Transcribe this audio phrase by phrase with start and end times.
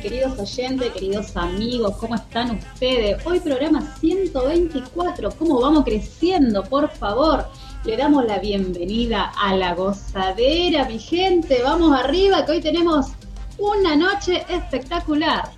[0.00, 3.24] Queridos oyentes, queridos amigos, ¿cómo están ustedes?
[3.26, 6.64] Hoy programa 124, ¿cómo vamos creciendo?
[6.64, 7.46] Por favor,
[7.84, 13.08] le damos la bienvenida a la gozadera, mi gente, vamos arriba, que hoy tenemos
[13.58, 15.50] una noche espectacular.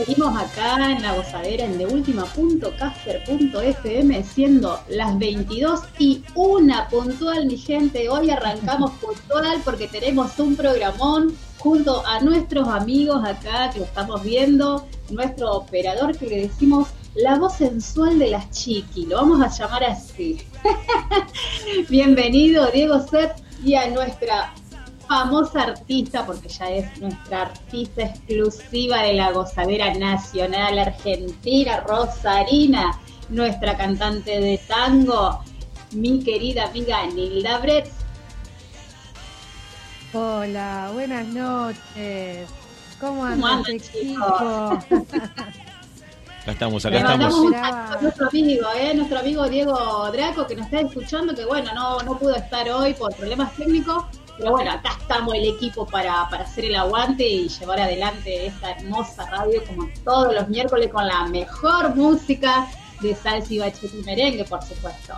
[0.00, 8.08] Seguimos acá en la gozadera en deultima.caster.fm siendo las 22 y una puntual, mi gente.
[8.08, 14.22] Hoy arrancamos puntual porque tenemos un programón junto a nuestros amigos acá que lo estamos
[14.22, 19.48] viendo, nuestro operador que le decimos la voz sensual de las chiqui, lo vamos a
[19.48, 20.40] llamar así.
[21.90, 24.54] Bienvenido Diego Set y a nuestra
[25.10, 32.96] famosa artista, porque ya es nuestra artista exclusiva de la gozadera nacional argentina, Rosarina,
[33.28, 35.42] nuestra cantante de tango,
[35.90, 37.90] mi querida amiga Nilda Bretz.
[40.12, 42.48] Hola, buenas noches.
[43.00, 44.22] ¿Cómo andan, equipo?
[44.22, 44.84] acá
[46.46, 47.52] estamos, acá estamos.
[47.56, 48.94] A nuestro amigo, ¿eh?
[48.94, 52.94] nuestro amigo Diego Draco, que nos está escuchando, que bueno, no, no pudo estar hoy
[52.94, 54.04] por problemas técnicos,
[54.38, 59.28] pero bueno, acá estamos el equipo para, hacer el aguante y llevar adelante esta hermosa
[59.30, 62.66] radio como todos los miércoles con la mejor música
[63.00, 65.14] de salsa y bachete y merengue, por supuesto.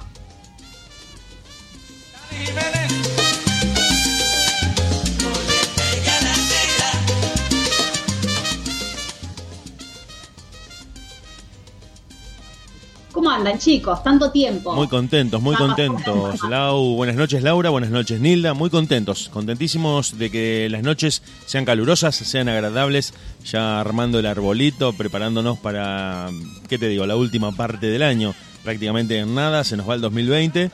[13.12, 14.02] ¿Cómo andan, chicos?
[14.02, 14.74] Tanto tiempo.
[14.74, 16.42] Muy contentos, muy contentos.
[16.48, 17.68] Lau, buenas noches, Laura.
[17.68, 18.54] Buenas noches, Nilda.
[18.54, 23.12] Muy contentos, contentísimos de que las noches sean calurosas, sean agradables.
[23.44, 26.30] Ya armando el arbolito, preparándonos para,
[26.68, 27.04] ¿qué te digo?
[27.04, 28.34] La última parte del año.
[28.64, 30.70] Prácticamente en nada, se nos va el 2020.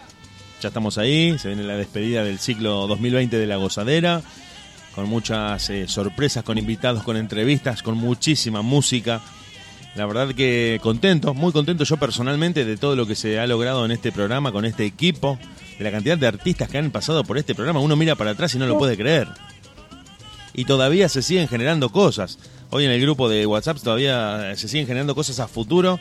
[0.60, 4.22] Ya estamos ahí, se viene la despedida del ciclo 2020 de la gozadera.
[4.94, 9.20] Con muchas eh, sorpresas, con invitados, con entrevistas, con muchísima música
[9.98, 13.84] la verdad que contento, muy contento yo personalmente de todo lo que se ha logrado
[13.84, 15.41] en este programa con este equipo,
[15.76, 17.81] de la cantidad de artistas que han pasado por este programa.
[17.81, 19.26] Uno mira para atrás y no lo puede creer.
[20.54, 22.38] Y todavía se siguen generando cosas.
[22.70, 25.98] Hoy en el grupo de WhatsApp todavía se siguen generando cosas a futuro,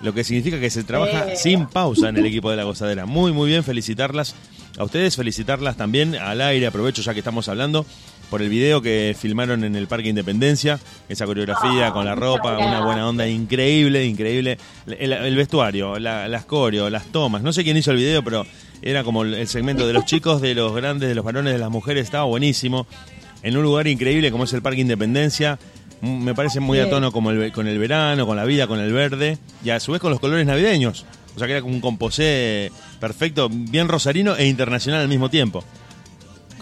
[0.00, 3.04] lo que significa que se trabaja sin pausa en el equipo de la gozadera.
[3.04, 4.36] Muy, muy bien, felicitarlas
[4.78, 7.84] a ustedes, felicitarlas también al aire, aprovecho ya que estamos hablando
[8.30, 12.84] por el video que filmaron en el Parque Independencia, esa coreografía con la ropa, una
[12.84, 14.58] buena onda increíble, increíble.
[14.86, 18.46] El, vestuario, las coreo, las tomas, no sé quién hizo el video, pero
[18.82, 21.70] era como el segmento de los chicos, de los grandes, de los varones, de las
[21.70, 22.86] mujeres, estaba buenísimo.
[23.42, 25.58] En un lugar increíble como es el Parque Independencia,
[26.00, 28.92] me parece muy a tono como el, con el verano, con la vida, con el
[28.92, 31.06] verde, y a su vez con los colores navideños.
[31.34, 32.70] O sea que era como un composé
[33.00, 35.64] perfecto, bien rosarino e internacional al mismo tiempo.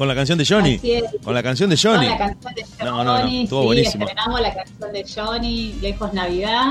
[0.02, 0.80] Con la canción de Johnny.
[1.22, 2.08] Con la canción de Johnny.
[2.08, 2.90] Con la canción de Johnny.
[2.90, 3.42] No, no, no.
[3.44, 4.04] Estuvo buenísimo.
[4.04, 6.70] Estrenamos la canción de Johnny, Lejos Navidad.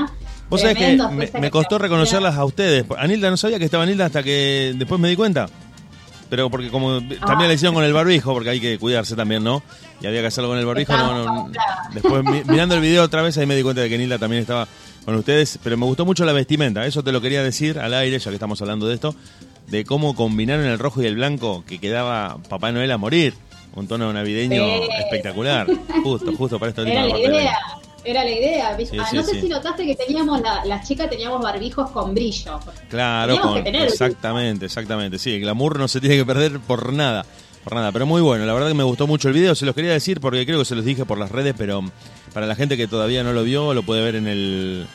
[0.50, 2.84] Vos sabés que me, costó reconocerlas a ustedes.
[2.98, 5.48] Anilda no sabía que estaba Anilda hasta que después me di cuenta.
[6.28, 9.62] Pero porque como también la hicieron con el barbijo, porque hay que cuidarse también, ¿no?
[10.02, 10.94] Y había que hacerlo con el barbijo.
[10.94, 11.50] No, no,
[11.94, 14.68] después mirando el video otra vez ahí me di cuenta de que Anilda también estaba
[15.06, 15.58] con ustedes.
[15.64, 16.84] Pero me gustó mucho la vestimenta.
[16.84, 19.16] Eso te lo quería decir al aire, ya que estamos hablando de esto
[19.72, 23.34] de cómo combinaron el rojo y el blanco que quedaba Papá Noel a morir.
[23.74, 24.62] Un tono navideño
[25.00, 25.66] espectacular.
[26.04, 27.58] Justo, justo para esta Era la idea.
[28.04, 28.76] Era la idea.
[28.98, 32.60] Ah, no sé si notaste que teníamos, la, las chicas teníamos barbijos con brillo.
[32.90, 35.18] Claro, exactamente, exactamente.
[35.18, 37.24] Sí, el glamour no se tiene que perder por nada.
[37.64, 38.44] Por nada, pero muy bueno.
[38.44, 39.54] La verdad que me gustó mucho el video.
[39.54, 41.82] Se los quería decir porque creo que se los dije por las redes, pero
[42.34, 44.86] para la gente que todavía no lo vio, lo puede ver en el,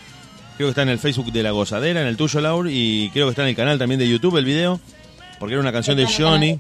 [0.58, 3.28] Creo que está en el Facebook de La Gozadera, en el tuyo, Laur, y creo
[3.28, 4.80] que está en el canal también de YouTube el video,
[5.40, 6.60] porque era una canción de Johnny.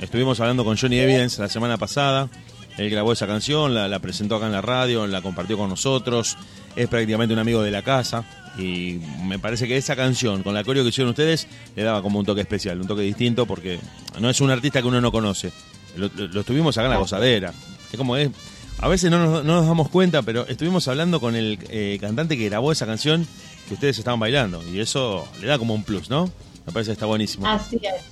[0.00, 2.30] Estuvimos hablando con Johnny Evidence la semana pasada.
[2.78, 6.38] Él grabó esa canción, la, presentó acá en la radio, la compartió con nosotros,
[6.76, 8.24] es prácticamente un amigo de la casa
[8.56, 11.46] y me parece que esa canción, con la coreo que hicieron ustedes,
[11.76, 13.78] le daba como un toque especial, un toque distinto porque
[14.18, 15.52] no es un artista que uno no conoce.
[15.94, 17.52] Lo, lo, estuvimos acá en la gozadera.
[17.92, 18.30] Es como es,
[18.78, 22.36] a veces no nos, no nos damos cuenta, pero estuvimos hablando con el eh, cantante
[22.36, 23.26] que grabó esa canción
[23.68, 26.30] que ustedes estaban bailando y eso le da como un plus, ¿no?
[26.66, 27.46] Me parece que está buenísimo.
[27.46, 28.02] Así es,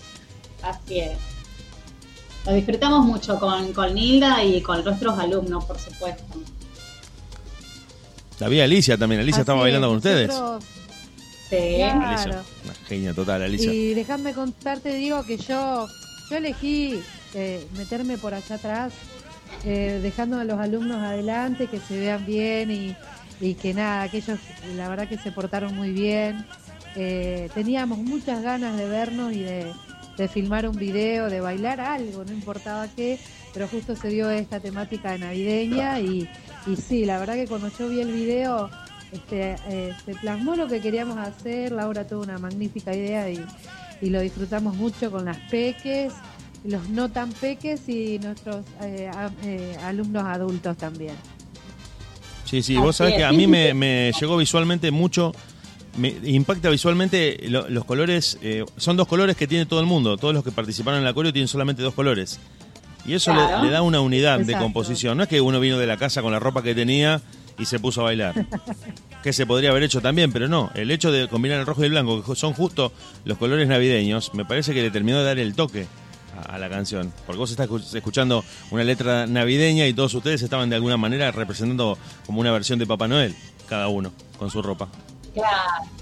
[0.62, 1.18] así es.
[2.46, 6.24] Lo disfrutamos mucho con, con Nilda y con nuestros alumnos, por supuesto.
[8.40, 10.30] Había Alicia también, Alicia estaba bailando con ustedes.
[11.48, 12.42] Sí, claro.
[12.64, 13.72] Una genia total, Alicia.
[13.72, 15.86] Y déjame contarte, digo, que yo,
[16.30, 17.00] yo elegí
[17.34, 18.92] eh, meterme por allá atrás,
[19.64, 22.96] eh, dejando a los alumnos adelante, que se vean bien y,
[23.40, 24.38] y que nada, que ellos
[24.76, 26.44] la verdad que se portaron muy bien.
[26.96, 29.72] Eh, teníamos muchas ganas de vernos y de,
[30.16, 33.18] de filmar un video, de bailar algo, no importaba qué,
[33.52, 36.28] pero justo se dio esta temática navideña y,
[36.66, 38.70] y sí, la verdad que cuando yo vi el video
[39.10, 43.44] este, eh, se plasmó lo que queríamos hacer, Laura tuvo una magnífica idea y,
[44.00, 46.12] y lo disfrutamos mucho con las peques,
[46.64, 49.10] los no tan peques y nuestros eh,
[49.44, 51.14] eh, alumnos adultos también.
[52.44, 55.32] Sí, sí, vos sabés que a mí me, me llegó visualmente mucho
[55.96, 60.34] me impacta visualmente los colores, eh, son dos colores que tiene todo el mundo, todos
[60.34, 62.40] los que participaron en la coreo tienen solamente dos colores.
[63.06, 65.98] Y eso le, da una unidad de composición, no es que uno vino de la
[65.98, 67.20] casa con la ropa que tenía
[67.58, 68.46] y se puso a bailar,
[69.22, 71.86] que se podría haber hecho también, pero no, el hecho de combinar el rojo y
[71.86, 72.92] el blanco, que son justo
[73.26, 75.86] los colores navideños, me parece que le terminó de dar el toque
[76.48, 80.76] a, la canción, porque vos estás escuchando una letra navideña y todos ustedes estaban de
[80.76, 83.34] alguna manera representando como una versión de Papá Noel,
[83.68, 84.88] cada uno, con su ropa.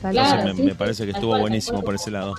[0.00, 2.34] Claro, me, parece que estuvo buenísimo por ese lado.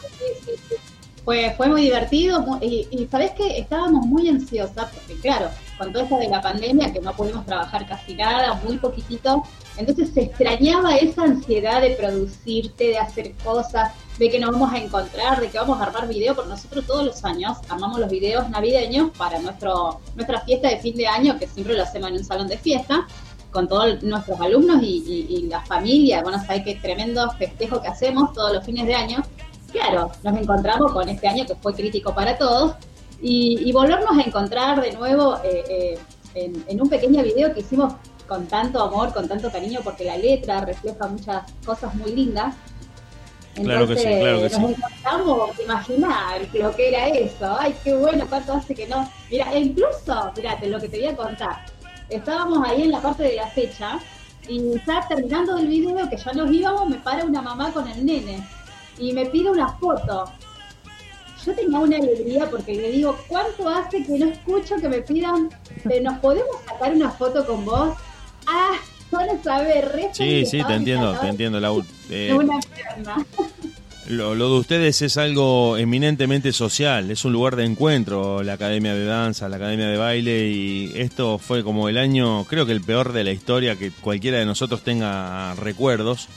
[1.26, 6.04] Fue, fue muy divertido y, y sabes que estábamos muy ansiosas porque claro, con todo
[6.04, 9.44] esto de la pandemia que no pudimos trabajar casi nada, muy poquitito,
[9.78, 14.78] entonces se extrañaba esa ansiedad de producirte, de hacer cosas, de que nos vamos a
[14.78, 18.50] encontrar, de que vamos a armar video, porque nosotros todos los años armamos los videos
[18.50, 22.24] navideños para nuestro nuestra fiesta de fin de año, que siempre lo hacemos en un
[22.24, 23.08] salón de fiesta,
[23.54, 26.22] con todos nuestros alumnos y, la familia.
[26.24, 29.24] Bueno, sabés qué tremendo festejo que hacemos todos los fines de año.
[29.72, 32.76] Claro, nos encontramos con este año que fue crítico para todos
[33.22, 35.98] y, volvernos a encontrar de nuevo eh,
[36.36, 37.94] eh, en, un pequeño video que hicimos
[38.28, 42.56] con tanto amor, con tanto cariño, porque la letra refleja muchas cosas muy lindas.
[43.56, 47.56] claro que sí, claro que nos encontramos imaginar lo que era eso.
[47.60, 49.10] Ay, qué bueno, cuánto hace que no.
[49.30, 51.74] Mira, e incluso, fíjate, lo que te voy a contar
[52.10, 54.00] estábamos ahí en la parte de la fecha
[54.48, 58.06] y estaba terminando el video que ya nos íbamos, me para una mamá con el
[58.06, 58.46] nene
[58.98, 60.26] y me pide una foto.
[61.46, 65.50] Yo tenía una alegría porque le digo, ¿cuánto hace que no escucho que me pidan,
[66.02, 67.98] ¿nos podemos sacar una foto con vos?
[68.48, 68.78] Ah,
[69.12, 71.72] no saber, re Sí, sí, te entiendo, te entiendo, la
[72.10, 73.26] Eh, una pierna.
[74.08, 79.06] Lo, de ustedes es algo eminentemente social, es un lugar de encuentro, la academia de
[79.06, 83.14] danza, la academia de baile, y esto fue como el año, creo que el peor
[83.14, 86.28] de la historia, que cualquiera de nosotros tenga recuerdos.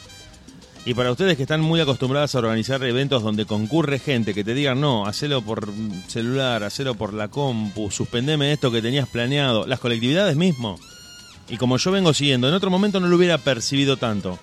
[0.85, 4.55] Y para ustedes que están muy acostumbradas a organizar eventos donde concurre gente, que te
[4.55, 5.69] digan, no, hacelo por
[6.07, 10.79] celular, hacelo por la compu, suspendeme esto que tenías planeado, las colectividades mismo.
[11.49, 14.39] Y como yo vengo siguiendo, en otro momento no lo hubiera percibido tanto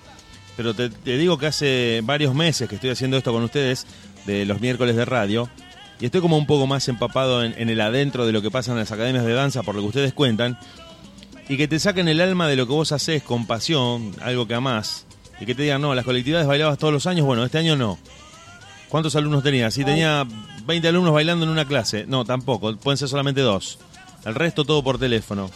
[0.55, 3.87] pero te, digo que hace varios meses que estoy haciendo esto con ustedes,
[4.25, 5.49] de los miércoles de radio,
[5.99, 8.77] y estoy como un poco más empapado en, el adentro de lo que pasa en
[8.77, 10.57] las academias de danza, por lo que ustedes cuentan,
[11.49, 14.53] y que te saquen el alma de lo que vos haces con pasión, algo que
[14.53, 15.05] amás,
[15.39, 17.97] y que te digan, no, las colectividades bailabas todos los años, bueno, este año no.
[18.89, 19.73] ¿Cuántos alumnos tenías?
[19.73, 20.25] Si tenía
[20.67, 23.79] 20 alumnos bailando en una clase, no, tampoco, pueden ser solamente dos.
[24.23, 25.49] El resto todo por teléfono.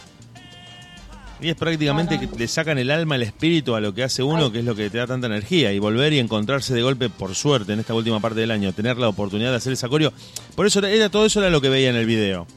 [1.39, 4.51] Y es prácticamente que le sacan el alma, el espíritu a lo que hace uno,
[4.51, 5.71] que es lo que te da tanta energía.
[5.71, 8.97] Y volver y encontrarse de golpe, por suerte, en esta última parte del año, tener
[8.97, 10.11] la oportunidad de hacer el sacorio.
[10.55, 12.47] Por eso era, todo eso era lo que veía en el video.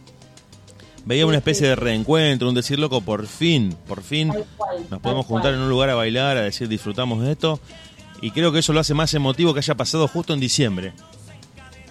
[1.04, 4.32] Veía una especie de reencuentro, un decir loco, por fin, por fin
[4.90, 7.60] nos podemos juntar en un lugar a bailar, a decir disfrutamos de esto.
[8.22, 10.92] Y creo que eso lo hace más emotivo que haya pasado justo en diciembre.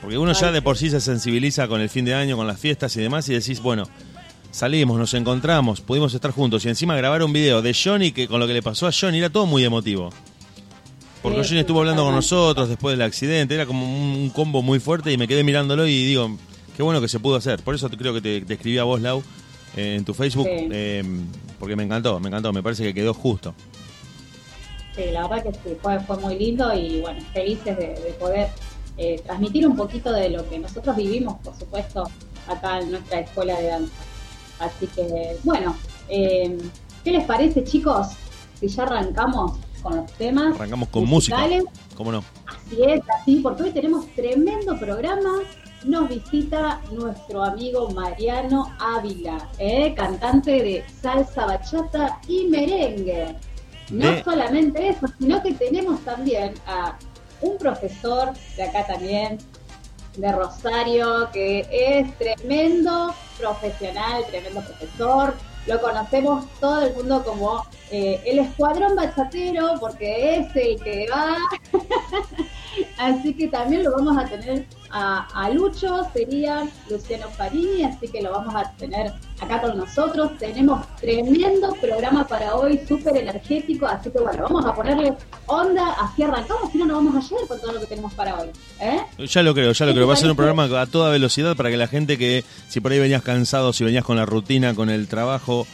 [0.02, 2.60] Porque uno ya de por sí se sensibiliza con el fin de año, con las
[2.60, 3.90] fiestas y demás, y decís, bueno,
[4.52, 8.40] Salimos, nos encontramos, pudimos estar juntos y encima grabar un video de Johnny que con
[8.40, 10.10] lo que le pasó a Johnny era todo muy emotivo.
[11.22, 15.12] Porque Johnny estuvo hablando con nosotros después del accidente, era como un combo muy fuerte
[15.12, 16.36] y me quedé mirándolo y digo,
[16.76, 17.62] qué bueno que se pudo hacer.
[17.62, 19.22] Por eso creo que te, escribí a vos, Lau,
[19.76, 21.04] eh, en tu Facebook, eh,
[21.60, 23.54] porque me encantó, me encantó, me parece que quedó justo.
[24.96, 28.48] Sí, la verdad que sí, fue, muy lindo y bueno, felices de, poder
[28.98, 32.10] eh, transmitir un poquito de lo que nosotros vivimos, por supuesto,
[32.48, 34.09] acá en nuestra escuela de danza.
[34.60, 35.76] Así que, bueno,
[36.10, 36.58] eh,
[37.04, 38.08] ¿qué les parece, chicos?
[38.60, 40.56] Si ya arrancamos con los temas.
[40.56, 41.48] Arrancamos con música.
[41.96, 42.24] ¿Cómo no?
[42.46, 45.40] Así es, así, porque hoy tenemos tremendo programa.
[45.86, 49.94] Nos visita nuestro amigo Mariano Ávila, ¿eh?
[49.96, 53.36] cantante de salsa, bachata y merengue.
[53.90, 56.98] No solamente eso, sino que tenemos también a
[57.42, 59.38] un profesor de acá también,
[60.18, 65.34] de Rosario, que es tremendo profesional, tremendo profesor.
[65.68, 71.38] Lo conocemos todo el mundo como eh, el escuadrón bachatero, porque es el que va.
[72.98, 78.32] así que también lo vamos a tener a, Lucho, sería Luciano Farini, así que lo
[78.32, 80.38] vamos a tener acá con nosotros.
[80.38, 85.14] Tenemos tremendo programa para hoy, súper energético, así que bueno, vamos a ponerle
[85.46, 88.40] onda, así arrancamos, si no, no vamos a llegar con todo lo que tenemos para
[88.40, 88.50] hoy.
[88.80, 89.02] ¿eh?
[89.26, 90.08] Ya lo creo, ya lo creo.
[90.08, 92.92] Va a ser un programa a toda velocidad para que la gente que, si por
[92.92, 95.68] ahí venías cansado, si venías con la rutina, con el trabajo,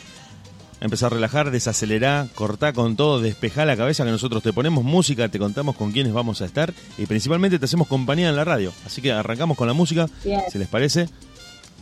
[0.81, 5.29] empezar a relajar, desacelerar, cortar con todo, despejar la cabeza que nosotros te ponemos música,
[5.29, 8.71] te contamos con quiénes vamos a estar y principalmente te hacemos compañía en la radio.
[8.85, 10.07] Así que arrancamos con la música,
[10.51, 11.09] si les parece,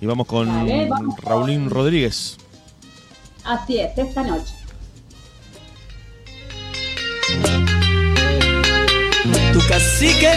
[0.02, 0.48] y vamos con
[1.22, 2.38] Raulín Rodríguez.
[3.44, 4.54] Así es, esta noche.
[9.54, 10.32] Tu cacique,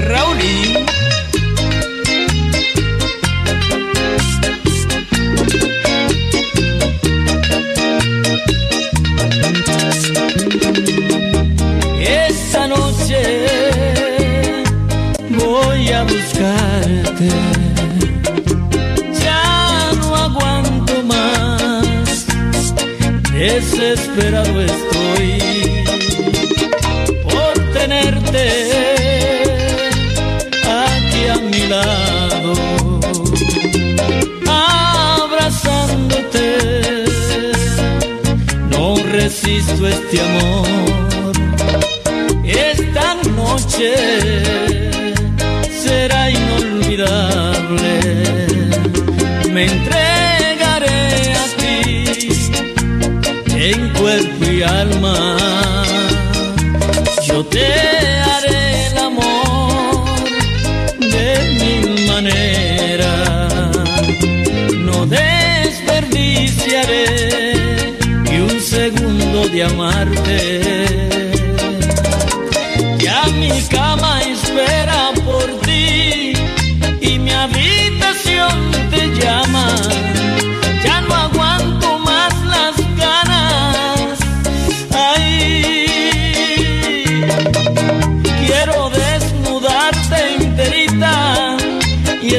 [0.00, 0.86] Raulín.
[19.22, 22.26] Ya no aguanto más,
[23.32, 25.32] desesperado estoy
[27.24, 28.44] por tenerte
[30.64, 32.52] aquí a mi lado,
[34.46, 36.20] abrazándote.
[39.12, 41.32] Resisto este amor.
[42.44, 44.69] Esta noche
[49.52, 52.28] Me entregaré a ti
[53.54, 55.36] en cuerpo y alma.
[57.26, 57.66] Yo te
[58.28, 60.04] haré el amor
[60.98, 61.26] de
[61.60, 63.52] mil maneras.
[64.86, 67.20] No desperdiciaré
[68.60, 70.60] segundo de amarte.
[72.98, 75.09] Ya mi cama espera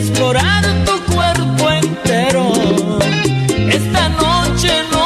[0.02, 2.52] explorar tu cuerpo entero.
[3.70, 5.02] Esta noche no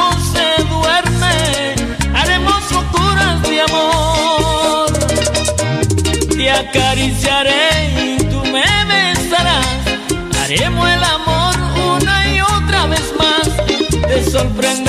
[6.50, 9.66] acariciaré y tú me besarás.
[10.40, 11.54] Haremos el amor
[11.96, 13.48] una y otra vez más.
[14.08, 14.85] Te sorprenderé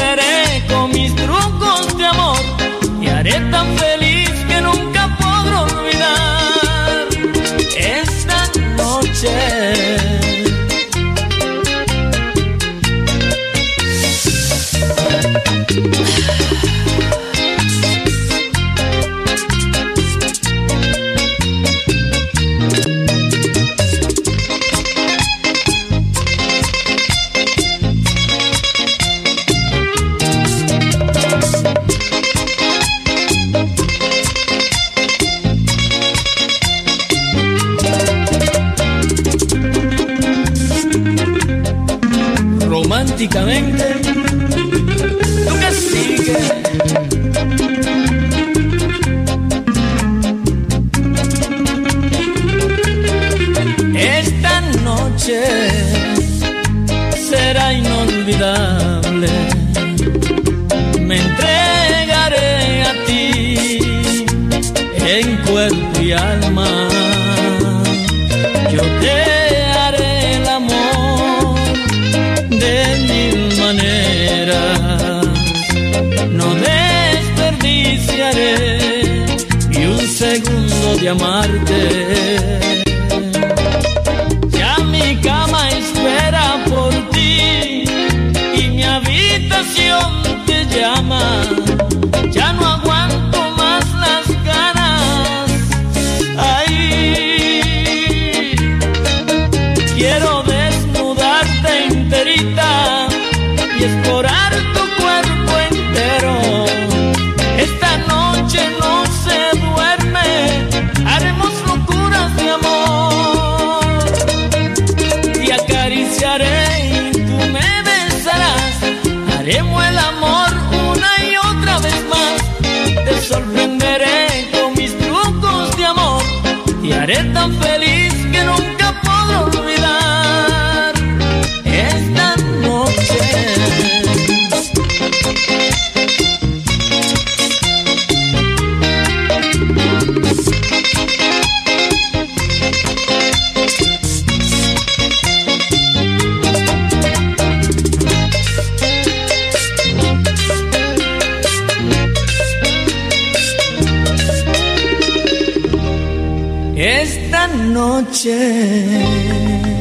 [157.73, 159.76] noche.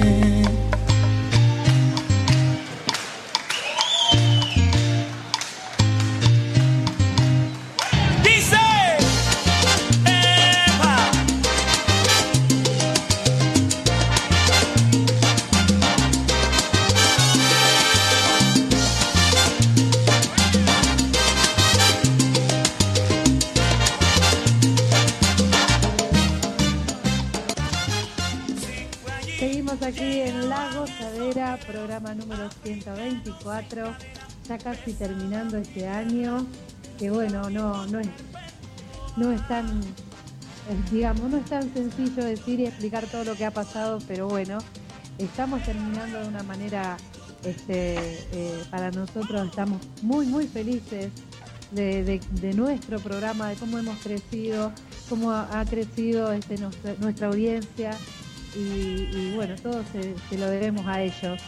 [34.86, 36.46] Casi terminando este año,
[36.96, 38.08] que bueno, no, no es,
[39.16, 39.80] no es tan,
[40.92, 44.58] digamos, no es tan sencillo decir y explicar todo lo que ha pasado, pero bueno,
[45.18, 46.96] estamos terminando de una manera,
[47.42, 47.96] este,
[48.32, 51.10] eh, para nosotros estamos muy, muy felices
[51.72, 52.20] de,
[52.54, 54.70] nuestro programa, de cómo hemos crecido,
[55.08, 57.90] cómo ha, crecido este, nuestra, audiencia
[58.54, 61.42] y, bueno, todo se, lo debemos a ellos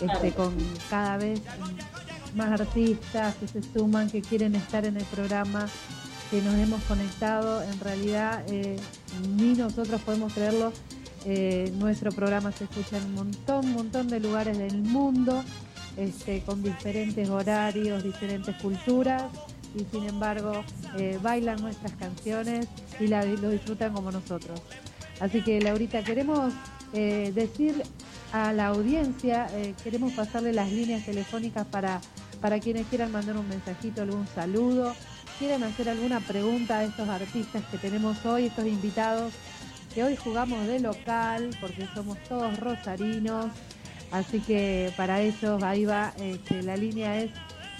[0.00, 0.54] este, con
[0.88, 1.42] cada vez
[2.36, 5.66] más artistas que se suman, que quieren estar en el programa,
[6.30, 7.62] que nos hemos conectado.
[7.62, 8.76] En realidad, eh,
[9.36, 10.72] ni nosotros podemos creerlo.
[11.24, 15.42] Eh, nuestro programa se escucha en un montón, montón de lugares del mundo,
[15.96, 19.24] este, con diferentes horarios, diferentes culturas,
[19.74, 20.64] y sin embargo
[20.96, 22.66] eh, bailan nuestras canciones
[23.00, 24.60] y lo disfrutan como nosotros.
[25.20, 26.52] Así que Laurita, queremos
[26.92, 27.82] decir
[28.32, 29.48] a la audiencia.
[29.82, 32.00] Queremos pasarle las líneas telefónicas para,
[32.40, 34.94] para quienes quieran mandar un mensajito, algún saludo,
[35.38, 39.32] quieren hacer alguna pregunta a estos artistas que tenemos hoy, estos invitados,
[39.94, 43.46] que hoy jugamos de local porque somos todos rosarinos.
[44.10, 47.30] Así que para eso ahí va, este, la línea es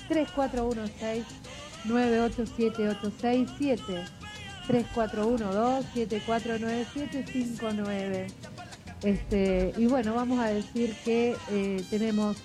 [0.09, 1.25] 3416
[1.85, 4.05] 987
[4.67, 8.27] 3412 749759
[9.03, 12.37] este, y bueno, vamos a decir que eh, tenemos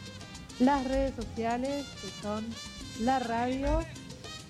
[0.62, 2.46] las redes sociales, que son
[3.02, 3.80] la radio,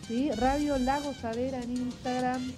[0.08, 0.30] ¿sí?
[0.32, 2.54] Radio Lago Sadera en Instagram,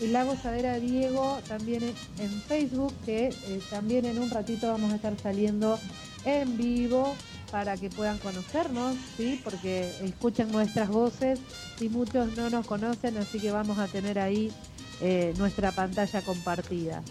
[0.00, 1.82] y Lago Sadera Diego también
[2.18, 5.78] en, Facebook, que eh, también en un ratito vamos a estar saliendo
[6.24, 7.14] en vivo
[7.50, 9.40] para que puedan conocernos, ¿sí?
[9.42, 11.38] porque escuchan nuestras voces
[11.80, 14.52] y muchos no nos conocen, así que vamos a tener ahí
[15.00, 17.02] eh, nuestra pantalla compartida.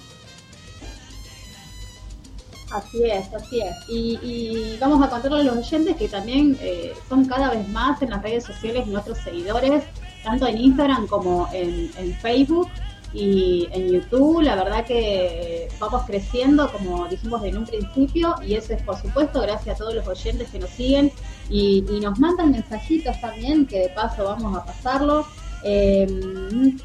[2.71, 3.75] Así es, así es.
[3.87, 8.09] Y, vamos a contarle a los oyentes que también eh, son cada vez más en
[8.09, 9.83] las redes sociales nuestros seguidores,
[10.23, 12.69] tanto en Instagram como en, Facebook
[13.13, 14.41] y en YouTube.
[14.41, 19.41] La verdad que vamos creciendo, como dijimos en un principio, y eso es por supuesto
[19.41, 21.11] gracias a todos los oyentes que nos siguen
[21.49, 25.25] y, nos mandan mensajitos también, que de paso vamos a pasarlos.
[25.67, 26.05] Eh,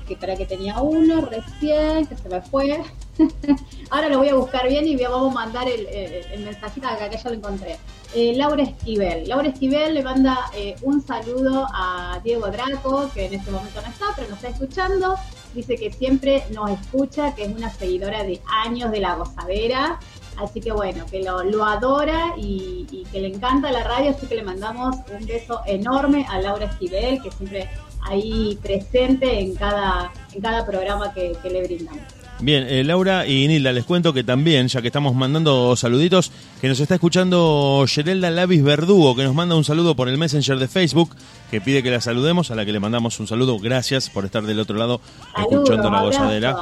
[0.08, 2.82] que para que tenía uno recién, que se me fue.
[3.90, 7.16] Ahora lo voy a buscar bien y vamos a mandar el, el, mensajito acá que
[7.16, 7.78] ya lo encontré.
[8.14, 9.28] Eh, Laura Esquivel.
[9.28, 13.88] Laura Esquivel le manda eh, un saludo a Diego Draco, que en este momento no
[13.88, 15.14] está, pero nos está escuchando.
[15.54, 19.98] Dice que siempre nos escucha, que es una seguidora de años de la gozadera.
[20.36, 24.42] Así que bueno, que lo, adora y, que le encanta la radio, así que le
[24.42, 27.68] mandamos un beso enorme a Laura Esquivel, que siempre
[28.02, 32.19] ahí presente en cada, en cada programa que le brindamos.
[32.42, 36.68] Bien, eh, Laura y Nilda, les cuento que también, ya que estamos mandando saluditos, que
[36.68, 40.66] nos está escuchando Gerelda Lavis Verdugo, que nos manda un saludo por el Messenger de
[40.66, 41.14] Facebook,
[41.50, 43.58] que pide que la saludemos, a la que le mandamos un saludo.
[43.58, 45.02] Gracias por estar del otro lado
[45.36, 46.56] escuchando la gozadera.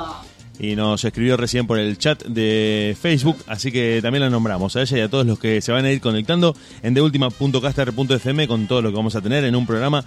[0.58, 4.82] Y nos escribió recién por el chat de Facebook, así que también la nombramos a
[4.82, 8.82] ella y a todos los que se van a ir conectando en deultima.caster.fm con todo
[8.82, 10.04] lo que vamos a tener en un programa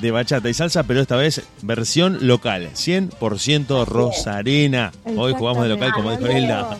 [0.00, 4.92] de bachata y salsa, pero esta vez versión local, 100% rosarina.
[5.16, 6.76] Hoy jugamos de local, como dijo Hilda.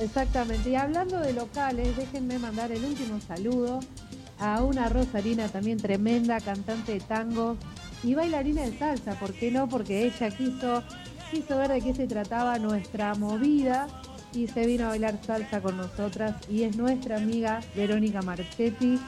[0.00, 3.80] Exactamente, y hablando de locales, déjenme mandar el último saludo
[4.38, 7.56] a una rosarina también tremenda, cantante de tango
[8.02, 9.68] y bailarina de salsa, ¿por qué no?
[9.68, 10.82] Porque ella quiso,
[11.30, 13.86] quiso ver de qué se trataba nuestra movida
[14.34, 19.00] y se vino a bailar salsa con nosotras y es nuestra amiga Verónica Marchetti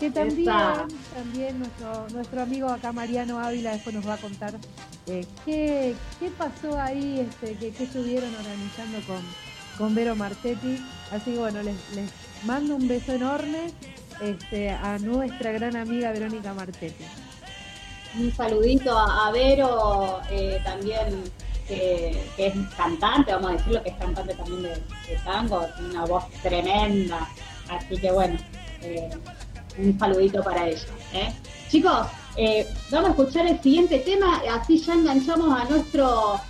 [0.00, 0.46] Que también,
[1.14, 4.54] también nuestro, nuestro amigo acá Mariano Ávila después nos va a contar
[5.06, 9.20] eh, qué, qué pasó ahí, este, qué, qué estuvieron organizando con,
[9.76, 10.82] con Vero Martetti.
[11.12, 12.10] Así que bueno, les, les
[12.44, 13.72] mando un beso enorme
[14.22, 17.04] este, a nuestra gran amiga Verónica Martetti.
[18.18, 21.24] Un saludito a, Vero, eh, también
[21.68, 24.82] que, es cantante, vamos a decirlo, que es cantante también de,
[25.24, 27.28] tango, tiene una voz tremenda.
[27.68, 28.38] Así que bueno,
[28.82, 29.10] eh,
[29.78, 30.86] un saludito para ella.
[31.12, 31.32] ¿eh?
[31.70, 32.06] Chicos,
[32.90, 36.40] vamos a escuchar el siguiente tema, así ya enganchamos a nuestro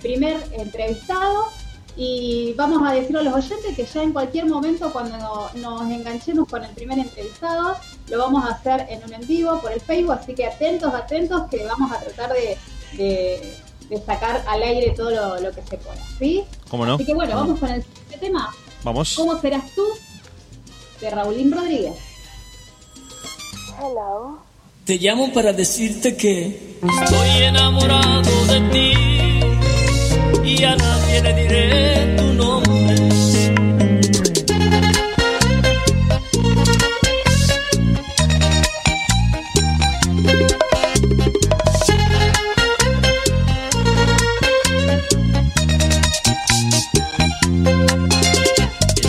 [0.00, 1.46] primer entrevistado.
[1.96, 6.48] Y vamos a decirle a los oyentes que ya en cualquier momento cuando nos enganchemos
[6.48, 7.76] con el primer entrevistado,
[8.08, 11.42] lo vamos a hacer en un en vivo por el Facebook, así que atentos, atentos,
[11.50, 13.58] que vamos a tratar de,
[14.06, 16.44] sacar al aire todo lo, que se pueda, ¿sí?
[16.70, 16.94] ¿Cómo no?
[16.94, 18.50] Así que bueno, vamos con el siguiente tema.
[18.84, 19.14] Vamos.
[19.14, 19.84] ¿Cómo serás tú?
[21.00, 22.11] De Raulín Rodríguez.
[24.84, 28.92] Te llamo para decirte que estoy enamorado de ti
[30.44, 33.08] y a nadie le diré tu nombre.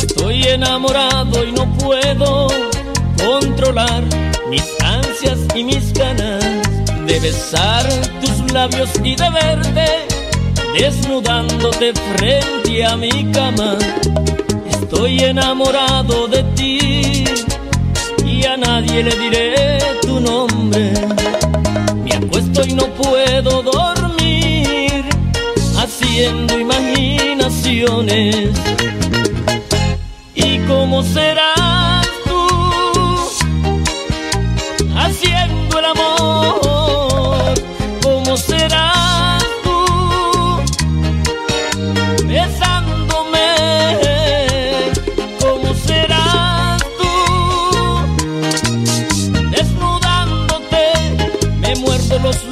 [0.02, 2.48] Estoy enamorado y no puedo
[3.24, 4.33] controlar
[5.56, 6.44] y mis ganas
[7.06, 7.88] de besar
[8.22, 9.86] tus labios y de verte
[10.78, 13.78] desnudándote frente a mi cama.
[14.70, 17.24] Estoy enamorado de ti
[18.26, 20.92] y a nadie le diré tu nombre.
[22.04, 25.06] Me acuesto y no puedo dormir
[25.78, 28.50] haciendo imaginaciones.
[30.36, 31.93] ¿Y cómo serás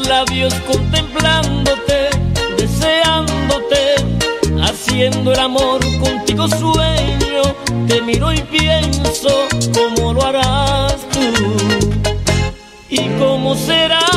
[0.08, 2.10] labios contemplándote,
[2.58, 3.96] deseándote,
[4.62, 7.56] haciendo el amor contigo sueño,
[7.88, 11.22] te miro y pienso cómo lo harás tú
[12.89, 14.11] y cómo serás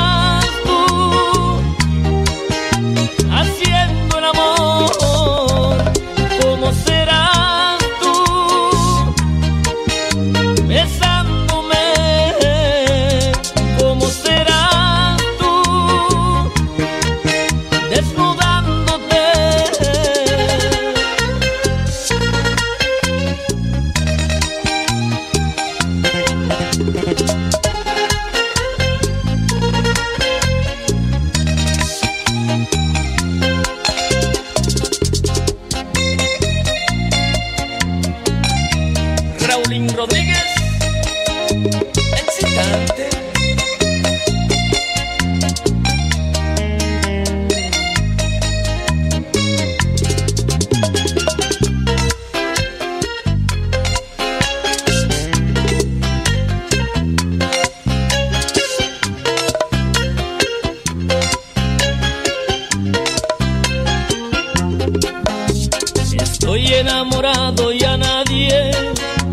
[67.05, 68.71] enamorado y a nadie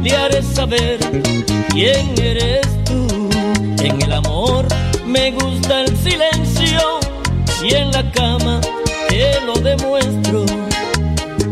[0.03, 0.99] le haré saber
[1.69, 3.07] quién eres tú.
[3.81, 4.65] En el amor
[5.05, 6.99] me gusta el silencio
[7.63, 8.59] y en la cama
[9.07, 10.43] te lo demuestro.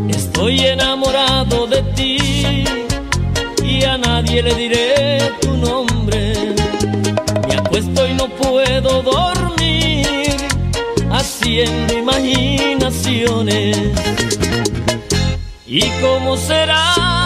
[0.08, 2.18] Estoy enamorado de ti
[3.64, 6.54] y a nadie le diré tu nombre.
[7.48, 10.36] Me acuesto y no puedo dormir
[11.10, 13.78] haciendo imaginaciones
[15.72, 17.19] ¿Y cómo será?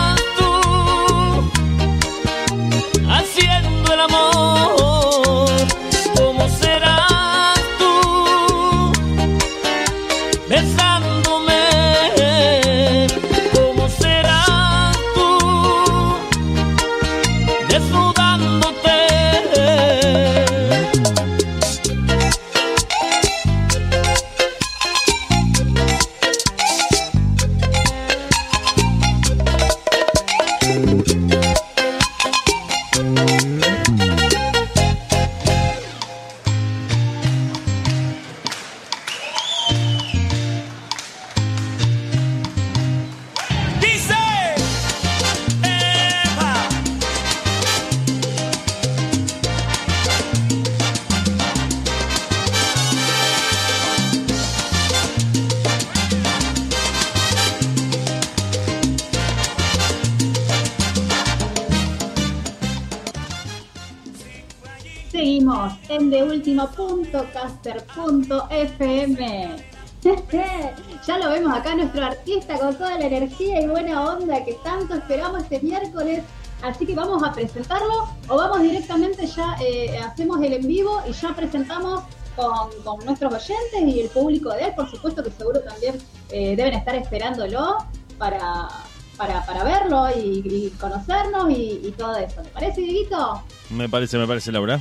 [68.54, 69.74] deultimo.caster.fm.
[71.06, 74.94] ya lo vemos acá nuestro artista con toda la energía y buena onda que tanto
[74.94, 76.22] esperamos este miércoles.
[76.62, 81.12] Así que vamos a presentarlo o vamos directamente ya, eh, hacemos el en vivo y
[81.12, 82.04] ya presentamos
[82.36, 85.98] con, nuestros oyentes y el público de él, por supuesto que seguro también
[86.30, 87.78] eh, deben estar esperándolo
[88.18, 88.68] para,
[89.16, 92.42] para, para verlo y, conocernos y, todo eso.
[92.42, 93.42] ¿Te parece, Dieguito?
[93.70, 94.80] Me parece, me parece, Laura.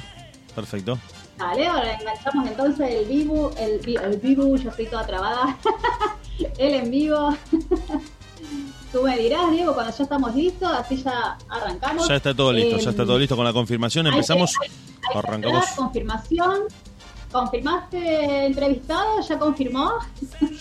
[0.55, 0.97] Perfecto.
[1.43, 5.57] Vale, ahora enganchamos entonces el vivo, el, el vivo, yo estoy toda trabada.
[6.57, 7.35] el en vivo.
[8.93, 12.07] Tú me dirás, Diego, cuando ya estamos listos, así ya arrancamos.
[12.07, 14.07] Ya está todo listo, ya está todo listo con la confirmación.
[14.07, 14.55] Empezamos,
[15.13, 15.65] arrancamos.
[15.75, 16.61] confirmación.
[17.31, 19.19] ¿Confirmaste entrevistado?
[19.27, 19.93] ¿Ya confirmó?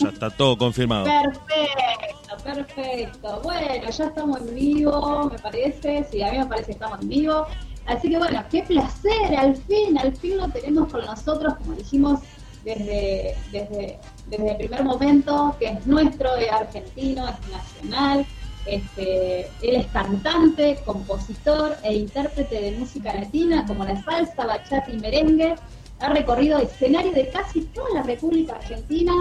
[0.01, 1.05] Ya está todo confirmado.
[1.05, 3.41] Perfecto, perfecto.
[3.45, 6.09] Bueno, ya estamos en vivo, me parece.
[6.11, 7.47] Sí, a mí me parece que estamos en vivo.
[7.87, 12.21] Así que bueno, qué placer, al fin, al fin lo tenemos con nosotros, como dijimos
[12.65, 18.27] desde, desde, desde el primer momento, que es nuestro, es argentino, es nacional.
[18.65, 24.99] Este, él es cantante, compositor e intérprete de música latina como la salsa, bachata y
[24.99, 25.57] merengue.
[25.99, 29.13] Ha recorrido escenarios de casi toda la República Argentina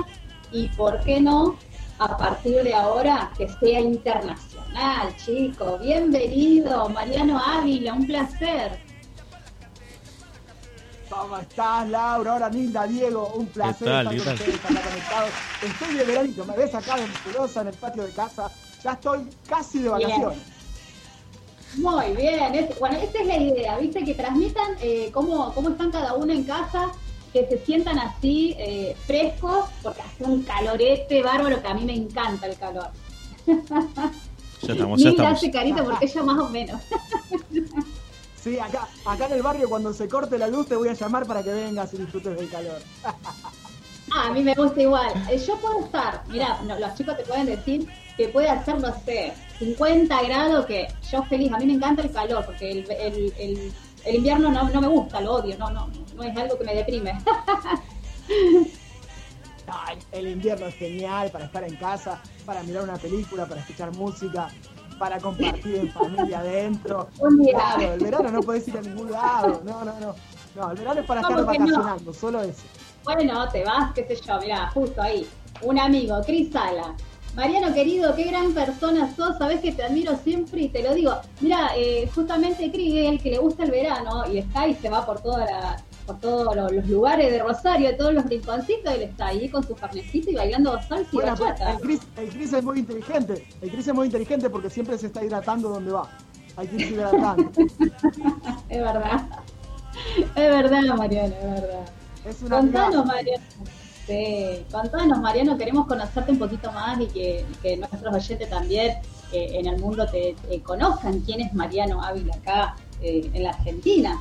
[0.51, 1.57] y, ¿por qué no?,
[2.01, 5.77] a partir de ahora que sea internacional, chico.
[5.77, 8.79] Bienvenido, Mariano Ávila, un placer.
[11.07, 12.33] ¿Cómo estás, Laura?
[12.33, 15.29] Ahora Nilda, Diego, un placer estar con ustedes, conectados.
[15.61, 18.49] Estoy de veranito, me ves acá en en el patio de casa.
[18.83, 20.39] Ya estoy casi de vacaciones.
[21.75, 24.03] Muy bien, bueno, esa es la idea, ¿viste?
[24.03, 26.91] Que transmitan eh, cómo, cómo están cada uno en casa
[27.33, 31.95] que se sientan así eh, frescos, porque hace un calorete bárbaro que a mí me
[31.95, 32.89] encanta el calor.
[34.61, 35.33] Ya estamos, ya estamos.
[35.33, 36.81] hace carita porque ella más o menos.
[38.41, 41.27] Sí, acá, acá en el barrio cuando se corte la luz te voy a llamar
[41.27, 42.81] para que vengas y disfrutes del calor.
[43.03, 45.11] Ah, a mí me gusta igual.
[45.29, 49.31] Eh, yo puedo estar, mira, los chicos te pueden decir que puede hacer, no sé,
[49.59, 53.71] 50 grados, que yo feliz, a mí me encanta el calor, porque el, el, el
[54.05, 57.17] invierno no, no me gusta, lo odio, no, no, no es algo que me deprime.
[60.11, 64.49] el invierno es genial para estar en casa, para mirar una película, para escuchar música,
[64.99, 67.09] para compartir en familia adentro.
[67.51, 69.61] Claro, el verano no puedes ir a ningún lado.
[69.65, 70.15] No, no, no.
[70.55, 72.63] No, el verano es para estar vacacionando, solo eso.
[73.03, 75.27] Bueno, te vas, qué sé yo, mirá, justo ahí.
[75.61, 76.95] Un amigo, Cris Sala,
[77.35, 81.13] Mariano querido, qué gran persona sos, sabes que te admiro siempre y te lo digo.
[81.39, 84.89] Mira, eh, justamente Cris es el que le gusta el verano y está y se
[84.89, 89.27] va por toda la, por todos los lugares de Rosario, todos los rinconcitos, él está
[89.27, 91.71] ahí con su carnecito y bailando salsa y bachata.
[91.71, 95.23] El Cris, el es muy inteligente, el Cris es muy inteligente porque siempre se está
[95.23, 96.09] hidratando donde va.
[96.57, 97.49] Hay que irse hidratando.
[98.69, 99.27] es verdad.
[100.35, 101.85] Es verdad, Mariano, es verdad.
[102.25, 103.43] Es una Contanos, Mariano.
[104.07, 108.97] Sí, contanos, Mariano, queremos conocerte un poquito más y que, nuestros oyentes también
[109.31, 114.19] eh, en el mundo te, conozcan quién es Mariano Ávila acá eh, en la Argentina.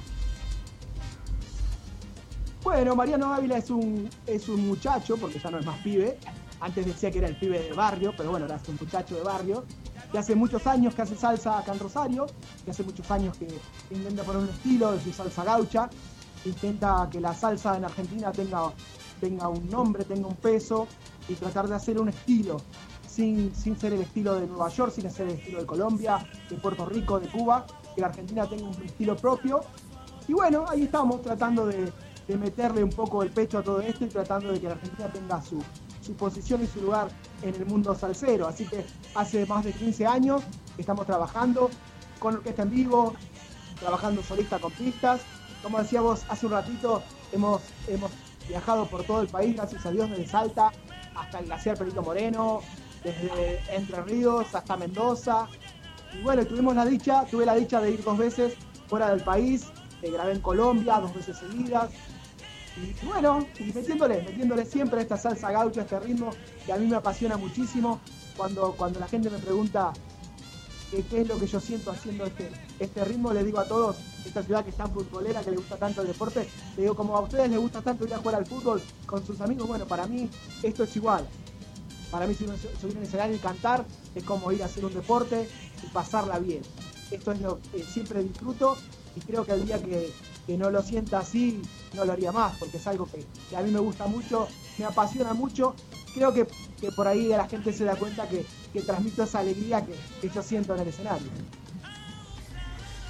[2.62, 6.18] Bueno, Mariano Ávila es un, es un muchacho, porque ya no es más pibe.
[6.60, 9.22] Antes decía que era el pibe de barrio, pero bueno, ahora es un muchacho de
[9.22, 9.64] barrio.
[10.12, 12.26] Que hace muchos años que hace salsa acá en Rosario,
[12.64, 13.48] que hace muchos años que
[13.90, 15.88] intenta poner un estilo de su salsa gaucha.
[16.44, 18.72] Intenta que la salsa en Argentina tenga
[19.20, 20.88] tenga un nombre, tenga un peso
[21.28, 22.56] y tratar de hacer un estilo,
[23.06, 26.56] sin, sin ser el estilo de Nueva York, sin ser el estilo de Colombia, de
[26.56, 29.60] Puerto Rico, de Cuba, que la Argentina tenga un estilo propio.
[30.26, 31.92] Y bueno, ahí estamos tratando de,
[32.38, 35.42] meterle un poco el pecho a todo esto y tratando de que la Argentina tenga
[35.42, 35.60] su,
[36.00, 37.08] su posición y su lugar
[37.42, 38.46] en el mundo salsero.
[38.46, 40.42] Así que hace más de 15 años
[40.78, 41.70] estamos trabajando
[42.20, 43.14] con orquesta en vivo,
[43.80, 45.22] trabajando solista con pistas.
[45.60, 47.02] Como decíamos hace un ratito,
[47.32, 48.12] hemos, hemos
[48.50, 50.72] viajado por todo el país, gracias a Dios, desde Salta
[51.14, 52.60] hasta el glaciar Perito Moreno,
[53.02, 55.48] desde Entre Ríos hasta Mendoza.
[56.12, 58.54] Y bueno, tuvimos la dicha, tuve la dicha de ir dos veces
[58.88, 59.66] fuera del país,
[60.02, 61.90] eh, grabé en Colombia dos veces seguidas.
[62.76, 66.30] Y bueno, metiéndole, metiéndole siempre esta salsa gaucha, este ritmo
[66.64, 68.00] que a mí me apasiona muchísimo.
[68.36, 69.92] Cuando, cuando la gente me pregunta
[70.90, 74.42] qué es lo que yo siento haciendo este, este ritmo, le digo a todos, esta
[74.42, 77.20] ciudad que es tan futbolera, que le gusta tanto el deporte, le digo, como a
[77.20, 80.28] ustedes les gusta tanto ir a jugar al fútbol con sus amigos, bueno, para mí
[80.62, 81.26] esto es igual.
[82.10, 83.84] Para mí subir en escenario y cantar
[84.16, 85.48] es como ir a hacer un deporte
[85.82, 86.62] y pasarla bien.
[87.10, 88.76] Esto es lo que siempre disfruto
[89.16, 90.12] y creo que el día que,
[90.56, 91.62] no lo sienta así,
[91.94, 93.24] no lo haría más, porque es algo que,
[93.56, 94.48] a mí me gusta mucho,
[94.78, 95.76] me apasiona mucho.
[96.14, 96.46] Creo que,
[96.92, 98.44] por ahí la gente se da cuenta que,
[98.82, 101.28] transmito esa alegría que, que yo siento en el escenario.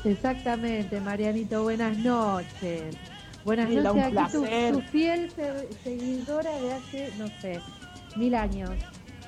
[0.04, 2.96] Exactamente, Marianito, buenas noches.
[3.44, 4.74] Buenas noches, un aquí tu, placer.
[4.74, 7.60] tu fiel se- seguidora de hace, no sé,
[8.16, 8.70] mil años.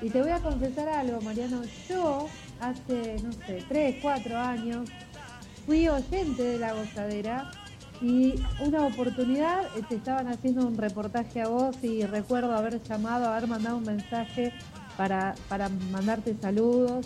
[0.01, 1.63] Y te voy a confesar algo, Mariano.
[1.87, 2.27] Yo,
[2.59, 4.89] hace, no sé, tres, cuatro años,
[5.65, 7.49] fui oyente de La Gozadera
[8.03, 13.29] y una oportunidad eh, te estaban haciendo un reportaje a vos y recuerdo haber llamado,
[13.29, 14.51] haber mandado un mensaje
[14.97, 17.05] para, para mandarte saludos.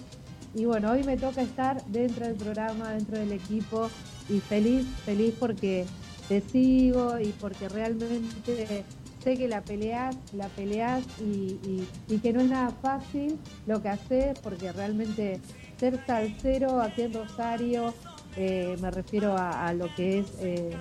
[0.55, 3.89] Y bueno, hoy me toca estar dentro del programa, dentro del equipo
[4.27, 5.86] y feliz, feliz porque
[6.27, 8.83] te sigo y porque realmente
[9.23, 13.89] sé que la peleas, la peleas y, y- que no es nada fácil lo que
[13.89, 15.39] haces porque realmente
[15.79, 17.93] ser salsero aquí en Rosario,
[18.38, 20.78] eh, me refiero a, a lo que es eh,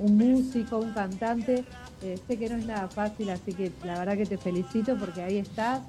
[0.00, 1.64] un músico, un cantante,
[2.02, 5.22] eh, sé que no es nada fácil, así que la verdad que te felicito porque
[5.22, 5.82] ahí estás,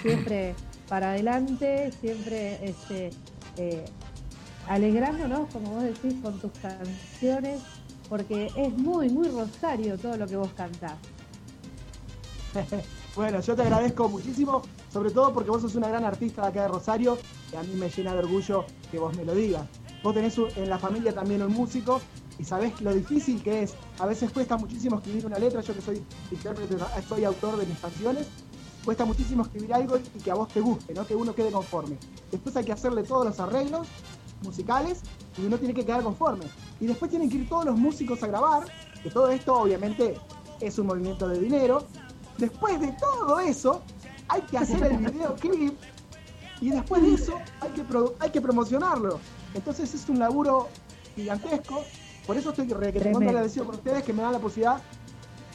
[0.00, 0.54] siempre
[0.88, 3.10] para adelante, siempre este,
[4.68, 7.60] alegrándonos, como vos decís, con tus canciones,
[8.08, 10.94] porque es muy, muy rosario todo lo que vos cantás.
[13.14, 16.62] Bueno, yo te agradezco muchísimo, sobre todo porque vos sos una gran artista de acá
[16.62, 17.18] de Rosario
[17.52, 19.66] y a mí me llena de orgullo que vos me lo digas.
[20.02, 22.00] Vos tenés en la familia también un músico
[22.38, 23.74] y sabés lo difícil que es.
[23.98, 26.76] A veces cuesta muchísimo escribir una letra, yo que soy intérprete,
[27.08, 28.26] soy autor de mis canciones,
[28.84, 31.06] cuesta muchísimo escribir algo y que a vos te guste, ¿no?
[31.06, 31.96] que uno quede conforme.
[32.30, 33.86] Después hay que hacerle todos los arreglos
[34.42, 35.00] musicales
[35.38, 36.46] y uno tiene que quedar conforme.
[36.80, 38.64] Y después tienen que ir todos los músicos a grabar,
[39.02, 40.16] que todo esto obviamente
[40.60, 41.84] es un movimiento de dinero.
[42.38, 43.82] Después de todo eso,
[44.28, 45.78] hay que hacer el videoclip
[46.60, 47.84] y después de eso hay que,
[48.18, 49.20] hay que promocionarlo.
[49.54, 50.68] Entonces es un laburo
[51.14, 51.84] gigantesco.
[52.26, 53.28] Por eso estoy re- que te Tremendo.
[53.30, 54.80] agradecido con ustedes que me dan la posibilidad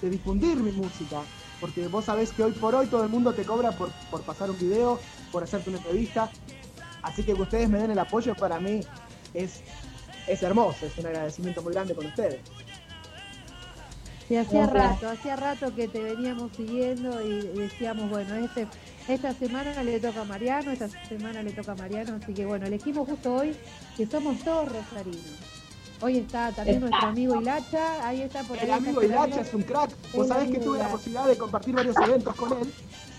[0.02, 1.22] de difundir mi música.
[1.60, 4.52] Porque vos sabés que hoy por hoy todo el mundo te cobra por, por pasar
[4.52, 5.00] un video,
[5.32, 6.30] por hacerte una entrevista.
[7.02, 8.82] Así que que ustedes me den el apoyo para mí
[9.34, 9.62] es,
[10.28, 12.42] es hermoso, es un agradecimiento muy grande con ustedes.
[14.28, 18.68] Sí, hacía rato, hacía rato que te veníamos siguiendo y decíamos, bueno, este,
[19.08, 22.66] esta semana le toca a Mariano, esta semana le toca a Mariano, así que bueno,
[22.66, 23.56] elegimos justo hoy
[23.96, 25.22] que somos todos rosarinos.
[26.02, 26.90] Hoy está también Está.
[26.90, 29.02] nuestro amigo Hilacha, ahí está por El amigo.
[29.02, 29.92] Hilacha es un crack.
[30.14, 32.72] Vos sabés que tuve la posibilidad de compartir varios eventos con él.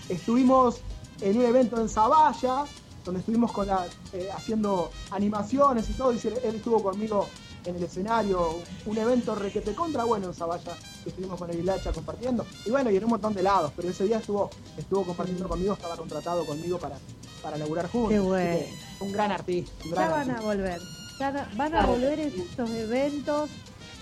[0.07, 0.79] Estuvimos
[1.21, 2.63] en un evento en Zavalla,
[3.03, 6.13] donde estuvimos con la, eh, haciendo animaciones y todo.
[6.13, 7.27] y él estuvo conmigo
[7.69, 8.59] en el escenario.
[8.85, 12.45] Un evento requete contra bueno en Zavalla, que estuvimos con el Hilacha compartiendo.
[12.65, 13.71] Y bueno, y en un montón de lados.
[13.75, 16.97] Pero ese día estuvo, estuvo compartiendo conmigo, estaba contratado conmigo para,
[17.41, 18.11] para laburar juntos.
[18.11, 18.59] Qué bueno.
[18.99, 19.71] un gran artista.
[19.85, 20.81] Un gran Ya van a volver,
[21.19, 23.49] ya van a volver estos eventos,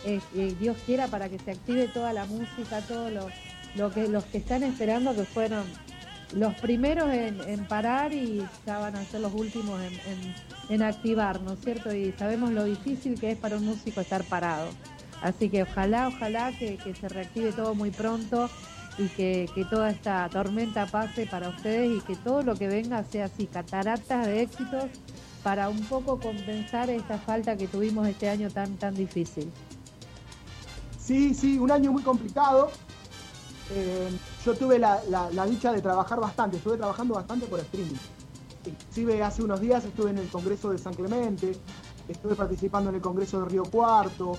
[0.06, 3.28] eh, eh, Dios quiera, para que se active toda la música, todo lo,
[3.76, 5.66] lo que los que están esperando que fueron
[6.34, 9.94] los primeros en, parar y ya van a ser los últimos en,
[10.70, 11.94] en- activar, ¿no es cierto?
[11.94, 14.70] Y sabemos lo difícil que es para un músico estar parado.
[15.22, 18.50] Así que ojalá, ojalá que, se reactive todo muy pronto
[18.98, 23.04] y que, que toda esta tormenta pase para ustedes y que todo lo que venga
[23.04, 24.92] sea así, cataratas de éxitos
[25.44, 29.52] para un poco compensar esta falta que tuvimos este año tan tan difícil.
[31.00, 32.70] Sí, sí, un año muy complicado.
[33.72, 34.10] Eh,
[34.48, 37.96] yo tuve la, la- la dicha de trabajar bastante, estuve trabajando bastante por streaming.
[38.66, 41.58] Inclusive hace unos días estuve en el Congreso de San Clemente,
[42.08, 44.38] estuve participando en el Congreso de Río Cuarto,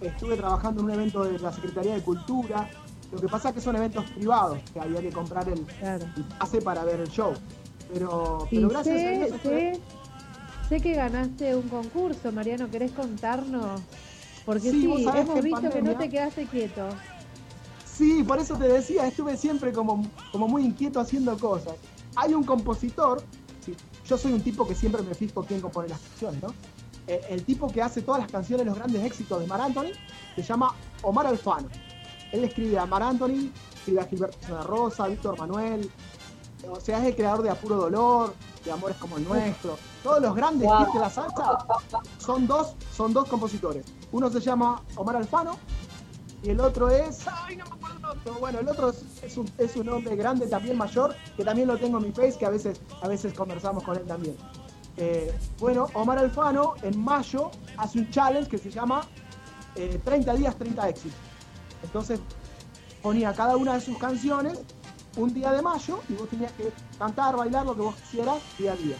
[0.00, 2.70] estuve trabajando en un evento de la Secretaría de Cultura.
[3.12, 6.06] Lo que pasa es que son eventos privados, que había que comprar el, Claro.
[6.16, 7.34] el pase para ver el show.
[7.92, 9.80] Pero, pero gracias a sé, Dios estuve- sé,
[10.70, 13.80] sé que ganaste un concurso, Mariano, ¿querés contarnos?
[14.46, 16.88] Porque Sí, hemos que visto que no te quedaste quieto.
[17.98, 21.74] Sí, por eso te decía, estuve siempre como, como muy inquieto haciendo cosas.
[22.14, 23.20] Hay un compositor,
[23.66, 23.74] sí,
[24.06, 26.54] yo soy un tipo que siempre me fijo quién compone las canciones, ¿no?
[27.08, 29.90] Eh, el tipo que hace todas las canciones, los grandes éxitos de Mar Anthony,
[30.36, 31.66] se llama Omar Alfano.
[32.30, 35.90] Él escribe a Mar Anthony, escribe a Gilberto Santa Rosa, a Víctor Manuel,
[36.70, 38.32] o sea, es el creador de Apuro Dolor,
[38.64, 39.76] de Amores como el Nuestro.
[40.04, 40.82] Todos los grandes Wow.
[40.82, 41.58] hits de la salsa
[42.18, 43.86] son dos, son dos compositores.
[44.12, 45.56] Uno se llama Omar Alfano
[46.50, 47.26] el otro es.
[47.26, 48.34] ¡Ay, no me acuerdo otro!
[48.34, 48.90] Bueno, el otro
[49.22, 52.36] es, un, es un hombre grande, también mayor, que también lo tengo en mi face,
[52.38, 54.36] que a veces, a veces conversamos con él también.
[54.96, 59.02] Eh, bueno, Omar Alfano en mayo hace un challenge que se llama
[59.76, 61.18] eh, 30 días, 30 éxitos.
[61.84, 62.18] Entonces
[63.02, 64.58] ponía cada una de sus canciones
[65.16, 68.72] un día de mayo y vos tenías que cantar, bailar lo que vos quisieras día
[68.72, 68.96] a día.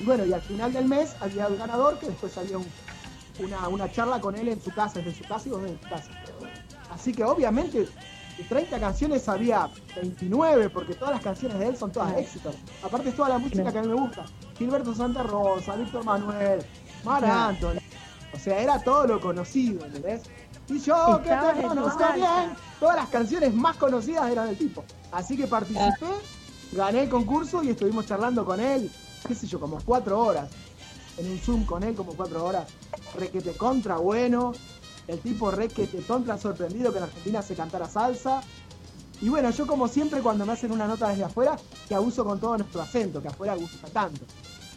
[0.00, 2.66] Y bueno, y al final del mes había el ganador que después había un-
[3.38, 5.88] una, una charla con él en su casa, desde su casa y vos desde tu
[5.88, 6.10] casa.
[6.96, 7.80] Así que obviamente
[8.38, 12.54] de 30 canciones había 29, porque todas las canciones de él son todas éxitos.
[12.82, 14.24] Aparte es toda la música que a mí me gusta.
[14.56, 16.64] Gilberto Santa Rosa, Víctor Manuel,
[17.04, 17.22] Mar.
[17.22, 17.80] Anthony.
[18.32, 20.22] O sea, era todo lo conocido, ¿entendés?
[20.68, 22.54] Y yo, que te conozco bien.
[22.80, 24.82] Todas las canciones más conocidas eran del tipo.
[25.12, 26.06] Así que participé,
[26.72, 28.90] gané el concurso y estuvimos charlando con él,
[29.28, 30.48] qué sé yo, como cuatro horas.
[31.18, 32.66] En un Zoom con él, como cuatro horas.
[33.18, 34.52] Requete contra bueno.
[35.08, 38.40] El tipo requete contra sorprendido que en Argentina se cantara salsa.
[39.20, 41.56] Y bueno, yo como siempre cuando me hacen una nota desde afuera,
[41.88, 44.26] que abuso con todo nuestro acento, que afuera gusta tanto.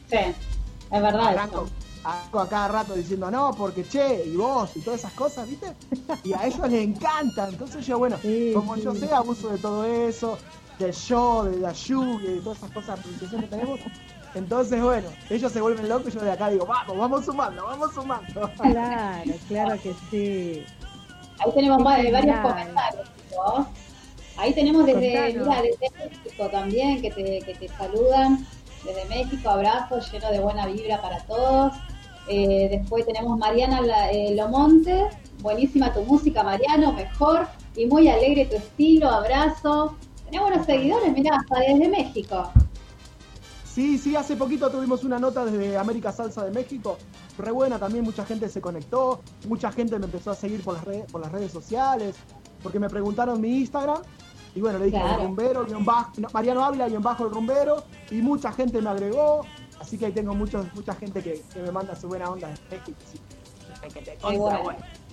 [0.10, 1.74] Sí, es verdad Arranco, eso.
[2.04, 5.76] arranco a cada rato diciendo no, porque che, y vos, y todas esas cosas, ¿viste?
[6.24, 7.50] Y a ellos les encanta.
[7.50, 8.82] Entonces yo, bueno, Sí, como sí.
[8.84, 10.38] yo sé, abuso de todo eso,
[10.78, 13.80] del show, de la lluvia, de todas esas cosas que tenemos.
[14.36, 17.94] Entonces, bueno, ellos se vuelven locos y yo de acá digo, vamos, vamos sumando, vamos
[17.94, 18.52] sumando.
[18.58, 20.64] Claro, claro que sí.
[21.40, 23.08] Ahí tenemos varios comentarios.
[23.30, 23.66] chicos.
[24.38, 25.00] Ahí tenemos desde,
[25.34, 28.46] mira, desde México también, que te, que te saludan.
[28.86, 31.74] Desde México, abrazo lleno de buena vibra para todos.
[32.30, 35.10] Eh, después tenemos Mariana eh, Lomonte.
[35.42, 37.48] Buenísima tu música, Mariano, mejor.
[37.76, 39.96] Y muy alegre tu estilo, abrazo.
[40.26, 42.52] Tenemos unos seguidores, mirá, hasta desde México.
[43.80, 46.98] Sí, sí, hace poquito tuvimos una nota desde América Salsa de México,
[47.38, 50.84] re buena también, mucha gente se conectó, mucha gente me empezó a seguir por las
[50.84, 52.18] redes, por las redes sociales,
[52.62, 54.02] porque me preguntaron mi Instagram,
[54.54, 55.22] y bueno, le dije Claro.
[55.22, 58.90] el rumbero, guion bajo, no, Mariano Ávila, guion bajo el rumbero, y mucha gente me
[58.90, 59.46] agregó,
[59.80, 62.56] así que ahí tengo muchos, mucha gente que, que me manda su buena onda de
[62.78, 63.00] México.
[63.10, 63.18] sí.
[63.94, 64.62] Que te consta, bueno.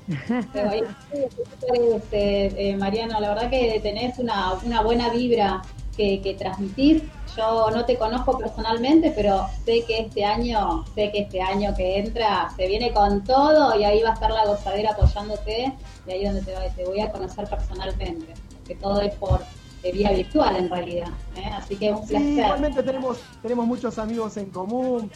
[0.09, 0.47] bueno.
[0.53, 5.63] Pero este, eh, Mariano, la verdad que tenés una, una buena vibra
[5.97, 7.05] que, que transmitís.
[7.37, 11.99] Yo no te conozco personalmente, pero sé que este año, sé que este año que
[11.99, 15.73] entra se viene con todo y ahí va a estar la gozadera apoyándote
[16.07, 18.35] y ahí donde te, te voy a conocer personalmente,
[18.67, 19.41] que todo es por
[19.83, 21.09] de vía virtual en realidad.
[21.37, 21.45] ¿eh?
[21.53, 22.29] Así que un Sí, placer.
[22.39, 25.11] igualmente tenemos, tenemos muchos amigos en común,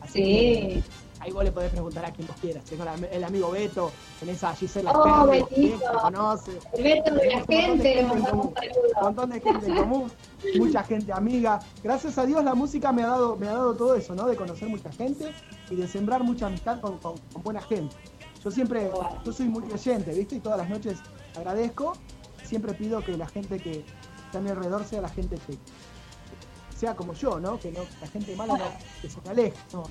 [0.00, 0.84] así que Sí.
[1.20, 2.64] Ahí vos le podés preguntar a quien vos quieras.
[2.64, 5.78] Tengo la- el amigo Beto, tenés a Gisela Oh, Betito.
[5.78, 6.58] que conoce.
[6.72, 10.10] El Beto de la gente, un montón de gente en común,
[10.58, 11.60] mucha gente amiga.
[11.82, 14.26] Gracias a Dios la música me ha dado, me ha dado todo eso, ¿no?
[14.26, 15.32] De conocer mucha gente
[15.68, 17.94] y de sembrar mucha amistad con, con- con buena gente.
[18.42, 18.90] Yo siempre,
[19.22, 20.36] yo soy muy creyente, ¿viste?
[20.36, 20.98] Y todas las noches
[21.36, 21.92] agradezco.
[22.44, 23.84] Siempre pido que la gente que
[24.24, 25.58] está a mi alrededor sea la gente que
[26.74, 27.60] sea como yo, ¿no?
[27.60, 28.64] Que no, la gente mala no,
[29.02, 29.82] que se aleje, ¿no?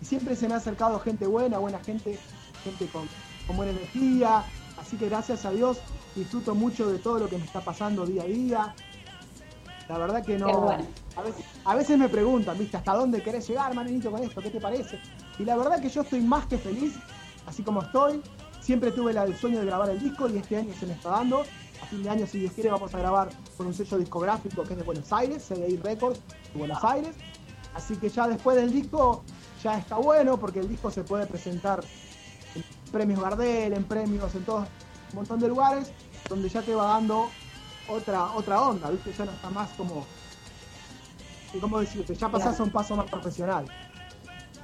[0.00, 2.18] Y siempre se me ha acercado gente buena, buena gente,
[2.64, 3.08] gente con,
[3.46, 4.44] con buena energía.
[4.78, 5.78] Así que gracias a Dios
[6.14, 8.74] disfruto mucho de todo lo que me está pasando día a día.
[9.88, 10.60] La verdad que no.
[10.60, 10.86] bueno.
[11.16, 12.76] A veces, a veces me preguntan, ¿viste?
[12.76, 14.40] ¿Hasta dónde querés llegar, manito, con esto?
[14.40, 15.00] ¿Qué te parece?
[15.38, 16.94] Y la verdad que yo estoy más que feliz,
[17.46, 18.22] así como estoy.
[18.60, 21.40] Siempre tuve el sueño de grabar el disco y este año se me está dando.
[21.82, 24.74] A fin de año, si Dios quiere, vamos a grabar con un sello discográfico que
[24.74, 26.20] es de Buenos Aires, CDI Records
[26.52, 27.16] de Buenos Aires.
[27.74, 29.24] Así que ya después del disco
[29.62, 31.80] ya está bueno porque el disco se puede presentar
[32.54, 34.58] en premios Gardel, en premios, en todo
[35.10, 35.92] un montón de lugares
[36.28, 37.28] donde ya te va dando
[37.88, 39.12] otra otra onda, ¿viste?
[39.12, 40.06] Ya no está más como
[41.60, 43.66] cómo decirte, ya pasás a un paso más profesional.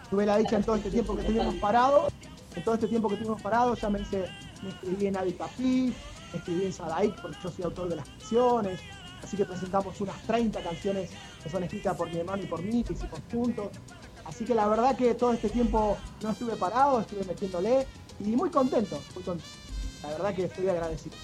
[0.09, 2.13] Tuve la dicha en todo este tiempo que estuvimos parados,
[2.55, 4.29] en todo este tiempo que estuvimos parados, ya me hice,
[4.63, 5.93] me escribí en Adi Cafí,
[6.33, 8.81] me escribí en Sadaik porque yo soy autor de las canciones,
[9.23, 11.11] así que presentamos unas 30 canciones
[11.43, 13.69] que son escritas por mi hermano y por mí, que hicimos juntos.
[14.27, 17.87] Así que la verdad que todo este tiempo no estuve parado, estuve metiéndole
[18.21, 19.51] y muy contento, muy contento.
[20.03, 21.17] La verdad que estoy agradecido.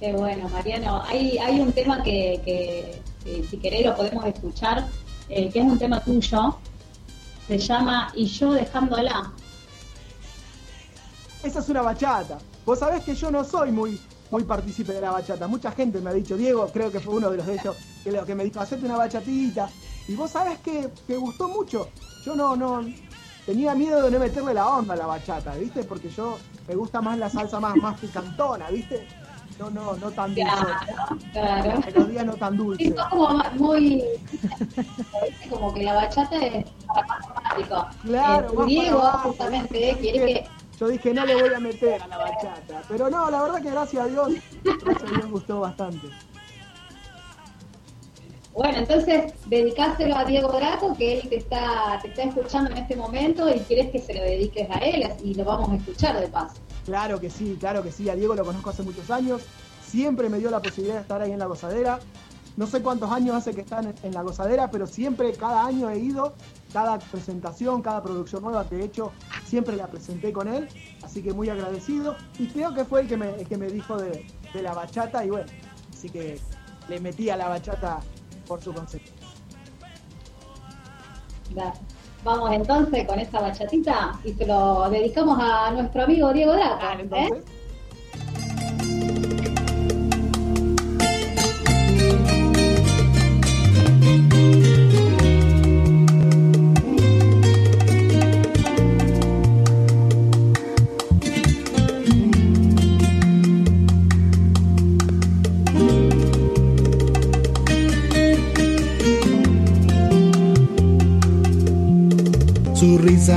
[0.00, 1.02] Qué bueno, Mariano.
[1.06, 4.88] Hay, hay un tema que, que, que si querés lo podemos escuchar,
[5.28, 6.56] eh, que es un tema tuyo.
[7.46, 9.32] Se llama Y yo dejándola.
[11.42, 12.38] Esa es una bachata.
[12.64, 14.00] Vos sabés que yo no soy muy,
[14.30, 15.48] muy partícipe de la bachata.
[15.48, 18.12] Mucha gente me ha dicho, Diego, creo que fue uno de los de ellos, que,
[18.12, 19.68] lo, que me dijo, hacete una bachatita.
[20.10, 21.88] Y vos sabés que, que gustó mucho.
[22.24, 22.84] Yo no, no,
[23.46, 25.84] tenía miedo de no meterle la onda a la bachata, ¿viste?
[25.84, 26.36] Porque yo
[26.66, 29.06] me gusta más la salsa más, más picantona, ¿iste?
[29.60, 30.50] No, no, no tan dulce.
[30.50, 31.68] Claro, claro.
[31.70, 32.94] La melodía no tan Sí, dulce.
[32.96, 34.02] sos como muy.
[34.32, 35.48] ¿viste?
[35.48, 37.86] como que la bachata es para más romántico.
[38.02, 40.00] Claro, Eh, Diego, justamente, eh, ¿viste?
[40.10, 40.48] quiere que.
[40.80, 42.82] Yo dije, no le voy a meter a la bachata.
[42.88, 44.32] Pero no, la verdad que gracias a Dios,
[44.64, 46.08] gracias a Dios gustó bastante.
[48.52, 52.96] Bueno, entonces dedicáselo a Diego Graco, que él te está, te está escuchando en este
[52.96, 56.26] momento y quieres que se lo dediques a él y lo vamos a escuchar de
[56.28, 56.56] paso.
[56.84, 58.08] Claro que sí, claro que sí.
[58.10, 59.42] A Diego lo conozco hace muchos años.
[59.86, 62.00] Siempre me dio la posibilidad de estar ahí en la gozadera.
[62.56, 65.98] No sé cuántos años hace que están en, la gozadera, pero siempre, cada año he
[65.98, 66.34] ido.
[66.72, 69.12] Cada presentación, cada producción nueva que he hecho,
[69.44, 70.68] siempre la presenté con él.
[71.02, 72.16] Así que muy agradecido.
[72.38, 75.24] Y creo que fue el que me, que me dijo de, de la bachata.
[75.24, 75.46] Y bueno,
[75.92, 76.40] así que
[76.88, 78.00] le metí a la bachata
[78.50, 79.12] por su concepto.
[82.24, 86.84] Vamos entonces con esta bachatita y se lo dedicamos a nuestro amigo Diego Draco.
[86.84, 87.42] Dale, ¿eh?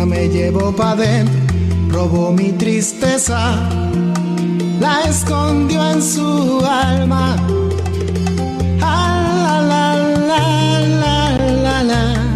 [0.06, 1.40] Me llevó pa' dentro,
[1.90, 3.70] robó mi tristeza,
[4.80, 7.38] la escondió en su alma.
[8.82, 9.96] Ah, la,
[11.62, 12.34] la, la.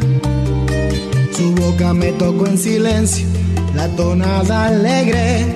[1.36, 3.28] Su boca me tocó en silencio,
[3.76, 5.54] la tonada alegre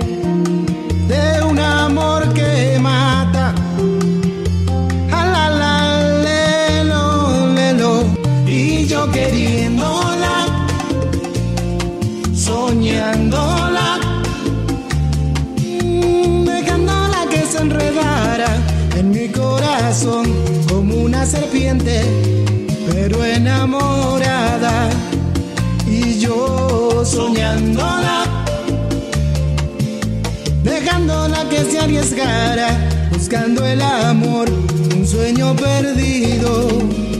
[1.07, 3.10] de un amor que mata.
[20.01, 20.25] Corazón
[20.67, 22.01] como una serpiente,
[22.91, 24.89] pero enamorada.
[25.87, 28.23] Y yo soñándola,
[30.63, 34.49] dejándola que se arriesgara, buscando el amor,
[34.95, 37.10] un sueño perdido.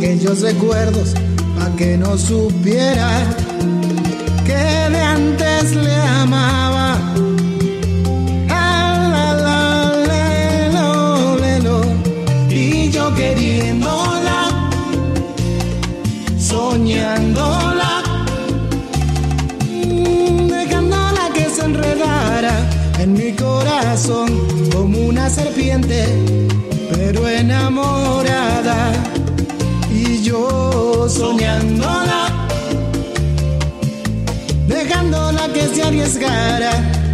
[0.00, 1.12] Aquellos recuerdos
[1.58, 3.36] para que no supiera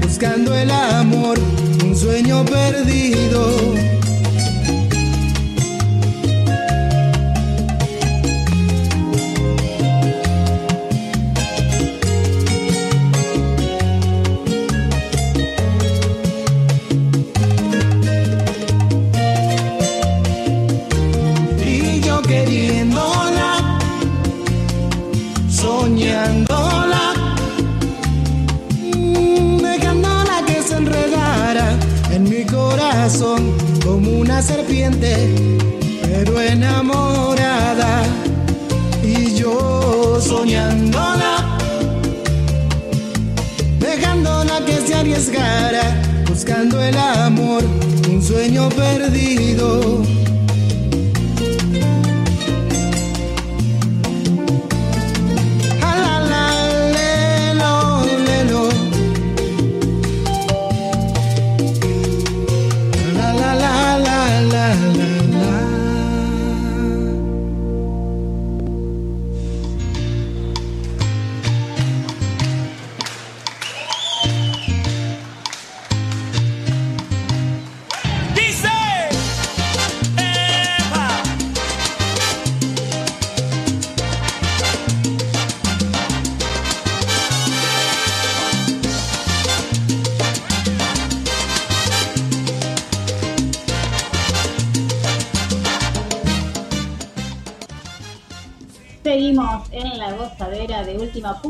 [0.01, 1.39] buscando el amor,
[1.85, 3.76] un sueño perdido.
[34.43, 35.15] Serpiente,
[36.03, 38.03] pero enamorada.
[39.03, 41.59] Y yo soñándola,
[43.79, 47.63] dejándola que se arriesgara, buscando el amor,
[48.09, 50.16] un sueño perdido.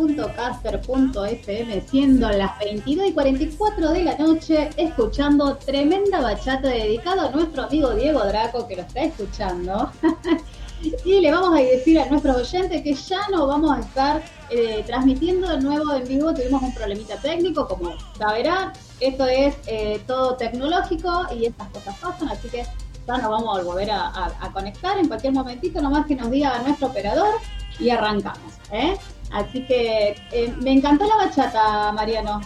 [0.07, 7.65] ultima.caster.fm, siendo las 22 y 44 de la noche, escuchando tremenda bachata dedicada a nuestro
[7.65, 9.91] amigo Diego Draco, que lo está escuchando.
[11.05, 14.85] y le vamos a decir a nuestros oyentes que ya no vamos a estar eh,
[14.87, 16.33] transmitiendo de nuevo en vivo.
[16.33, 18.73] Tuvimos un problemita técnico, como sabrán.
[19.01, 22.65] Esto es eh, todo tecnológico y estas cosas pasan, así que
[23.07, 26.89] ya nos vamos a volver a conectar en cualquier momentito, nomás que nos diga nuestro
[26.89, 27.35] operador
[27.79, 28.53] y arrancamos.
[28.73, 28.97] ¿eh?
[29.33, 32.41] Así que eh, me encantó la bachata, Mariano.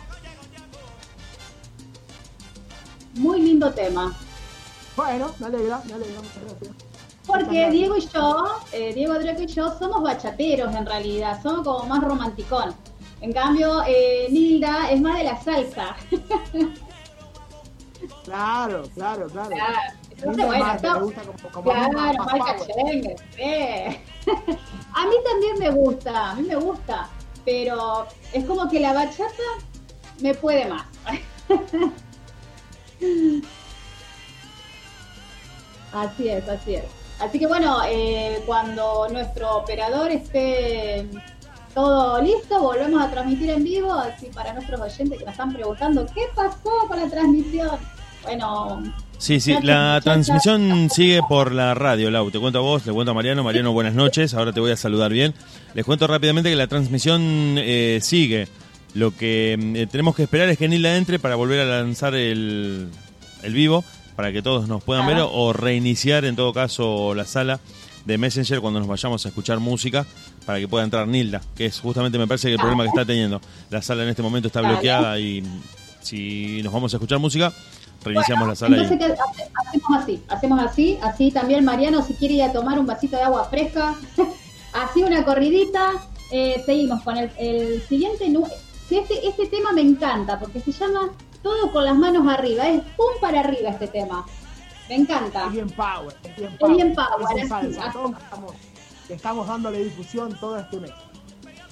[3.14, 4.14] Muy lindo tema.
[4.96, 6.74] Bueno, me alegra, me alegra, muchas gracias.
[7.26, 11.84] Porque Diego y yo, eh, Diego Draco y yo, somos bachateros en realidad, somos como
[11.86, 12.74] más romanticón.
[13.20, 15.96] En cambio, eh, Nilda es más de la salsa.
[18.24, 19.50] Claro, claro, claro.
[19.50, 19.99] Claro.
[20.22, 22.10] Entonces, Nilda bueno, más, está- me gusta como, como Claro, más-.
[24.92, 27.08] A mí también me gusta, a mí me gusta,
[27.44, 29.32] pero es como que la bachata
[30.20, 30.84] me puede más.
[35.92, 36.84] Así es, así es.
[37.18, 41.08] Así que bueno, eh, cuando nuestro operador esté
[41.74, 46.06] todo listo, volvemos a transmitir en vivo, así para nuestros oyentes que nos están preguntando,
[46.14, 47.78] ¿qué pasó con la transmisión?
[48.22, 48.82] Bueno,
[49.20, 52.30] Sí, sí, la transmisión sigue por la radio, Lau.
[52.30, 53.44] Te cuento a vos, le cuento a Mariano.
[53.44, 54.32] Mariano, buenas noches.
[54.32, 55.34] Ahora te voy a saludar bien.
[55.74, 58.48] Les cuento rápidamente que la transmisión eh, sigue.
[58.94, 62.88] Lo que eh, tenemos que esperar es que Nilda entre para volver a lanzar el,
[63.42, 63.84] el vivo,
[64.16, 67.60] para que todos nos puedan ver, o reiniciar en todo caso la sala
[68.06, 70.06] de Messenger cuando nos vayamos a escuchar música,
[70.46, 73.04] para que pueda entrar Nilda, que es justamente, me parece, que el problema que está
[73.04, 73.42] teniendo.
[73.68, 75.44] La sala en este momento está bloqueada y
[76.00, 77.52] si nos vamos a escuchar música,
[78.04, 78.76] reiniciamos la sala.
[78.76, 82.52] y- Entonces, ¿qué hace- hacemos así, hacemos así, así también Mariano, si quiere ir a
[82.52, 83.94] tomar un vasito de agua fresca,
[84.72, 85.92] así una corridita,
[86.30, 88.32] eh, seguimos con el, el siguiente,
[88.88, 91.10] que este, este tema me encanta, porque se llama
[91.42, 94.24] Todo con las manos arriba, es pum para arriba este tema,
[94.88, 95.46] me encanta.
[95.46, 96.76] Es bien power, es bien Es power.
[96.76, 98.12] bien power, Es así, estamos,
[99.08, 100.90] estamos dándole difusión todo este mes.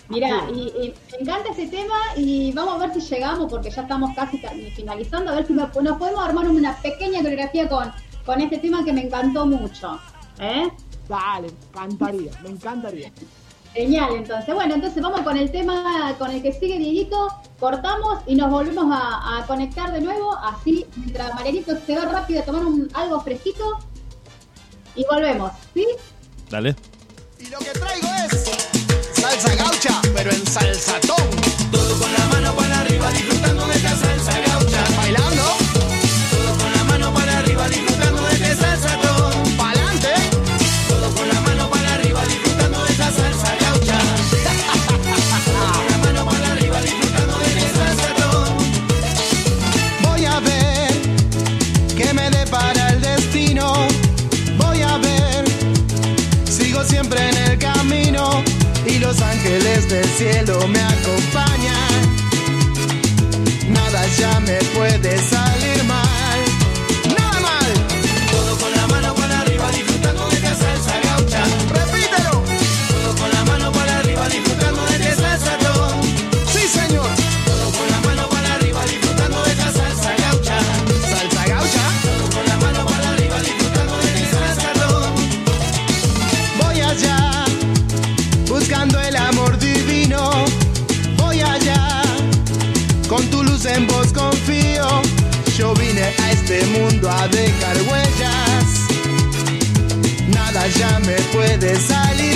[0.09, 3.83] Mira, y, y me encanta este tema y vamos a ver si llegamos, porque ya
[3.83, 4.39] estamos casi
[4.75, 7.93] finalizando, a ver si me- nos podemos armar una pequeña coreografía con,
[8.25, 9.99] con este tema que me encantó mucho.
[10.41, 10.71] ¿Eh?
[11.09, 11.55] Dale, me
[11.85, 13.13] encantaría, me encantaría.
[13.75, 14.55] Genial, entonces.
[14.55, 17.29] Bueno, entonces vamos con el tema con el que sigue Dieguito,
[17.61, 22.41] cortamos y nos volvemos a, a conectar de nuevo, así mientras Marianito se va rápido
[22.41, 23.79] a tomar un, algo fresquito
[24.95, 25.87] y volvemos, ¿sí?
[26.49, 26.75] Dale.
[27.39, 28.78] Y lo que traigo es
[29.31, 31.29] salsa gaucha, pero en salsatón.
[31.71, 32.78] Todo con la mano para
[59.79, 62.03] ángeles del cielo me acompañan.
[63.71, 65.68] Nada ya me puede salir
[101.09, 102.28] me puede salir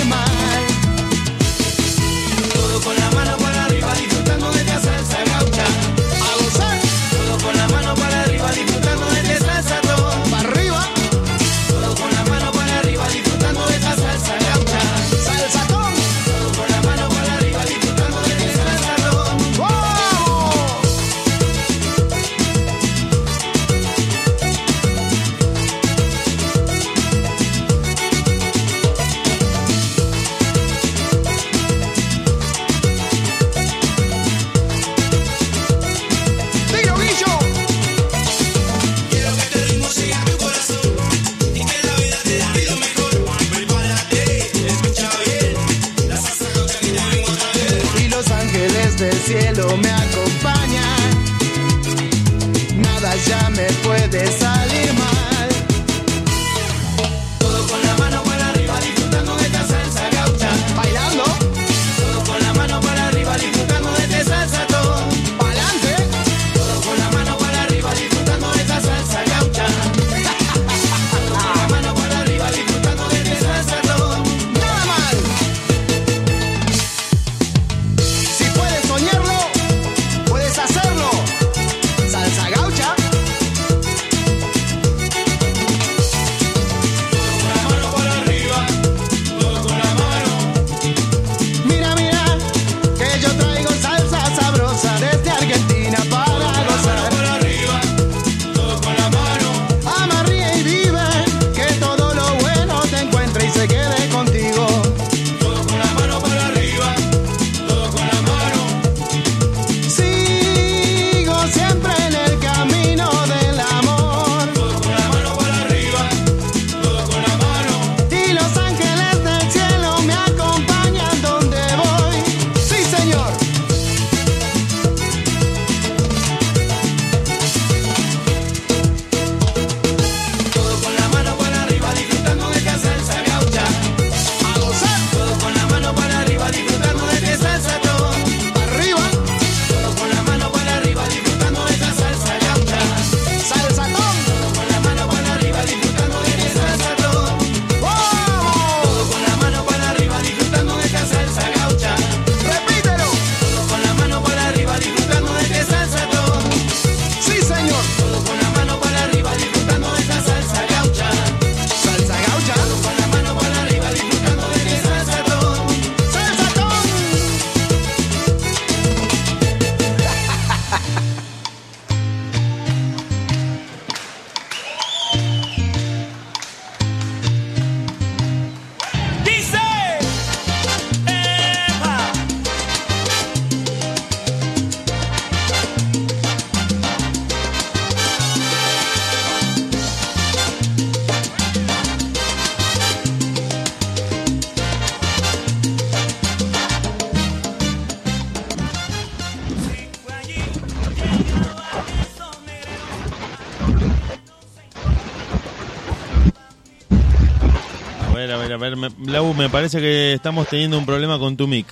[208.43, 211.65] ver, a ver, Lau, me parece que estamos teniendo un problema con tu mic.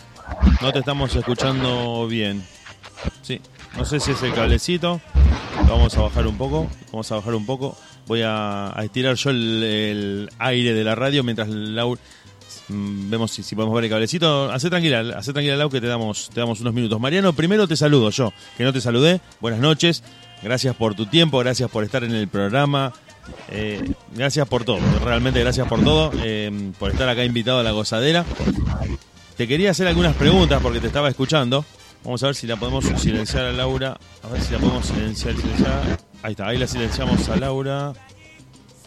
[0.61, 2.43] No te estamos escuchando bien.
[3.22, 3.41] Sí,
[3.78, 5.01] no sé si es el cablecito.
[5.67, 6.67] Vamos a bajar un poco.
[6.91, 7.78] Vamos a bajar un poco.
[8.07, 11.97] Voy a, estirar yo el, aire de la radio mientras Lau.
[12.69, 14.49] mm, Vemos si, si podemos ver el cablecito.
[14.51, 16.99] Hacé tranquila, hacé tranquila, Lau, que te damos, te damos unos minutos.
[16.99, 19.19] Mariano, primero te saludo yo, que no te saludé.
[19.41, 20.03] Buenas noches.
[20.41, 22.93] Gracias por tu tiempo, gracias por estar en el programa.
[23.49, 27.72] Eh, gracias por todo, realmente gracias por todo, eh, por estar acá invitado a la
[27.72, 28.26] gozadera.
[29.38, 31.65] Te quería hacer algunas preguntas porque te estaba escuchando.
[32.03, 33.97] Vamos a ver si la podemos silenciar a Laura.
[34.24, 35.99] A ver si la podemos silenciar, silenciar.
[36.24, 37.93] Ahí está, ahí la silenciamos a Laura.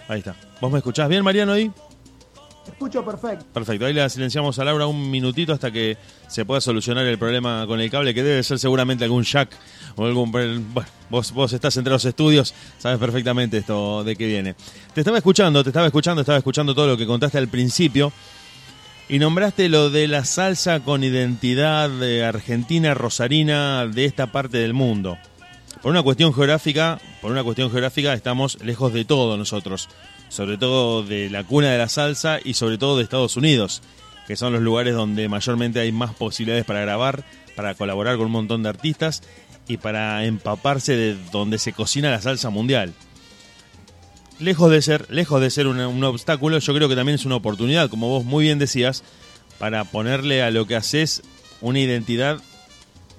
[0.09, 0.37] Ahí está.
[0.61, 1.71] ¿Vos me escuchás bien, Mariano, ahí?
[2.67, 3.45] Escucho perfecto.
[3.53, 5.97] Perfecto, ahí la silenciamos a Laura un minutito hasta que
[6.29, 9.51] se pueda solucionar el problema con el cable, que debe ser seguramente algún jack
[9.97, 10.33] o algún...
[10.33, 10.63] Bueno,
[11.11, 14.55] vos, vos estás entre los estudios, sabes perfectamente esto de qué viene.
[14.95, 18.13] Te estaba escuchando, te estaba escuchando, estaba escuchando todo lo que contaste al principio
[19.09, 24.73] y nombraste lo de la salsa con identidad de argentina, rosarina, de esta parte del
[24.73, 25.19] mundo.
[25.83, 29.91] Por una cuestión geográfica, por una cuestión geográfica estamos lejos de todo nosotros,
[30.35, 33.83] sobre todo de la cuna de la salsa y sobre todo de Estados Unidos,
[34.27, 37.25] que son los lugares donde mayormente hay más posibilidades para grabar,
[37.55, 39.23] para colaborar con un montón de artistas
[39.69, 42.93] y para empaparse de donde se cocina la salsa mundial.
[44.41, 47.37] Lejos de ser, lejos de ser un, un obstáculo, yo creo que también es una
[47.37, 49.05] oportunidad, como vos muy bien decías,
[49.61, 51.23] para ponerle a lo que haces
[51.61, 52.41] una identidad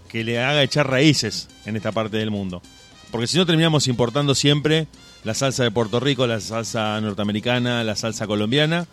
[0.09, 2.61] que le haga echar raíces en esta parte del mundo.
[3.09, 4.87] Porque si no terminamos importando siempre
[5.25, 8.87] la salsa de Puerto Rico, la salsa norteamericana, la salsa colombiana.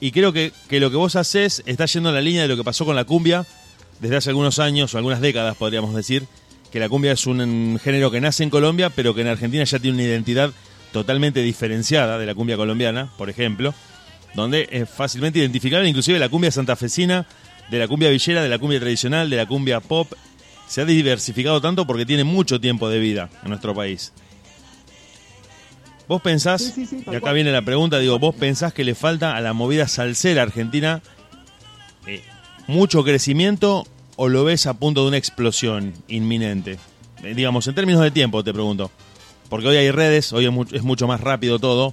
[0.00, 2.56] Y creo que, que lo que vos haces está yendo en la línea de lo
[2.56, 3.46] que pasó con la cumbia
[4.00, 6.26] desde hace algunos años o algunas décadas, podríamos decir,
[6.70, 9.78] que la cumbia es un género que nace en Colombia, pero que en Argentina ya
[9.78, 10.50] tiene una identidad
[10.92, 13.74] totalmente diferenciada de la cumbia colombiana, por ejemplo,
[14.34, 17.26] donde es fácilmente identificable inclusive la cumbia santafesina,
[17.70, 20.12] de la cumbia villera, de la cumbia tradicional, de la cumbia pop.
[20.66, 24.12] Se ha diversificado tanto porque tiene mucho tiempo de vida en nuestro país.
[26.08, 27.34] ¿Vos pensás, Sí, sí, sí, tal y acá cual.
[27.34, 31.02] viene la pregunta, digo, ¿vos pensás que le falta a la movida salsera argentina
[32.06, 32.22] eh,
[32.66, 33.86] mucho crecimiento
[34.16, 36.78] o lo ves a punto de una explosión inminente?
[37.22, 38.90] Eh, digamos, en términos de tiempo, te pregunto.
[39.50, 41.92] Porque hoy hay redes, hoy es, mu- es mucho más rápido todo,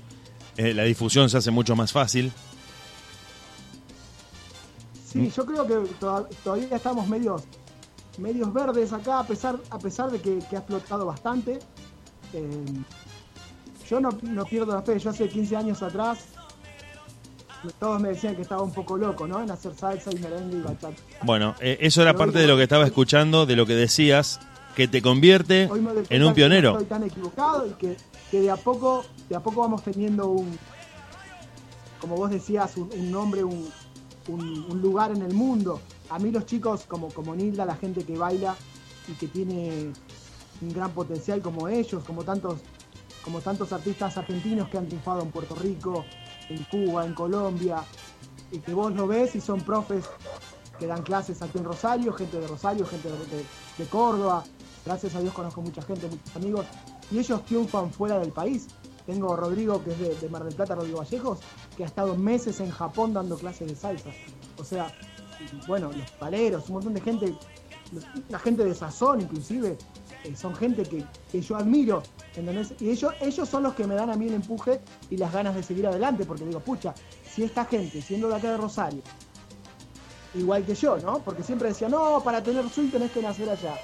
[0.57, 2.31] eh, la difusión se hace mucho más fácil.
[5.11, 7.43] Sí, yo creo que toda- todavía estamos medios,
[8.17, 11.59] medios verdes acá, a pesar, a pesar de que, que ha explotado bastante.
[12.33, 12.65] Eh,
[13.89, 16.19] yo no, no pierdo la fe, yo hace 15 años atrás,
[17.79, 19.41] todos me decían que estaba un poco loco, ¿no?
[19.41, 20.93] En hacer salsa y merengue y bachata.
[21.23, 24.39] Bueno, eh, eso era Pero parte de lo que estaba escuchando, de lo que decías,
[24.75, 25.63] que te convierte
[26.09, 26.73] en un pionero.
[26.73, 27.97] No estoy tan equivocado y que,
[28.29, 30.57] que de a poco, de a poco vamos teniendo un,
[31.99, 33.67] como vos decías, un, un nombre, un,
[34.27, 35.81] un- un lugar en el mundo.
[36.09, 38.55] A mí los chicos como, como Nilda, la gente que baila
[39.07, 39.91] y que tiene
[40.61, 42.59] un gran potencial como ellos, como tantos,
[43.25, 46.05] como tantos artistas argentinos que han triunfado en Puerto Rico,
[46.47, 47.83] en Cuba, en Colombia,
[48.51, 50.05] y que vos lo ves y son profes
[50.77, 54.43] que dan clases aquí en Rosario, gente de Rosario, gente de, Córdoba.
[54.85, 56.67] Gracias a Dios conozco mucha gente, muchos amigos,
[57.11, 58.67] y ellos triunfan fuera del país.
[59.07, 61.39] Tengo a Rodrigo, que es de, de Mar del Plata, Rodrigo Vallejos,
[61.75, 64.11] que ha estado meses en Japón dando clases de salsa.
[64.59, 64.93] O sea,
[65.67, 67.35] bueno, los paleros, un montón de gente,
[68.29, 69.77] la gente de Sazón inclusive,
[70.35, 72.01] son gente que, que yo admiro,
[72.35, 72.73] ¿entendés?
[72.79, 75.55] Y ellos, ellos son los que me dan a mí el empuje y las ganas
[75.55, 76.93] de seguir adelante, porque digo, pucha,
[77.29, 79.01] si esta gente, siendo de acá de Rosario,
[80.33, 81.19] igual que yo, ¿no?
[81.19, 83.75] Porque siempre decía, no, para tener swing tenés que nacer allá.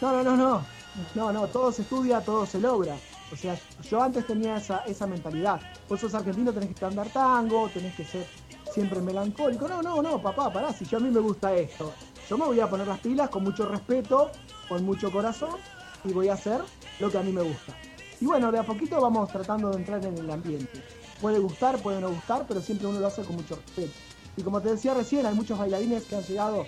[0.00, 0.80] No, no, no, no.
[1.14, 2.96] No, no, todo se estudia, todo se logra.
[3.32, 3.56] O sea,
[3.88, 5.60] yo antes tenía esa, esa mentalidad.
[5.88, 8.26] Vos sos argentino, tenés que andar tango, tenés que ser
[8.72, 9.68] siempre melancólico.
[9.68, 11.92] No, no, no, papá, pará, si yo a mí me gusta esto.
[12.28, 14.30] Yo me voy a poner las pilas con mucho respeto,
[14.68, 15.56] con mucho corazón,
[16.04, 16.60] y voy a hacer
[16.98, 17.76] lo que a mí me gusta.
[18.20, 20.82] Y bueno, de a poquito vamos tratando de entrar en el ambiente.
[21.20, 23.92] Puede gustar, puede no gustar, pero siempre uno lo hace con mucho respeto.
[24.36, 26.66] Y como te decía recién, hay muchos bailarines que han llegado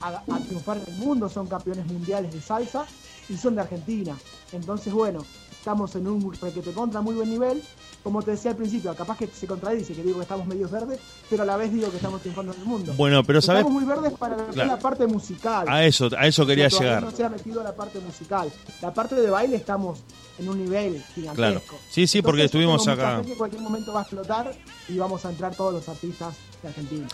[0.00, 2.86] a, a triunfar en el mundo, son campeones mundiales de salsa
[3.28, 4.16] y son de Argentina.
[4.52, 5.24] Entonces, bueno,
[5.60, 7.62] estamos en un requete contra muy buen nivel.
[8.02, 10.98] Como te decía al principio, capaz que se contradice que digo que estamos medios verdes,
[11.28, 12.94] pero a la vez digo que estamos triunfando en el mundo.
[12.96, 14.70] Bueno, pero sabes, Estamos muy verdes para que Claro.
[14.70, 15.68] la parte musical.
[15.68, 17.02] a eso, a eso quería Todavía llegar.
[17.04, 18.50] No se ha metido la parte musical.
[18.80, 19.98] La parte de baile estamos
[20.38, 21.34] en un nivel gigantesco.
[21.36, 21.60] Claro.
[21.90, 23.20] Sí, sí, porque estuvimos acá.
[23.22, 24.50] que En cualquier momento va a explotar
[24.88, 27.06] y vamos a entrar todos los artistas de Argentina.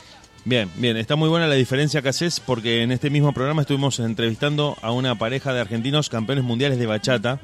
[0.45, 3.99] Bien, bien, está muy buena la diferencia que haces porque en este mismo programa estuvimos
[3.99, 7.41] entrevistando a una pareja de argentinos campeones mundiales de bachata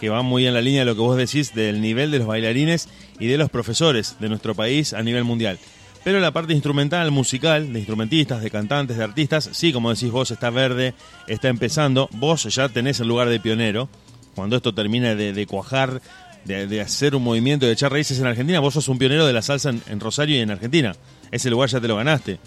[0.00, 2.26] que va muy en la línea de lo que vos decís del nivel de los
[2.26, 2.88] bailarines
[3.18, 5.58] y de los profesores de nuestro país a nivel mundial.
[6.04, 10.30] Pero la parte instrumental, musical, de instrumentistas, de cantantes, de artistas, sí, como decís vos,
[10.30, 10.94] está verde,
[11.26, 12.10] está empezando.
[12.12, 13.88] Vos ya tenés el lugar de pionero.
[14.34, 16.02] Cuando esto termine de, cuajar,
[16.44, 19.32] de, de hacer un movimiento, de echar raíces en Argentina, vos sos un pionero de
[19.32, 20.94] la salsa en, en Rosario y en Argentina.
[21.30, 22.38] Ese lugar ya te lo ganaste.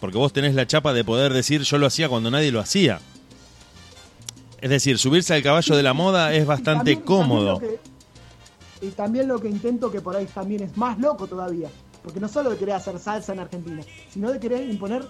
[0.00, 3.00] Porque vos tenés la chapa de poder decir yo lo hacía cuando nadie lo hacía.
[4.66, 7.52] Es decir, subirse al caballo de la moda es bastante también- cómodo.
[7.58, 7.78] también lo
[8.80, 11.68] que- y también lo que intento que por ahí también es más loco todavía.
[12.02, 15.06] Porque no solo de querer hacer salsa en Argentina, sino de querer imponer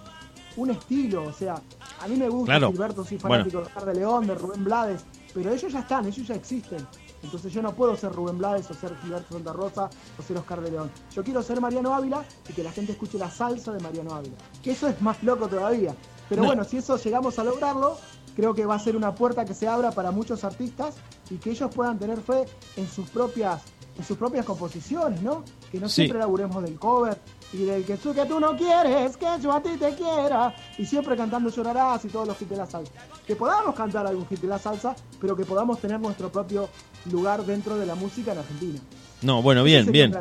[0.56, 1.24] un estilo.
[1.24, 1.54] O sea,
[2.02, 2.70] a mí me gusta Claro.
[2.70, 6.26] Gilberto, soy fanático de Oscar de León, de Rubén Blades, pero ellos ya están, ellos
[6.28, 6.86] ya existen.
[7.22, 9.88] Entonces yo no puedo ser Rubén Blades o ser Gilberto Santa Rosa
[10.18, 10.90] o ser Oscar de León.
[11.14, 14.36] Yo quiero ser Mariano Ávila y que la gente escuche la salsa de Mariano Ávila.
[14.62, 15.94] Que eso es más loco todavía.
[16.28, 16.48] Pero No.
[16.48, 17.96] bueno, si eso llegamos a lograrlo,
[18.36, 20.94] creo que va a ser una puerta que se abra para muchos artistas
[21.30, 22.44] y que ellos puedan tener fe
[22.76, 23.62] en sus propias
[23.98, 25.42] en sus propias composiciones, ¿no?
[25.72, 25.94] Que no Sí.
[26.02, 27.18] siempre laburemos del cover
[27.50, 30.84] y del que tú que tú no quieres, que yo a ti te quiera y
[30.84, 32.92] siempre cantando llorarás y todos los hits de la salsa.
[33.26, 36.68] Que podamos cantar algún hit de la salsa, pero que podamos tener nuestro propio
[37.10, 38.78] lugar dentro de la música en Argentina.
[39.22, 40.14] No, bueno, bien, bien.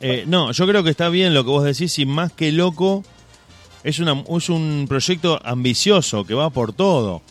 [0.00, 3.02] Eh, no, yo creo que está bien lo que vos decís y más que loco
[3.84, 7.22] es, una, es un proyecto ambicioso que va por todo.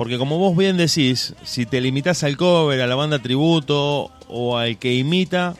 [0.00, 4.56] Porque como vos bien decís, si te limitas al cover, a la banda tributo o
[4.56, 5.54] al que imita,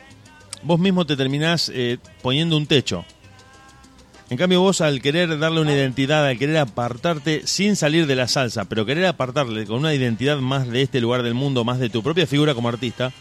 [0.62, 3.04] vos mismo te terminás eh, poniendo un techo.
[4.30, 8.28] En cambio vos al querer darle una identidad, al querer apartarte sin salir de la
[8.28, 11.90] salsa, pero querer apartarle con una identidad más de este lugar del mundo, más de
[11.90, 13.12] tu propia figura como artista,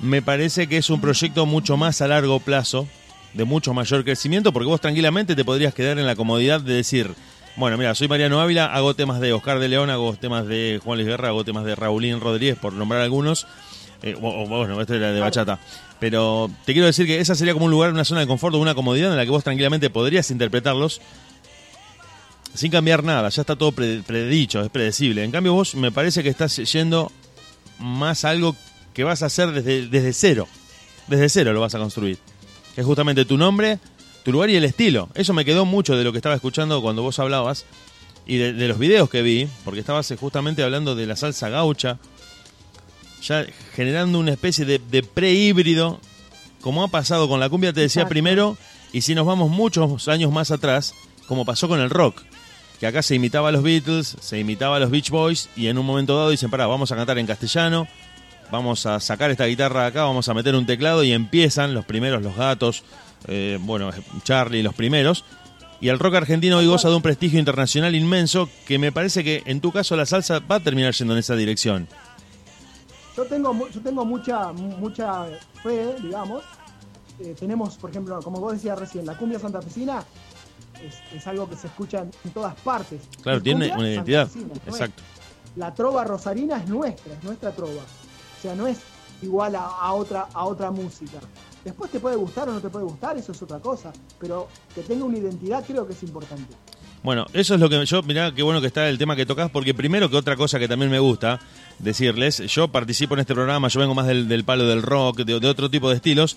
[0.00, 2.88] me parece que es un proyecto mucho más a largo plazo,
[3.32, 7.14] de mucho mayor crecimiento, porque vos tranquilamente te podrías quedar en la comodidad de decir,
[7.56, 10.98] bueno, mira, soy Mariano Ávila, hago temas de Oscar de León, hago temas de Juan
[10.98, 13.46] Luis Guerra, hago temas de Raulín Rodríguez, por nombrar algunos.
[14.02, 15.58] Eh, bueno, este era de bachata.
[15.98, 18.74] Pero te quiero decir que esa sería como un lugar, una zona de confort, una
[18.74, 21.00] comodidad en la que vos tranquilamente podrías interpretarlos
[22.52, 25.24] sin cambiar nada, ya está todo pre- predicho, es predecible.
[25.24, 27.10] En cambio vos me parece que estás yendo
[27.78, 28.56] más algo
[28.94, 30.48] que vas a hacer desde, desde cero.
[31.06, 32.18] Desde cero lo vas a construir.
[32.76, 33.78] Es justamente tu nombre,
[34.26, 35.08] tu lugar y el estilo.
[35.14, 37.64] Eso me quedó mucho de lo que estaba escuchando cuando vos hablabas
[38.26, 41.48] y de, de los videos que vi, porque estabas eh, justamente hablando de la salsa
[41.48, 42.00] gaucha,
[43.22, 43.46] ya
[43.76, 46.00] generando una especie de, de pre-híbrido,
[46.60, 48.14] como ha pasado con la cumbia, te decía Exacto.
[48.14, 48.58] primero,
[48.92, 50.92] y si nos vamos muchos años más atrás,
[51.28, 52.24] como pasó con el rock,
[52.80, 55.78] que acá se imitaba a los Beatles, se imitaba a los Beach Boys, y en
[55.78, 57.86] un momento dado dicen, pará, vamos a cantar en castellano,
[58.50, 62.24] vamos a sacar esta guitarra acá, vamos a meter un teclado, y empiezan los primeros,
[62.24, 62.82] los gatos,
[63.26, 63.90] eh, bueno,
[64.22, 65.24] Charlie, los primeros,
[65.80, 69.42] y el rock argentino hoy goza de un prestigio internacional inmenso, que me parece que
[69.46, 71.86] en tu caso la salsa va a terminar yendo en esa dirección.
[73.16, 75.26] Yo tengo, yo tengo mucha, mu- mucha
[75.62, 76.42] fe, digamos.
[77.18, 80.04] Eh, tenemos, por ejemplo, como vos decías recién, la cumbia santafesina
[80.86, 83.00] es, es algo que se escucha en, todas partes.
[83.22, 84.28] Claro, Es tiene una identidad.
[84.66, 85.02] Exacto.
[85.56, 87.82] La trova rosarina es nuestra, es nuestra trova.
[87.82, 88.78] O sea, no es
[89.22, 91.18] igual a, a otra, a otra música.
[91.66, 93.92] Después te puede gustar o no te puede gustar, eso es otra cosa.
[94.20, 96.54] Pero que tenga una identidad creo que es importante.
[97.02, 99.50] Bueno, eso es lo que yo, mirá qué bueno que está el tema que tocas,
[99.50, 101.40] porque primero que otra cosa que también me gusta
[101.80, 105.68] decirles, yo participo en este programa, yo vengo más del, palo del rock, de, otro
[105.68, 106.36] tipo de estilos,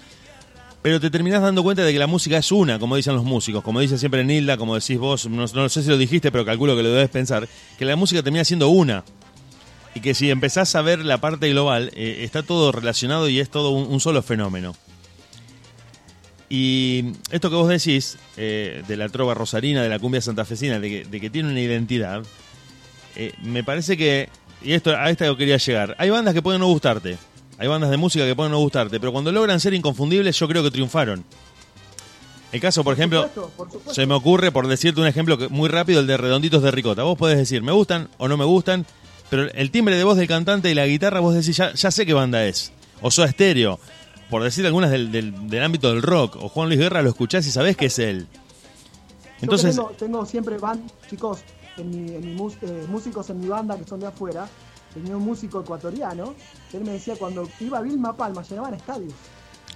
[0.81, 3.63] pero te terminás dando cuenta de que la música es una, como dicen los músicos,
[3.63, 6.81] como dice siempre Nilda, como decís vos, no, sé si lo dijiste, pero calculo que
[6.81, 9.03] lo debes pensar, que la música termina siendo una.
[9.95, 13.49] Y que si empezás a ver la parte global, eh, está todo relacionado y es
[13.49, 14.75] todo un solo fenómeno.
[16.49, 20.89] Y esto que vos decís, eh, de la trova rosarina, de la cumbia santafesina, de
[20.89, 22.23] que, de que tiene una identidad,
[23.15, 24.29] eh, me parece que,
[24.63, 27.17] y esto a esta yo quería llegar, hay bandas que pueden no gustarte,
[27.59, 30.63] hay bandas de música que pueden no gustarte, pero cuando logran ser inconfundibles yo creo
[30.63, 31.23] que triunfaron.
[32.51, 33.93] El caso, por ejemplo, supuesto, por supuesto.
[33.93, 37.03] se me ocurre, por decirte un ejemplo que- muy rápido, el de Redonditos de Ricota.
[37.03, 38.87] Vos podés decir, me gustan o no me gustan,
[39.29, 42.07] pero el timbre de voz del cantante y la guitarra, vos decís, ya, ya sé
[42.07, 42.71] qué banda es.
[43.01, 43.79] O Soda Stereo,
[44.29, 46.35] por decir algunas del, del- del ámbito del rock.
[46.37, 48.27] O Juan Luis Guerra lo escuchás y sabés que es él.
[49.41, 51.39] Entonces, tengo, tengo siempre van, chicos,
[51.77, 54.47] en mi, en mi mus- eh, músicos en mi banda que son de afuera,
[54.93, 56.35] tenía un músico ecuatoriano,
[56.69, 59.13] que él me decía cuando iba a Vilma Palma, llenaban estadios.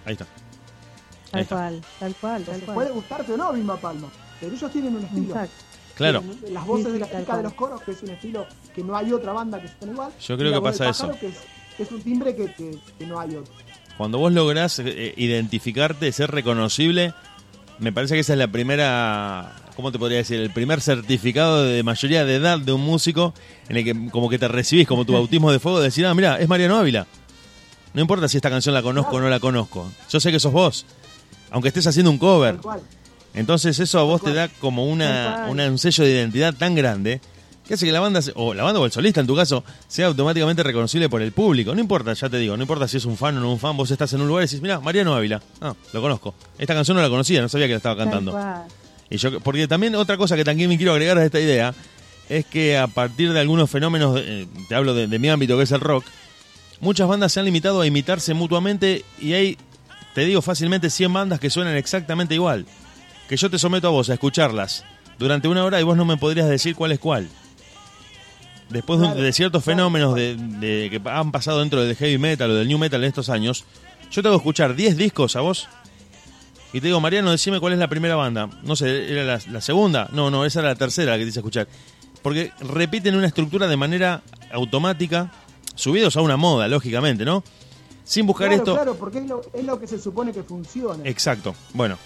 [0.06, 0.26] ahí está.
[0.26, 1.56] Tal Ahí está.
[1.56, 2.94] cual, tal cual, tal Entonces, puede cual.
[2.94, 4.08] gustarte o no Vilma Palma,
[4.40, 5.28] pero ellos tienen un estilo.
[5.30, 5.54] Exacto.
[5.96, 7.44] Claro, Tienen Las voces Sí, de la chica de cual.
[7.44, 10.12] los coros, que es un estilo que no hay otra banda que suene igual.
[10.20, 11.12] Yo creo que pasa eso.
[11.20, 11.36] Que es,
[11.78, 13.54] que es un timbre que, que- que no hay otro.
[13.98, 17.14] Cuando vos lográs eh, identificarte, ser reconocible,
[17.80, 20.40] me parece que esa es la primera, ¿cómo te podría decir?
[20.40, 23.34] El primer certificado de mayoría de edad de un músico
[23.70, 26.14] en el que como que te recibís como tu bautismo de fuego de decir, ah,
[26.14, 27.08] mira, es Mariano Ávila.
[27.94, 29.92] No importa si esta canción la conozco o no la conozco.
[30.10, 30.86] Yo sé que sos vos,
[31.52, 32.58] aunque estés haciendo un cover.
[33.36, 37.20] Entonces eso a vos te da como una, una- un sello de identidad tan grande
[37.68, 40.08] que hace que la banda, o la banda o el solista en tu caso, sea
[40.08, 41.74] automáticamente reconocible por el público.
[41.74, 43.78] No importa, ya te digo, no importa si es un fan o no un fan,
[43.78, 46.36] vos estás en un lugar y decís, mira, Mariano Ávila, ah, lo conozco.
[46.58, 48.38] Esta canción no la conocía, no sabía que la estaba cantando.
[49.10, 51.74] Y yo, porque también otra cosa que también me quiero agregar a esta idea
[52.30, 55.64] es que a partir de algunos fenómenos, eh, te hablo de, de mi ámbito que
[55.64, 56.06] es el rock,
[56.80, 59.58] muchas bandas se han limitado a imitarse mutuamente y hay,
[60.14, 62.66] te digo fácilmente, 100 bandas que suenan exactamente igual.
[63.30, 64.84] Que yo te someto a vos a escucharlas
[65.18, 67.30] durante una hora y vos no me podrías decir cuál es cuál.
[68.70, 72.50] Después Claro, de ciertos claro, fenómenos de, de que han pasado dentro del heavy metal
[72.52, 73.66] o del new metal en estos años,
[74.12, 75.68] yo te hago escuchar 10 discos a vos
[76.72, 78.50] y te digo, Mariano, decime cuál es la primera banda.
[78.64, 80.10] No sé, ¿era la, la segunda?
[80.12, 81.68] No, no, esa era la tercera la que te hice escuchar.
[82.24, 85.32] Porque repiten una estructura de manera automática,
[85.76, 87.44] subidos a una moda, lógicamente, ¿no?
[88.06, 88.74] Sin buscar Claro, esto.
[88.76, 91.08] claro, porque es lo, es lo que se supone que funciona.
[91.08, 91.98] Exacto, bueno.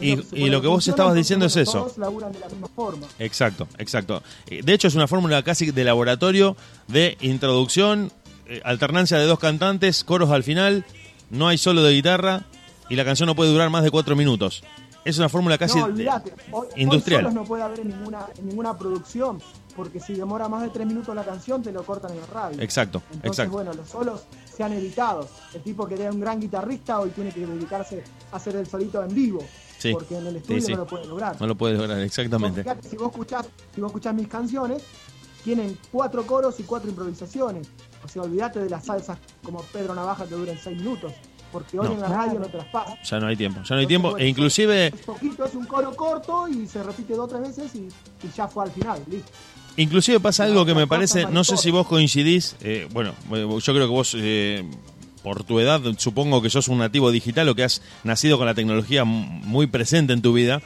[0.00, 0.16] Y,
[0.50, 1.84] lo que vos estabas diciendo es eso.
[1.84, 3.06] Todos laburan de la misma forma.
[3.18, 4.22] Exacto, exacto.
[4.48, 6.56] Eh, De hecho, es una fórmula casi de laboratorio
[6.88, 8.10] de introducción,
[8.46, 10.84] eh, alternancia de dos cantantes, coros al final,
[11.30, 12.44] no hay solo de guitarra
[12.88, 14.62] y la canción no puede durar más de cuatro minutos.
[15.04, 15.86] Es una fórmula casi no.
[16.52, 17.26] Hoy, industrial.
[17.26, 19.38] Hoy no puede haber en ninguna, en ninguna producción,
[19.76, 22.62] porque si demora más de tres minutos la canción, te lo cortan en la radio.
[22.62, 23.52] Exacto, Entonces, exacto.
[23.52, 24.22] bueno, los solos
[24.56, 25.28] se han evitado.
[25.52, 29.02] El tipo que era un gran guitarrista hoy tiene que dedicarse a hacer el solito
[29.02, 29.44] en vivo,
[29.88, 30.72] Sí, porque en el estudio sí, sí.
[30.72, 31.40] no lo puede lograr.
[31.40, 32.62] No lo puedes lograr, Vos exactamente.
[32.62, 34.82] fijate, si vos escuchás, si vos escuchás mis canciones,
[35.44, 37.68] tienen cuatro coros y cuatro improvisaciones.
[38.04, 41.12] O sea, olvídate de las salsas como Pedro Navaja que duran seis minutos,
[41.52, 41.94] porque hoy No.
[41.94, 42.96] en la radio no te las pasa.
[43.02, 44.10] Ya no hay tiempo, ya no hay Entonces, tiempo.
[44.12, 47.40] bueno, E inclusive, Es poquito, es un coro corto y se repite dos o tres
[47.56, 47.80] veces y,
[48.26, 49.30] y ya fue al final, listo.
[49.76, 53.72] inclusive pasa algo que me parece, no sé si vos coincidís, eh, bueno, eh, yo
[53.74, 54.68] creo que vos, eh,
[55.24, 58.54] por tu edad, supongo que sos un nativo digital o que has nacido con la
[58.54, 60.60] tecnología muy presente en tu vida.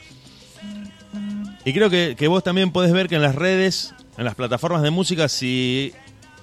[1.64, 4.90] Y creo que, vos también podés ver que en las redes, en las plataformas de
[4.90, 5.92] música, si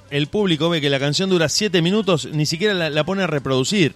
[0.09, 3.95] el público ve que la canción dura siete minutos, ni siquiera la pone a reproducir.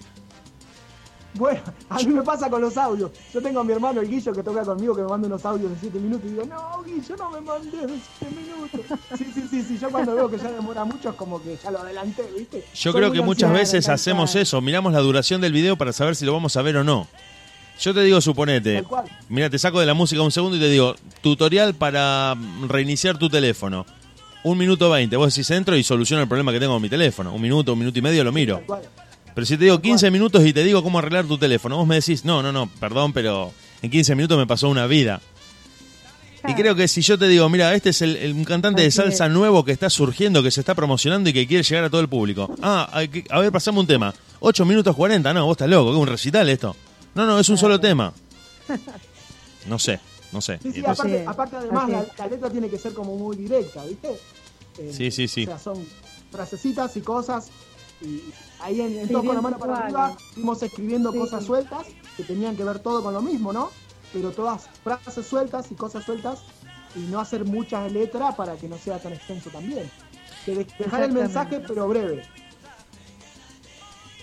[1.35, 3.11] Bueno, a mí me pasa con los audios.
[3.33, 5.71] Yo tengo a mi hermano el Guillo que toca conmigo que me manda unos audios
[5.71, 8.99] de 7 minutos y digo, no, Guillo, no me mandes de 7 minutos.
[9.17, 9.77] Sí, sí, sí, sí.
[9.79, 12.65] Yo cuando veo que ya demora mucho es como que ya lo adelanté, ¿viste?
[12.73, 16.15] Yo Soy creo que muchas veces hacemos eso, miramos la duración del video para saber
[16.15, 17.07] si lo vamos a ver o no.
[17.79, 18.83] Yo te digo, suponete,
[19.29, 22.35] mira, te saco de la música un segundo y te digo, tutorial para
[22.67, 23.85] reiniciar tu teléfono.
[24.43, 27.33] Un minuto veinte, vos decís entro y soluciono el problema que tengo con mi teléfono.
[27.33, 28.61] Un minuto, un minuto y medio lo miro.
[29.39, 31.95] Pero si te digo 15 minutos y te digo cómo arreglar tu teléfono, vos me
[31.95, 35.21] decís, no, no, no, perdón, pero en 15 minutos me pasó una vida.
[36.45, 38.91] Y creo que si yo te digo, mira, este es el, el- un cantante de
[38.91, 39.31] salsa es.
[39.31, 42.09] nuevo que está surgiendo, que se está promocionando y que quiere llegar a todo el
[42.09, 42.53] público.
[42.61, 44.13] Ah, hay que- a ver, pasame un tema.
[44.41, 46.75] 8 minutos 40, no, vos estás loco, que es un recital esto.
[47.15, 48.11] No, no, es un solo tema.
[49.67, 50.01] No sé,
[50.33, 50.59] no sé.
[50.61, 54.09] Sí, sí, Entonces- aparte, aparte además la, letra tiene que ser como muy directa, ¿viste?
[54.79, 55.43] Eh, Sí, sí, sí.
[55.43, 55.85] O sea, son
[56.29, 57.49] frasecitas y cosas.
[58.01, 58.21] Y
[58.61, 61.17] ahí en, en Sí, todo con la mano para arriba fuimos escribiendo Sí.
[61.19, 61.87] cosas sueltas
[62.17, 63.69] que tenían que ver todo con lo mismo, ¿no?
[64.13, 66.39] Pero todas frases sueltas y cosas sueltas
[66.95, 69.89] y no hacer muchas letras para que no sea tan extenso también.
[70.45, 72.23] Que de- dejar el mensaje pero breve.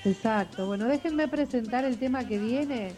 [0.05, 0.67] Exacto.
[0.67, 2.93] Bueno, déjenme presentar el tema que viene.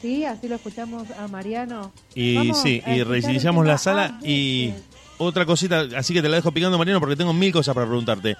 [0.00, 1.92] Sí, así lo escuchamos a Mariano.
[2.14, 4.72] Y Vamos sí, y reiniciamos la sala y
[5.18, 8.36] otra cosita, así que te la dejo picando Mariano porque tengo mil cosas para preguntarte.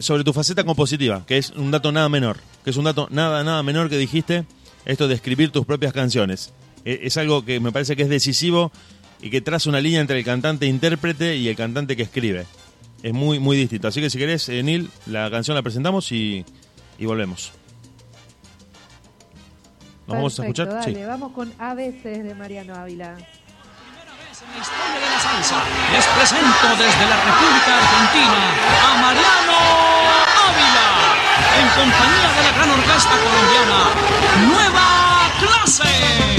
[0.00, 3.44] Sobre tu faceta compositiva, que es un dato nada menor, que es un dato nada,
[3.44, 4.44] nada menor que dijiste,
[4.84, 6.52] esto de escribir tus propias canciones.
[6.84, 8.72] E- Es algo que me parece que es decisivo
[9.20, 12.46] y que traza una línea entre el cantante intérprete y el cantante que escribe.
[13.02, 13.88] Es muy, muy distinto.
[13.88, 16.44] Así que si querés, eh, Neil, la canción la presentamos y,
[16.98, 17.52] y volvemos.
[20.06, 20.68] ¿Nos vamos a escuchar?
[20.68, 23.16] Dale, vamos con A veces de Mariano Ávila.
[24.42, 25.56] En la historia de la salsa,
[25.92, 28.40] les presento desde la República Argentina
[28.88, 29.58] a Mariano
[30.48, 30.88] Ávila,
[31.60, 33.80] en compañía de la gran orquesta colombiana
[34.48, 36.29] Nueva Clase.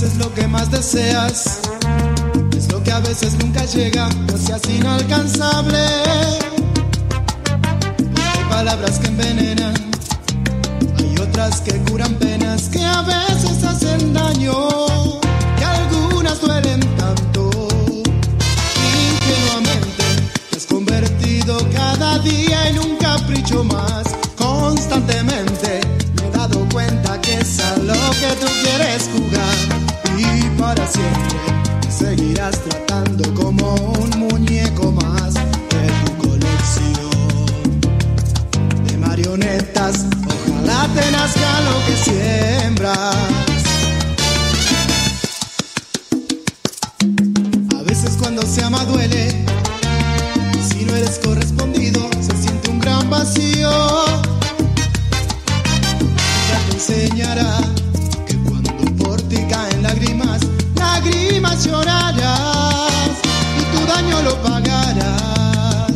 [0.00, 1.60] Veces lo que más deseas
[2.56, 5.78] es lo que a veces nunca llega, no seas inalcanzable.
[8.32, 9.72] Hay palabras que envenenan,
[10.98, 14.68] hay palabras que curan penas que a veces hacen daño,
[15.58, 17.50] que algunas duelen tanto.
[18.98, 20.04] Ingenuamente
[20.50, 24.08] te has convertido cada día en un capricho más.
[24.34, 25.82] Constantemente
[26.16, 29.83] me he dado cuenta que es a lo que tú quieres jugar
[30.64, 31.38] para siempre
[31.90, 37.80] seguirás tratando como un muñeco más de tu colección
[38.86, 40.06] de marionetas.
[40.26, 43.16] Ojalá te nazca lo que siembras.
[47.78, 49.44] A veces cuando se ama duele,
[50.68, 51.43] si no eres correspondido,
[61.64, 63.16] llorarás
[63.58, 65.92] y tu daño lo pagarás.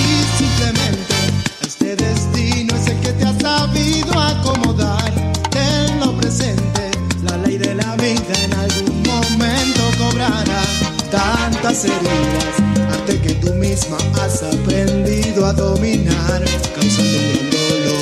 [0.00, 1.14] Y simplemente
[1.62, 5.12] este destino es el que te ha sabido acomodar
[5.54, 6.90] en lo presente.
[7.22, 10.62] La ley de la vida en algún momento cobrará
[11.10, 12.54] tantas heridas,
[12.92, 16.44] arte que tú misma has aprendido a dominar,
[16.74, 17.94] causando un dolor.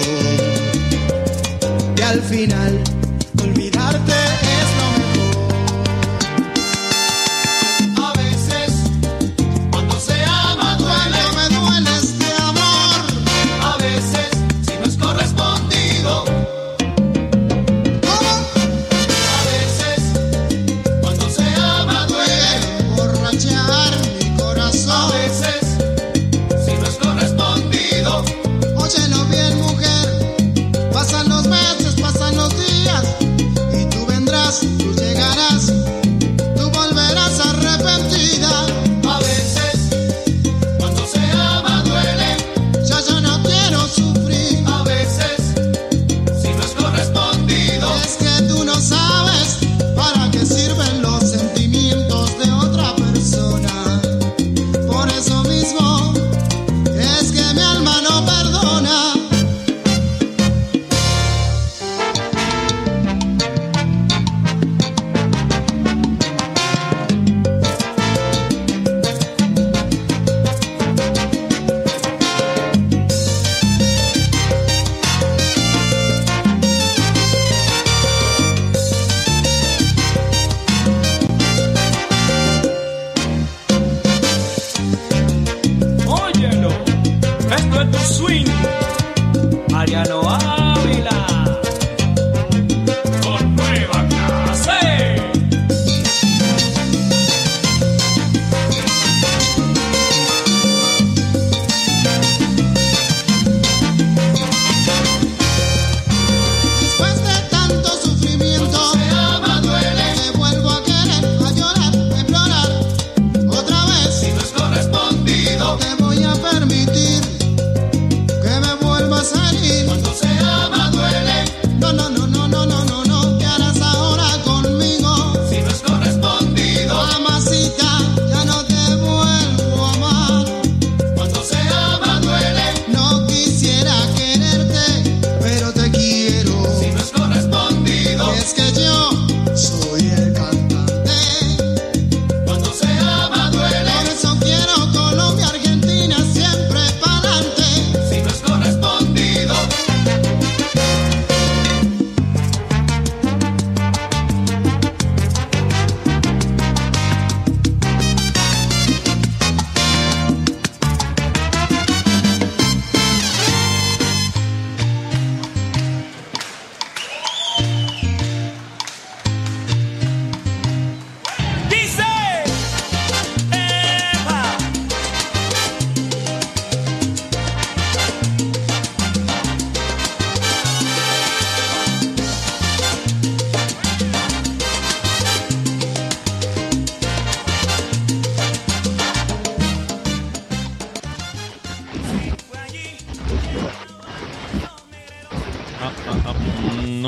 [1.97, 2.83] Y al final,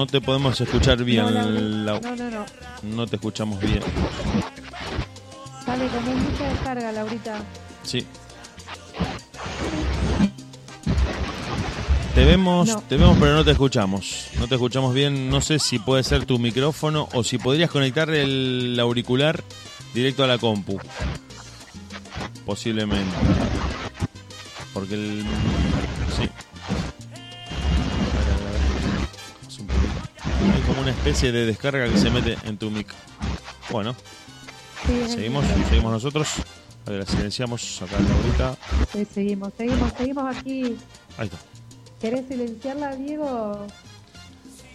[0.05, 2.01] no te podemos escuchar bien, No, Lau.
[2.03, 2.47] no, no, no.
[2.83, 3.81] No te escuchamos bien.
[5.65, 7.39] Sale como mucha descarga, Laurita.
[7.85, 8.07] Sí.
[12.15, 12.81] Te vemos, No.
[12.83, 14.27] te vemos, pero no te escuchamos.
[14.39, 15.31] No te escuchamos bien.
[15.31, 19.43] No sé si puede ser tu micrófono o si podrías conectar el auricular
[19.95, 20.79] directo a la compu.
[22.45, 23.17] Posiblemente.
[24.75, 25.25] Porque el.
[26.17, 26.29] Sí.
[30.81, 32.93] Una especie de descarga que se mete en tu mic.
[33.71, 33.95] Bueno,
[34.87, 36.29] Sí, seguimos, seguimos nosotros.
[36.87, 38.57] A ver, la silenciamos acá la ahorita.
[38.93, 40.77] Sí, seguimos, seguimos, seguimos aquí.
[41.17, 41.39] Ahí está.
[42.01, 43.67] ¿Querés silenciarla, Diego?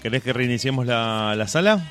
[0.01, 1.85] ¿Querés que reiniciemos la, la sala?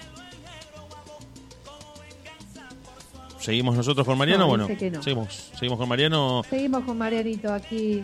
[3.38, 4.44] ¿Seguimos nosotros con Mariano?
[4.44, 5.02] No, bueno, no.
[5.02, 6.42] seguimos, seguimos con Mariano.
[6.50, 8.02] Seguimos con Marianito aquí.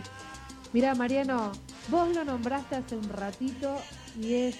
[0.71, 1.51] Mira, Mariano,
[1.89, 3.75] vos lo nombraste hace un ratito
[4.21, 4.55] y es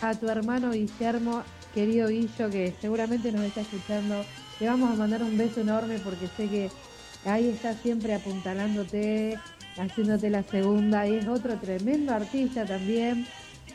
[0.00, 1.42] a tu hermano Guillermo,
[1.74, 4.24] querido Guillo, que seguramente nos está escuchando.
[4.60, 6.70] Le vamos a mandar un beso enorme porque sé que
[7.24, 9.38] ahí está siempre apuntalándote,
[9.76, 13.26] haciéndote la segunda y es otro tremendo artista también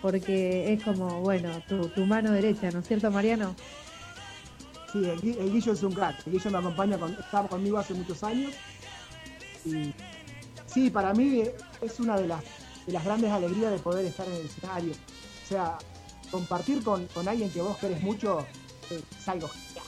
[0.02, 3.56] porque es como, bueno, tu, mano derecha, ¿no es cierto, Mariano?
[4.92, 6.26] Sí, el, el Guillo es un crack.
[6.26, 8.52] El Guillo me acompaña, con, estaba conmigo hace muchos años.
[9.64, 9.94] Y
[10.66, 11.44] sí, para mí
[11.82, 14.94] es una de las grandes alegrías de poder estar en el escenario.
[14.94, 15.78] O sea,
[16.32, 18.40] compartir con, con alguien que vos querés mucho
[18.90, 19.86] eh, es algo genial.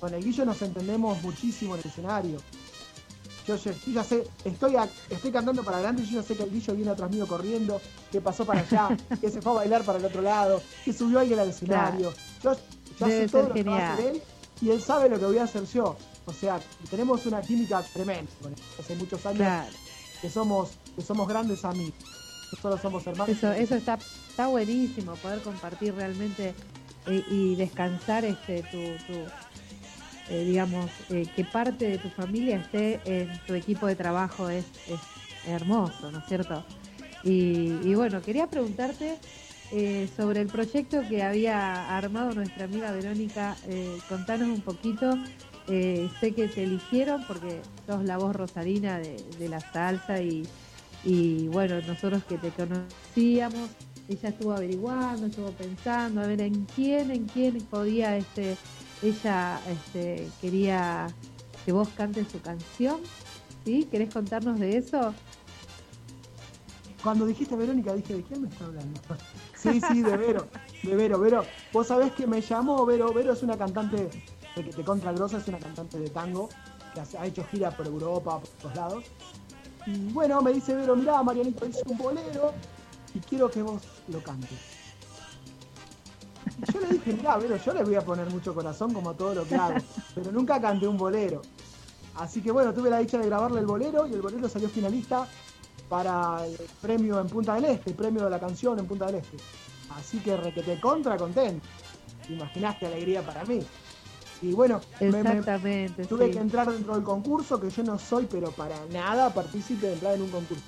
[0.00, 2.38] Con el Guillo nos entendemos muchísimo en el escenario.
[3.46, 6.42] Yo, yo ya sé, estoy, a- estoy cantando para adelante y yo ya sé que
[6.42, 7.80] el Guillo viene atrás mío corriendo,
[8.12, 11.20] que pasó para allá, que se fue a bailar para el otro lado, que subió
[11.20, 12.12] alguien al escenario.
[12.42, 12.54] Yo
[13.00, 14.22] ya Debe sé todo lo que va a hacer él
[14.60, 15.96] y él sabe lo que voy a hacer yo.
[16.26, 18.30] O sea, tenemos una química tremenda.
[18.78, 19.72] Hace muchos años Claro.
[20.20, 21.94] que somos, que somos grandes amigos.
[22.52, 23.30] Nosotros somos hermanos.
[23.36, 23.98] Eso, eso está,
[24.38, 26.54] está buenísimo, poder compartir realmente
[27.08, 28.78] eh, y descansar este tu,
[30.32, 34.64] eh, digamos, eh, que parte de tu familia esté en tu equipo de trabajo es,
[35.44, 36.64] hermoso, ¿no es cierto?
[37.24, 39.16] Y, bueno, quería preguntarte
[39.72, 43.56] eh, sobre el proyecto que había armado nuestra amiga Verónica.
[44.08, 45.18] Contanos un poquito.
[45.66, 50.46] Sé que te eligieron porque sos la voz rosarina de, de la salsa y,
[51.04, 53.70] y bueno, nosotros que te conocíamos,
[54.08, 58.56] ella estuvo averiguando, estuvo pensando a ver en quién, en quién podía, este,
[59.02, 61.08] ella este, quería
[61.64, 63.00] que vos cantes su canción,
[63.64, 63.86] ¿sí?
[63.90, 65.14] ¿Querés contarnos de eso?
[67.02, 69.00] Cuando dijiste Verónica, dije, ¿de quién me está hablando?
[69.58, 70.46] Sí, sí, de Vero,
[70.84, 71.44] de Vero, Vero.
[71.72, 74.08] Vos sabés que me llamó Vero, Vero es una cantante
[74.54, 76.48] de que te contra grosa, es una cantante de tango,
[76.94, 79.04] que ha hecho gira por Europa, por todos lados.
[79.84, 82.54] Y bueno, me dice Vero, mirá, Marianito, hice un bolero
[83.14, 84.58] y quiero que vos lo cantes.
[86.66, 89.34] Y yo le dije, mirá, Vero, yo le voy a poner mucho corazón como todo
[89.34, 89.76] lo que hago,
[90.14, 91.42] pero nunca canté un bolero.
[92.16, 95.26] Así que bueno, tuve la dicha de grabarle el bolero y el bolero salió finalista
[95.88, 99.16] para el premio en Punta del Este, el premio de la canción en Punta del
[99.16, 99.36] Este.
[99.96, 101.66] Así que requete contra contento.
[102.26, 103.60] ¿Te imaginás qué alegría para mí?
[104.42, 106.32] Y bueno, me- me, Exactamente, tuve sí.
[106.32, 110.14] que entrar dentro del concurso, que yo no soy, pero para nada partícipe de entrar
[110.14, 110.62] en un concurso.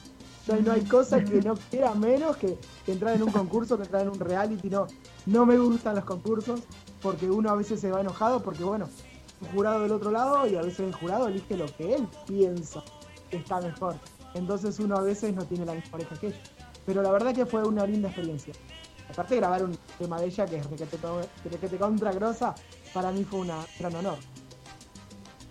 [0.47, 4.03] Yo no hay cosa que no quiera menos que, entrar en un concurso, que entrar
[4.03, 4.71] en un reality.
[4.71, 4.87] No,
[5.27, 6.61] no me gustan los concursos,
[7.03, 8.89] porque uno a veces se va enojado, porque bueno,
[9.41, 12.83] un jurado del otro lado y a veces el jurado elige lo que él piensa
[13.31, 13.97] que está mejor.
[14.35, 16.41] Entonces uno a veces no tiene la misma pareja que ella.
[16.87, 18.55] Pero la verdad que fue una linda experiencia.
[19.11, 22.55] Aparte grabar un tema de ella que es requete contra grosa,
[22.95, 24.19] para mí fue un gran honor.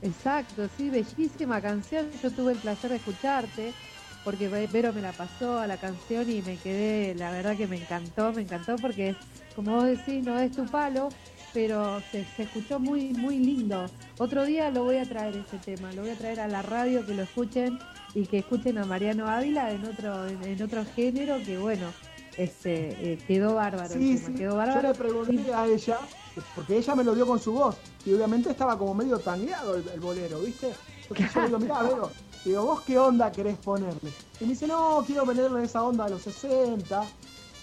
[0.02, 2.10] Exacto, sí, bellísima canción.
[2.24, 3.74] Yo tuve el placer de escucharte
[4.24, 7.68] porque Ve- Vero me la pasó a la canción y me quedé, la verdad que
[7.68, 9.16] me encantó, me encantó porque
[9.56, 11.10] como vos decís, no es tu palo,
[11.54, 13.90] pero se, se escuchó muy, muy lindo.
[14.18, 17.06] Otro día lo voy a traer ese tema, lo voy a traer a la radio
[17.06, 17.80] que lo escuchen
[18.14, 21.92] y que escuchen a Mariano Ávila en otro, en, en otro género que bueno,
[22.38, 24.34] este eh, quedó bárbaro, el Sí, tema, sí.
[24.36, 24.88] quedó Yo bárbaro.
[24.90, 26.00] le pregunté a ella,
[26.56, 29.84] porque ella me lo dio con su voz, y obviamente estaba como medio tangueado el,
[29.94, 30.68] el bolero, ¿viste?
[31.10, 32.12] Entonces yo le digo, mirá, Vero,
[32.46, 34.12] digo, ¿vos qué onda querés ponerle?
[34.40, 37.04] Y me dice, no, quiero ponerle esa onda de los 60.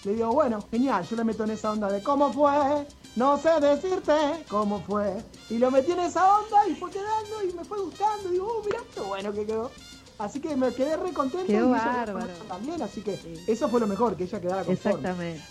[0.04, 2.86] Le digo, bueno, genial, yo le meto en esa onda de cómo fue,
[3.16, 4.12] no sé decirte
[4.48, 5.16] cómo fue.
[5.50, 8.28] Y lo metí en esa onda y fue quedando y me fue gustando.
[8.28, 9.70] Y digo, oh, mirá qué bueno que quedó.
[10.18, 12.26] Así que me quedé re contento Quedó y bárbaro.
[12.48, 13.34] también, así que Sí.
[13.46, 14.90] eso fue lo mejor, que ella quedara conforme.
[14.98, 15.44] Exactamente.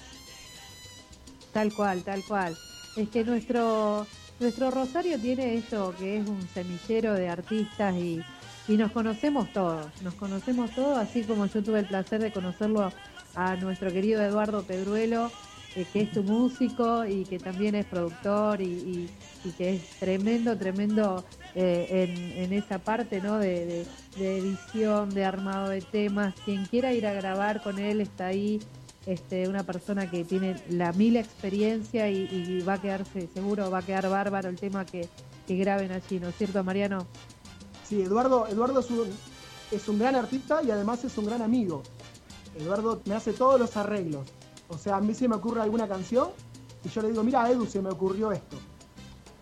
[1.51, 2.57] Tal cual, tal cual.
[2.95, 4.07] Es que nuestro
[4.39, 8.21] nuestro Rosario tiene esto que es un semillero de artistas y,
[8.67, 12.91] y nos conocemos todos, nos conocemos todos, así como yo tuve el placer de conocerlo
[13.35, 15.31] a nuestro querido Eduardo Pedruelo,
[15.75, 19.09] eh, que es tu músico y que también es productor y,
[19.57, 21.23] que es tremendo, tremendo
[21.53, 23.37] eh, en, esa parte ¿no?
[23.37, 23.85] de
[24.17, 26.33] edición, de armado de temas.
[26.45, 28.59] Quien quiera ir a grabar con él está ahí,
[29.05, 33.79] este, una persona que tiene la mil experiencia y, y va a quedarse seguro, va
[33.79, 35.07] a quedar bárbaro el tema que,
[35.47, 37.05] que graben allí, ¿no es cierto, Mariano?
[37.87, 39.07] Sí, Eduardo, Eduardo es un,
[39.71, 41.83] es un gran artista y además es un gran amigo.
[42.57, 44.27] Eduardo me hace todos los arreglos.
[44.69, 46.29] O sea, a mí se me ocurre alguna canción
[46.83, 48.57] Y yo le digo, mira, Edu, se me ocurrió esto.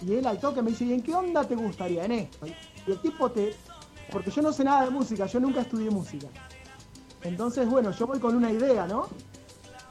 [0.05, 2.45] Y él al toque me dice, ¿y en qué onda te gustaría en esto?
[2.47, 3.55] Y el tipo te...
[4.11, 6.27] Porque yo no sé nada de música, yo nunca estudié música.
[7.21, 9.07] Entonces, bueno, yo voy con una idea, ¿no?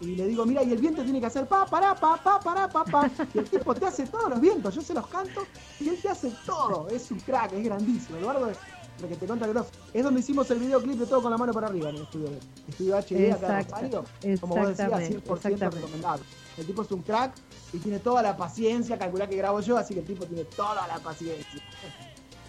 [0.02, 2.68] Y le digo, mira, y el viento tiene que hacer pa, para, pa, pa, para,
[2.68, 3.10] pa, pa.
[3.32, 5.46] Y el tipo te hace todos los vientos, yo se los canto
[5.78, 6.88] y él te hace todo.
[6.88, 8.18] Es un crack, es grandísimo.
[8.18, 8.58] Eduardo es
[9.00, 9.70] lo que te grosso.
[9.94, 12.30] Es donde hicimos el videoclip de todo con la mano para arriba en el estudio,
[12.68, 14.04] estudio HD acá en Rosario.
[14.40, 15.70] Como vos decías, 100% exactamente.
[15.70, 16.24] recomendable.
[16.58, 17.34] El tipo es un crack
[17.72, 20.86] y tiene toda la paciencia, calculá que grabo yo, así que el tipo tiene toda
[20.86, 21.62] la paciencia.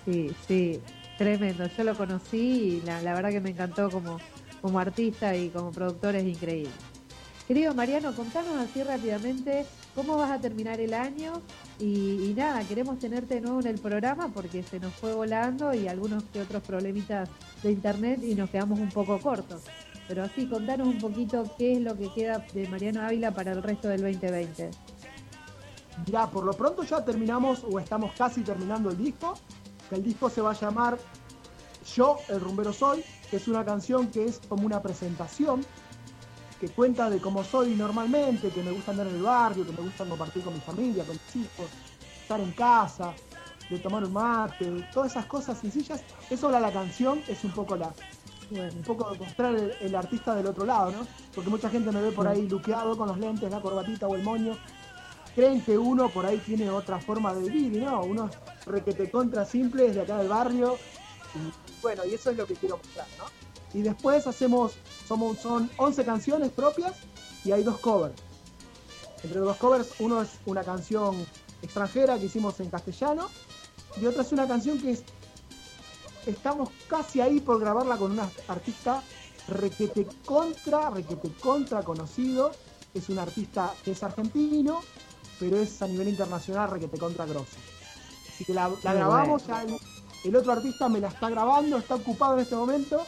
[0.05, 0.81] Sí, sí,
[1.17, 1.65] tremendo.
[1.67, 4.19] Yo lo conocí y la, la verdad que me encantó como,
[4.61, 6.71] como artista y como productor, es increíble.
[7.47, 11.41] Querido Mariano, contanos así rápidamente cómo vas a terminar el año
[11.77, 15.89] y, nada, queremos tenerte de nuevo en el programa porque se nos fue volando y
[15.89, 17.27] algunos que otros problemitas
[17.61, 19.63] de internet y nos quedamos un poco cortos.
[20.07, 23.61] Pero así, contanos un poquito qué es lo que queda de Mariano Ávila para el
[23.61, 24.71] resto del 2020.
[26.05, 29.33] Mirá, por lo pronto ya terminamos o estamos casi terminando el disco.
[29.91, 30.97] El disco se va a llamar
[31.93, 35.65] Yo, el rumbero soy, que es una canción que es como una presentación,
[36.63, 39.81] que cuenta de cómo soy normalmente, que me gusta andar en el barrio, que me
[39.81, 41.67] gusta compartir con mi familia, con mis hijos,
[42.21, 43.13] estar en casa,
[43.69, 46.01] de tomar un mate, todas esas cosas sencillas.
[46.29, 47.91] Eso la, la canción es un poco la,
[48.49, 51.05] un poco mostrar el, artista del otro lado, ¿no?
[51.35, 54.23] Porque mucha gente me ve por ahí luqueado con los lentes, la corbatita o el
[54.23, 54.57] moño.
[55.35, 58.29] Creen que uno por ahí tiene otra forma de vivir, no, uno
[58.65, 60.77] requete contra simple desde acá del barrio.
[61.81, 63.42] Bueno, y eso es lo que quiero mostrar, ¿no?
[63.73, 64.73] Y después hacemos,
[65.07, 66.93] somos, son 11 canciones propias
[67.43, 68.15] y hay dos covers.
[69.23, 71.25] Entre los dos covers, uno es una canción
[71.61, 73.29] extranjera que hicimos en castellano
[73.99, 75.03] y otra es una canción que es
[76.25, 79.01] estamos casi ahí por grabarla con una artista
[79.47, 82.51] requete contra, requete contra conocido.
[82.93, 84.81] Es un artista que es argentino,
[85.39, 87.57] pero es a nivel internacional requete contra grosso.
[88.29, 89.77] Así que la, grabamos, ya el,
[90.23, 93.05] el otro artista me la está grabando, está ocupado en este momento.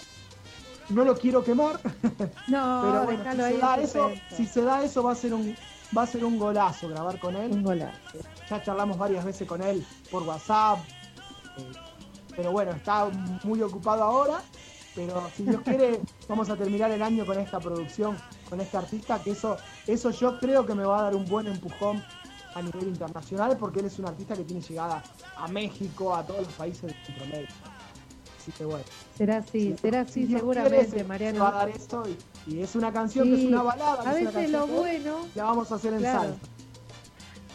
[0.89, 1.79] No lo quiero quemar,
[2.47, 5.55] no, pero bueno, si se, da eso, si se da eso va a ser un
[5.95, 8.19] va a ser un golazo grabar con él Un golazo.
[8.49, 10.79] ya charlamos varias veces con él por WhatsApp.
[11.57, 11.71] eh,
[12.35, 13.09] pero bueno, está
[13.43, 14.41] muy ocupado ahora.
[14.93, 18.17] Pero si Dios quiere, vamos a terminar el año con esta producción,
[18.49, 19.57] con este artista, que eso,
[19.87, 22.03] eso yo creo que me va a dar un buen empujón
[22.53, 25.03] a nivel internacional, porque él es un artista que tiene llegada
[25.35, 27.53] a México, a todos los países de Centroamérica.
[28.45, 28.83] Así que bueno.
[29.17, 31.39] Será así, si- será así seguramente, se- Mariano.
[31.39, 32.03] va a dar esto
[32.45, 34.07] y, y es una canción que es una balada.
[34.07, 36.19] A veces lo bueno, La vamos a hacer en Claro.
[36.19, 36.39] salsa.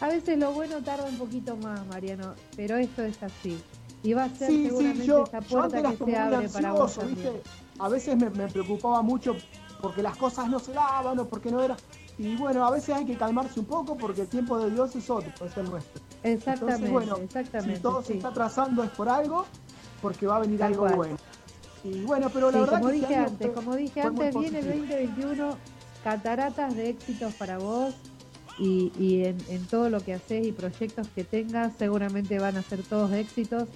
[0.00, 3.62] a veces lo bueno tarda un poquito más, Mariano, pero esto es así.
[4.02, 6.48] Y va a ser Sí, seguramente sí, yo, yo puerta antes era que se abre
[6.48, 7.14] para vos ansioso.
[7.34, 7.42] ¿viste?
[7.78, 9.36] A veces me, me preocupaba mucho
[9.80, 11.76] porque las cosas no se daban o porque no era.
[12.18, 15.08] Y bueno, a veces hay que calmarse un poco porque el tiempo de Dios es
[15.08, 16.00] otro, es el nuestro.
[16.22, 17.76] Exactamente, Entonces, bueno, exactamente.
[17.76, 19.46] si todo se está trazando es por algo,
[20.00, 20.96] porque va a venir Tal algo cual.
[20.96, 21.16] bueno.
[21.82, 24.34] Y bueno, pero la Sí, verdad como que este dije antes, fue- como dije antes,
[24.34, 24.86] viene el positivo.
[24.86, 25.56] 2021,
[26.04, 27.94] cataratas de éxitos para vos
[28.58, 32.62] y, y en, en todo lo que haces y proyectos que tengas, seguramente van a
[32.62, 33.68] ser todos éxitos.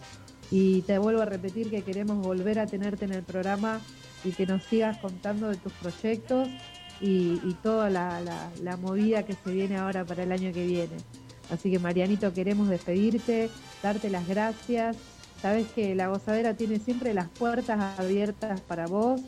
[0.51, 3.81] Y te vuelvo a repetir que queremos volver a tenerte en el programa
[4.25, 6.49] y que nos sigas contando de tus proyectos
[7.01, 10.67] y, y toda la, la- la movida que se viene ahora para el año que
[10.67, 10.97] viene.
[11.51, 13.51] Así que Marianito, queremos despedirte,
[13.83, 14.97] darte las gracias.
[15.45, 19.21] Sabes que la gozadera tiene siempre las puertas abiertas para vos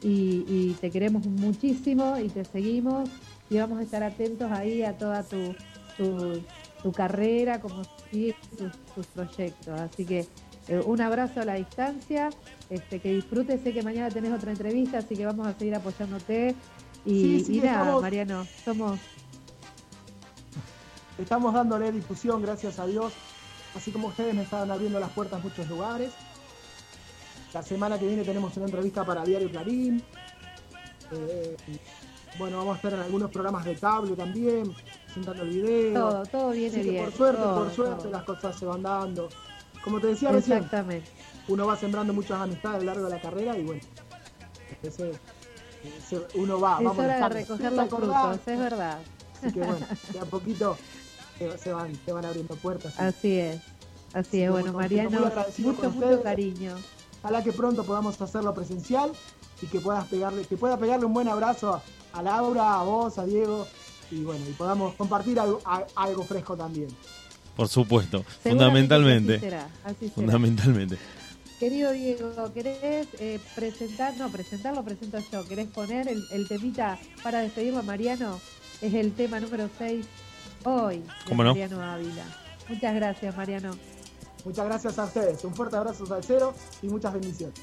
[0.00, 3.10] y, y te queremos muchísimo y te seguimos
[3.50, 5.54] y vamos a estar atentos ahí a toda tu,
[5.98, 6.40] tu,
[6.82, 9.78] tu carrera, como sigue tus, tus proyectos.
[9.78, 10.26] Así que
[10.68, 12.30] eh, un abrazo a la distancia,
[12.70, 16.54] este, que disfrutes, sé que mañana tenés otra entrevista, así que vamos a seguir apoyándote.
[17.04, 18.98] Y, Sí, sí, y nada, estamos- Mariano, somos
[21.18, 23.12] Estamos dándole difusión, gracias a Dios.
[23.78, 26.10] Así como ustedes me estaban abriendo las puertas en muchos lugares.
[27.54, 30.02] La semana que viene tenemos una entrevista para Diario Clarín.
[31.12, 31.56] Eh,
[32.38, 34.74] bueno, vamos a estar en algunos programas de cable también,
[35.04, 35.94] presentando el video.
[35.94, 37.04] todo, todo viene Así que bien.
[37.04, 38.10] por suerte, todo, por suerte todo.
[38.12, 39.28] las cosas se van dando.
[39.84, 41.08] Como te decía recién, Exactamente.
[41.46, 43.80] uno va sembrando muchas amistades a lo largo de la carrera y bueno,
[44.82, 45.12] ese-
[45.84, 48.98] ese- uno va, Es vamos hora de recoger los frutos, es verdad.
[49.40, 50.76] Así que bueno, de a poquito
[51.38, 52.98] se, se van, se van abriendo puertas.
[52.98, 53.60] Así es.
[54.14, 56.20] Así es, bueno, Mariano, mucho, mucho ustedes.
[56.22, 56.74] cariño.
[57.22, 59.12] Ojalá que pronto podamos hacerlo presencial
[59.60, 61.82] y que puedas pegarle, que pueda pegarle un buen abrazo
[62.12, 63.66] a, Laura, a vos, a Diego
[64.10, 66.88] y bueno, y podamos compartir algo, a- algo fresco también.
[67.54, 69.34] Por supuesto, fundamentalmente.
[69.34, 70.12] Así será, así será.
[70.14, 70.96] Fundamentalmente.
[71.58, 74.16] Querido Diego, ¿querés eh, presentar?
[74.16, 75.44] No, presentar lo presento yo.
[75.46, 78.40] ¿Querés poner el, el temita para despedirlo a Mariano?
[78.80, 80.06] Es el tema número 6
[80.64, 81.36] hoy no?
[81.36, 82.24] Mariano Ávila.
[82.68, 83.70] Muchas gracias, Mariano.
[84.44, 85.44] Muchas gracias a ustedes.
[85.44, 87.60] Un fuerte abrazo, Salcero, y muchas bendiciones.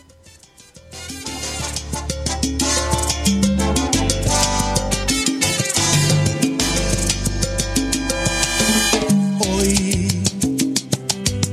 [9.39, 10.07] Hoy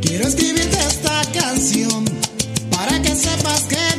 [0.00, 2.04] quiero escribirte esta canción
[2.70, 3.91] para que sepas que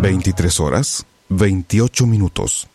[0.00, 2.68] 23 horas, 28 minutos.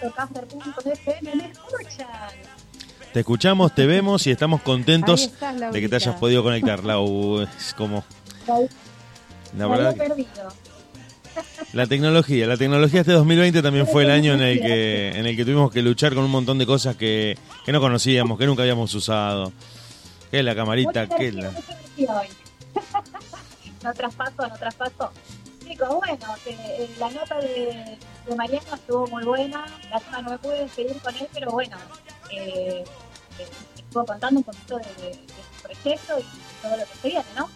[0.00, 1.36] deultima.caster.fm.
[1.36, 2.06] ¿Me escuchan?
[3.12, 7.40] Te escuchamos, te vemos y estamos contentos estás, de que te hayas podido conectar, Lau.
[7.42, 8.04] Es como.
[9.56, 10.52] La verdad, que- perdido.
[11.72, 12.46] la tecnología.
[12.46, 15.72] La tecnología este 2020 también fue el año en el que en el que tuvimos
[15.72, 19.52] que luchar con un montón de cosas que, que no conocíamos, que nunca habíamos usado.
[20.30, 21.06] ¿Qué es la camarita?
[21.06, 21.52] Mucha ¿Qué es energía,
[22.14, 22.22] la.?
[23.82, 25.10] no traspaso, no traspaso.
[25.80, 27.96] Chicos, bueno, que, eh, la nota de,
[28.28, 29.64] de Mariano estuvo muy buena.
[29.90, 31.76] Lástima no me pude despedir con él, pero bueno,
[32.30, 32.84] eh,
[33.38, 33.46] eh,
[33.76, 37.48] estuvo contando un poquito de, de- su proyecto y todo lo que se viene, ¿no?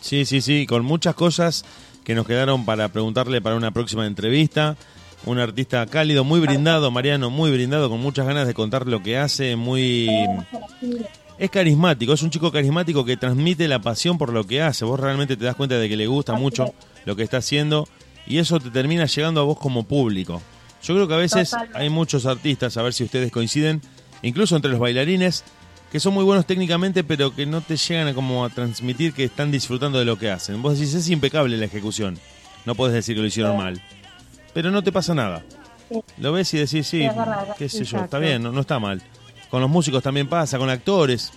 [0.00, 1.64] Sí, sí, sí, con muchas cosas
[2.04, 4.76] que nos quedaron para preguntarle para una próxima entrevista.
[5.24, 9.18] Un artista cálido, muy brindado, Mariano, muy brindado, con muchas ganas de contar lo que
[9.18, 10.08] hace, muy...
[11.38, 14.84] Es carismático, es un chico carismático que transmite la pasión por lo que hace.
[14.84, 16.72] Vos realmente te das cuenta de que le gusta mucho.
[17.06, 17.88] Lo que está haciendo
[18.26, 20.42] y eso te termina llegando a vos como público.
[20.82, 21.78] Yo creo que a veces Totalmente.
[21.78, 23.80] hay muchos artistas, a ver si ustedes coinciden,
[24.22, 25.44] incluso entre los bailarines,
[25.90, 29.24] que son muy buenos técnicamente, pero que no te llegan a como a transmitir que
[29.24, 30.60] están disfrutando de lo que hacen.
[30.60, 32.18] Vos decís, es impecable la ejecución.
[32.66, 33.80] No podés decir que lo hicieron mal.
[34.52, 35.44] Pero no te pasa nada.
[35.88, 36.00] Sí.
[36.18, 37.06] Lo ves y decís, sí,
[37.58, 39.00] qué sé yo, está bien, no, no está mal.
[39.50, 41.32] Con los músicos también pasa, con actores.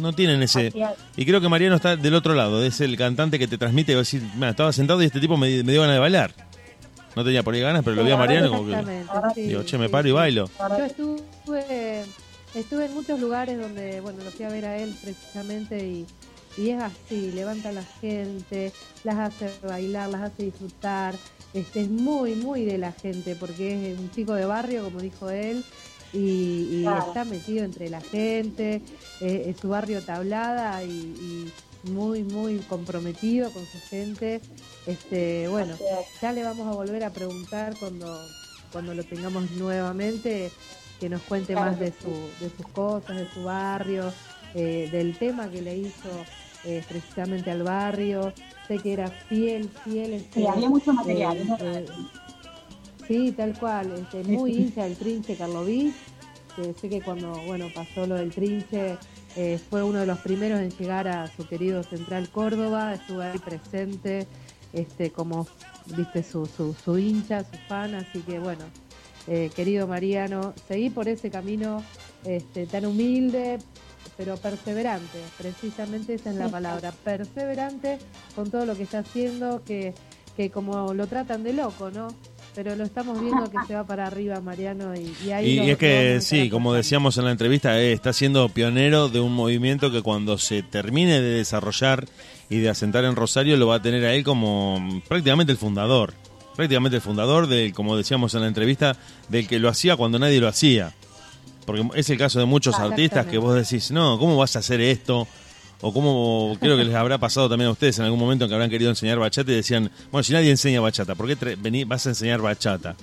[0.00, 0.68] No tienen ese...
[0.68, 0.74] Es.
[1.16, 3.94] Y creo que Mariano está del otro lado, es el cantante que te transmite y
[3.94, 6.32] va a decir, "Mira, estaba sentado y este tipo me, me dio ganas de bailar.
[7.16, 8.72] No tenía por ahí ganas, pero lo vi a Mariano como que...
[8.72, 10.50] Exactamente, sí, Digo, che, me sí, paro y bailo.
[10.58, 12.02] Yo estuve,
[12.54, 16.06] estuve en muchos lugares donde, bueno, lo fui a ver a él precisamente y,
[16.56, 18.72] y es así, levanta a la gente,
[19.04, 21.14] las hace bailar, las hace disfrutar,
[21.52, 25.30] este, es muy, muy de la gente porque es un chico de barrio, como dijo
[25.30, 25.64] él,
[26.14, 27.08] y, y Claro.
[27.08, 28.80] está metido entre la gente,
[29.20, 31.52] eh, es su barrio tablada y, y
[31.90, 34.40] muy, muy comprometido con su gente.
[34.86, 35.74] Este, bueno,
[36.20, 38.18] ya le vamos a volver a preguntar cuando,
[38.72, 40.50] cuando lo tengamos nuevamente,
[41.00, 42.10] que nos cuente Claro más de, su,
[42.44, 44.12] de sus cosas, de su barrio,
[44.54, 46.24] eh, del tema que le hizo
[46.64, 48.32] eh, precisamente al barrio.
[48.68, 50.24] Sé que era fiel, fiel.
[50.32, 51.56] Sí, había mucho material.
[51.60, 51.86] eh,
[53.06, 55.94] sí, tal cual, este, muy hincha del Trinche Carlovis,
[56.56, 58.96] que sé que cuando bueno pasó lo del Trinche
[59.36, 63.38] eh, fue uno de los primeros en llegar a su querido Central Córdoba, estuve ahí
[63.38, 64.26] presente,
[64.72, 65.46] este como
[65.96, 68.64] viste su, su, su hincha, su fan, así que bueno,
[69.26, 71.82] eh, querido Mariano, seguí por ese camino
[72.24, 73.58] este, tan humilde,
[74.16, 77.98] pero perseverante, precisamente esa es la palabra, perseverante
[78.34, 79.94] con todo lo que está haciendo, que,
[80.36, 82.08] que como lo tratan de loco, ¿no?
[82.54, 85.64] Pero lo estamos viendo que se va para arriba Mariano y, y ahí Y, lo-
[85.64, 89.32] y es que sí, como decíamos en la entrevista, eh, está siendo pionero de un
[89.34, 92.06] movimiento que cuando se termine de desarrollar
[92.48, 96.14] y de asentar en Rosario lo va a tener a él como prácticamente el fundador.
[96.54, 98.96] Prácticamente el fundador del, como decíamos en la entrevista,
[99.28, 100.92] del que lo hacía cuando nadie lo hacía.
[101.66, 104.80] Porque es el caso de muchos artistas que vos decís, no, ¿cómo vas a hacer
[104.80, 105.26] esto?
[105.80, 108.70] O cómo, creo que les habrá pasado también a ustedes en algún momento que habrán
[108.70, 112.10] querido enseñar bachata y decían, bueno, si nadie enseña bachata, ¿por qué vení- vas a
[112.10, 112.96] enseñar bachata?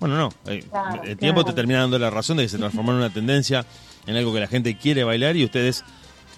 [0.00, 1.54] Bueno, no, eh, Claro, el tiempo claro.
[1.54, 3.64] te termina dando la razón de que se transformó en una tendencia,
[4.06, 5.84] en algo que la gente quiere bailar y ustedes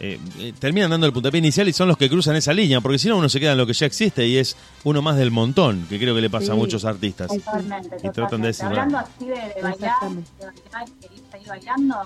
[0.00, 2.98] eh, eh, terminan dando el puntapié inicial y son los que cruzan esa línea, porque
[3.00, 5.30] si no uno se queda en lo que ya existe y es uno más del
[5.32, 7.28] montón, que creo que le pasa a muchos artistas.
[7.28, 8.46] Totalmente, Y tratan de totalmente.
[8.46, 10.88] decir, Hablando así de, de bailar, de bailar,
[11.32, 11.96] seguir bailando,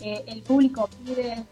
[0.00, 1.44] eh, el público pide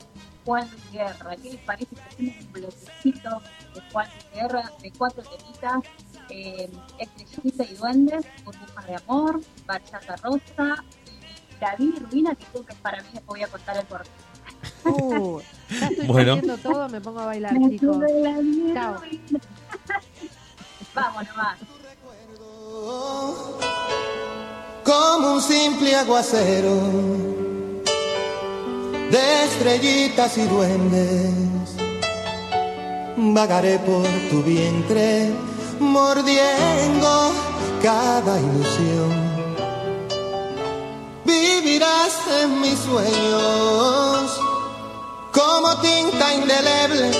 [0.49, 1.37] Juan Guerra.
[1.43, 3.43] ¿Qué les parece que hacemos un bloquecito
[3.75, 5.81] de Juan Guerra de cuatro temitas?
[6.31, 12.45] Eh, Estrellita y Duendes, Burbujas de Amor, Bachata Rosa y La Vida y Ruina, que
[12.47, 14.09] creo que es para mí, les voy a contar el porqué.
[14.87, 16.33] Uh, ya estoy Bueno.
[16.33, 17.99] haciendo todo, me pongo a bailar, Me chicos.
[18.73, 19.03] Chao.
[20.95, 21.59] Vamos nomás.
[24.83, 27.38] como un simple aguacero
[29.11, 31.33] de estrellitas y duendes.
[33.17, 35.31] Vagaré por tu vientre,
[35.81, 37.33] mordiendo
[37.83, 39.29] cada ilusión.
[41.25, 44.41] Vivirás en mis sueños
[45.33, 47.11] como tinta indeleble,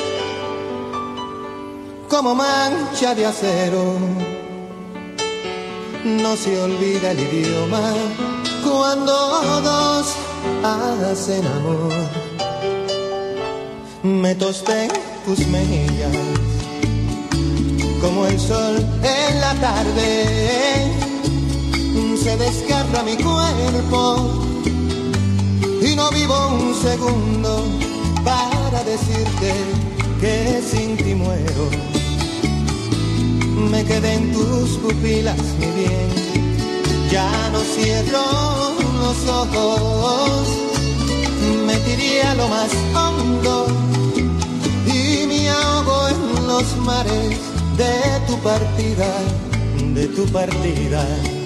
[2.09, 3.97] como mancha de acero.
[6.05, 7.93] No se olvida el idioma
[8.71, 9.13] cuando
[9.63, 10.15] dos
[10.65, 11.93] hacen amor.
[14.03, 14.91] Me tosté en
[15.25, 16.17] tus mejillas
[18.01, 20.89] como el sol en la tarde.
[22.23, 24.45] Se desgarra mi cuerpo
[25.83, 27.65] y no vivo un segundo
[28.25, 29.53] para decirte
[30.21, 31.69] que sin ti muero.
[33.71, 36.48] Me quedé en tus pupilas, mi bien,
[37.11, 38.25] ya no cierro
[39.03, 40.49] los ojos.
[41.67, 43.67] Me tiré a lo más hondo
[44.87, 47.39] y me ahogo en los mares
[47.77, 47.95] de
[48.27, 49.11] tu partida,
[49.95, 51.38] de tu partida.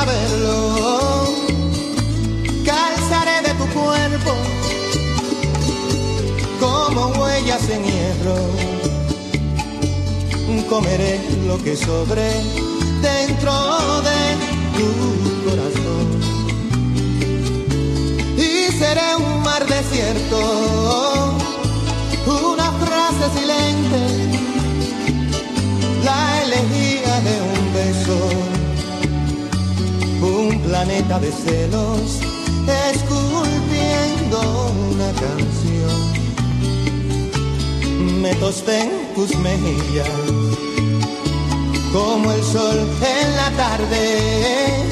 [0.00, 1.26] Saberlo,
[2.64, 4.32] calzaré de tu cuerpo
[6.58, 8.38] como huellas en hierro.
[10.68, 12.30] Comeré lo que sobre
[13.02, 13.49] dentro
[30.84, 32.20] planeta de celos,
[32.92, 34.38] esculpiendo
[34.90, 36.00] una canción.
[38.22, 40.08] Me tosté en tus mejillas,
[41.92, 44.86] como el sol en la tarde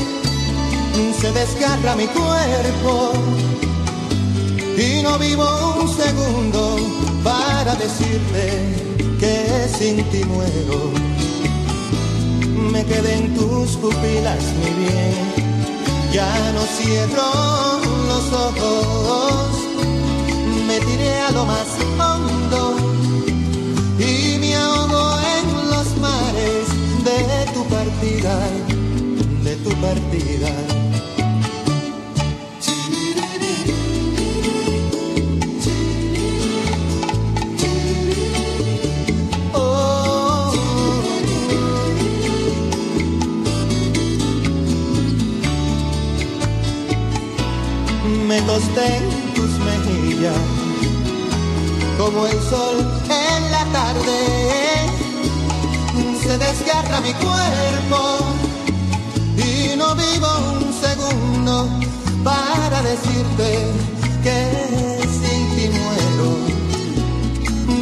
[1.20, 3.12] se desgarra mi cuerpo
[4.76, 5.46] y no vivo
[5.80, 6.76] un segundo
[7.24, 8.44] para decirte
[9.18, 10.92] que sin ti muero.
[12.72, 15.27] Me quedé en tus pupilas, mi bien,
[16.12, 19.50] ya no cierro los ojos,
[20.66, 21.66] me tiré a lo más
[21.98, 22.76] hondo
[23.98, 26.66] y me ahogo en los mares
[27.04, 28.38] de tu partida,
[29.44, 30.87] de tu partida.
[48.48, 50.42] Tosté en tus mejillas
[51.98, 52.76] como el sol
[53.10, 54.18] en la tarde
[56.22, 58.00] se desgarra mi cuerpo
[59.36, 61.68] y no vivo un segundo
[62.24, 63.48] para decirte
[64.24, 64.38] que
[65.20, 66.28] sin ti muero.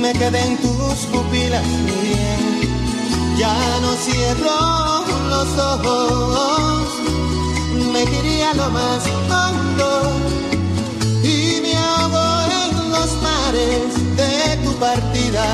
[0.01, 2.57] Me quedé en tus pupilas bien
[3.39, 6.89] ya no cierro los ojos.
[7.93, 10.16] Me tiré a lo más hondo
[14.17, 15.47] de tu partida,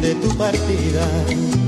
[0.00, 1.67] de tu partida.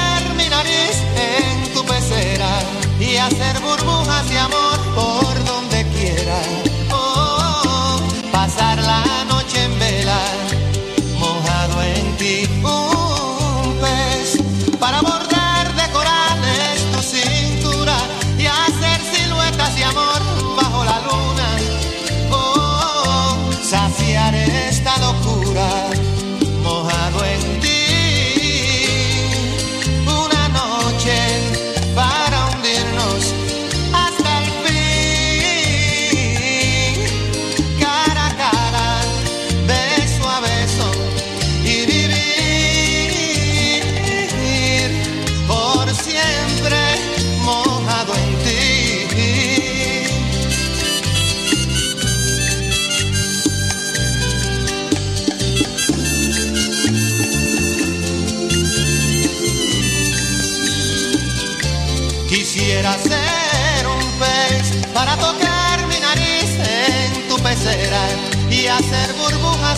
[0.67, 2.59] en tu pecera
[2.99, 6.70] y hacer burbujas de amor por donde quiera.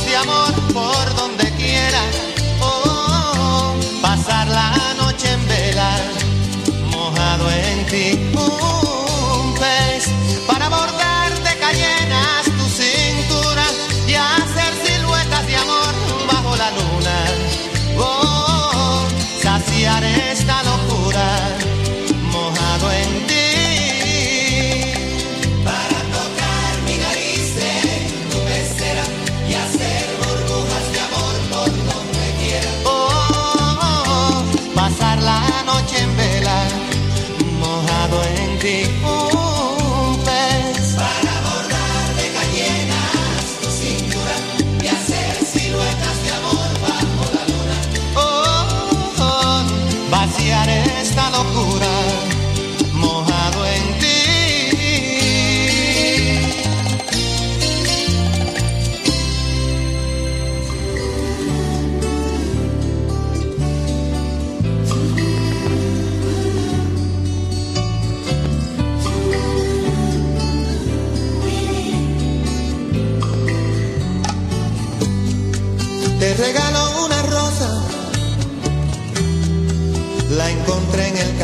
[0.01, 2.01] de amor por donde quiera.
[2.59, 5.91] Oh, pasar la noche en vela,
[6.89, 8.22] mojado en ti.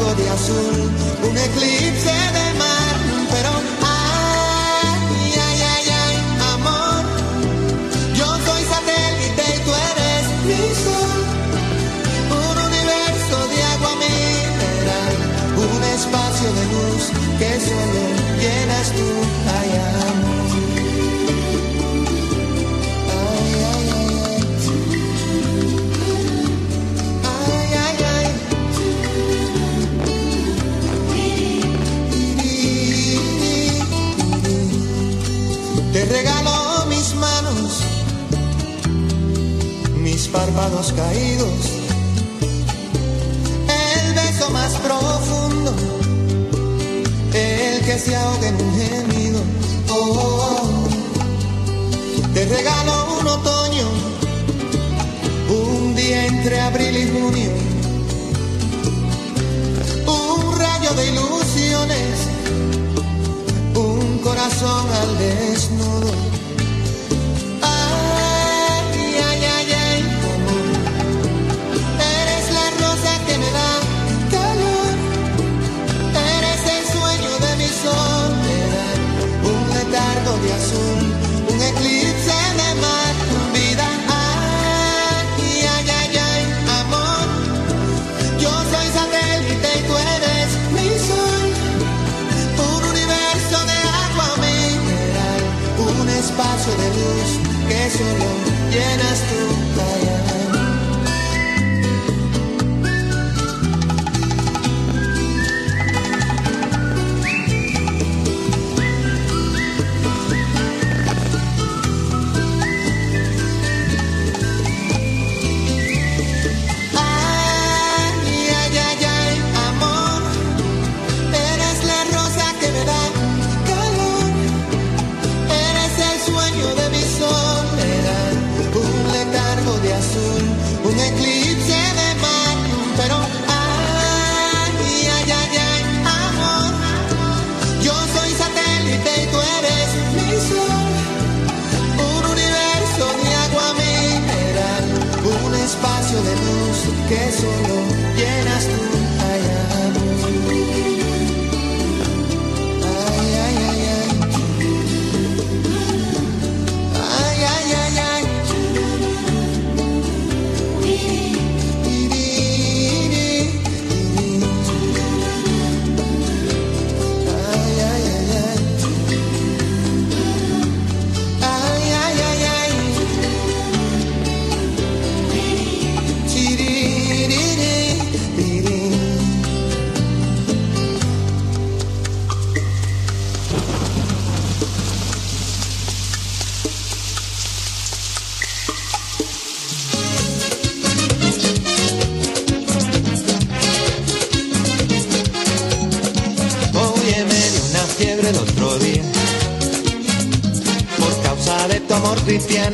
[0.00, 0.90] blanco de azul,
[1.22, 2.39] un eclipse de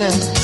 [0.02, 0.35] amor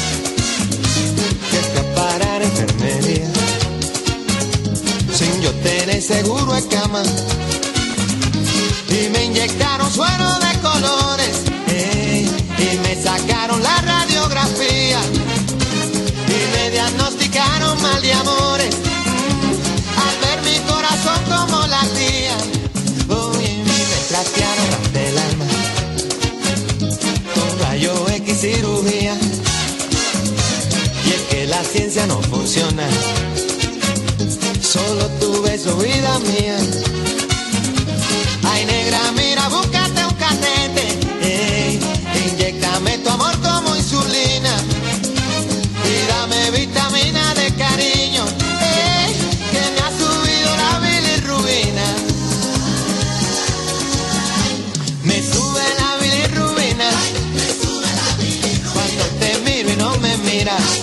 [60.44, 60.81] no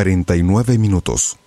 [0.00, 1.39] 49 minutos.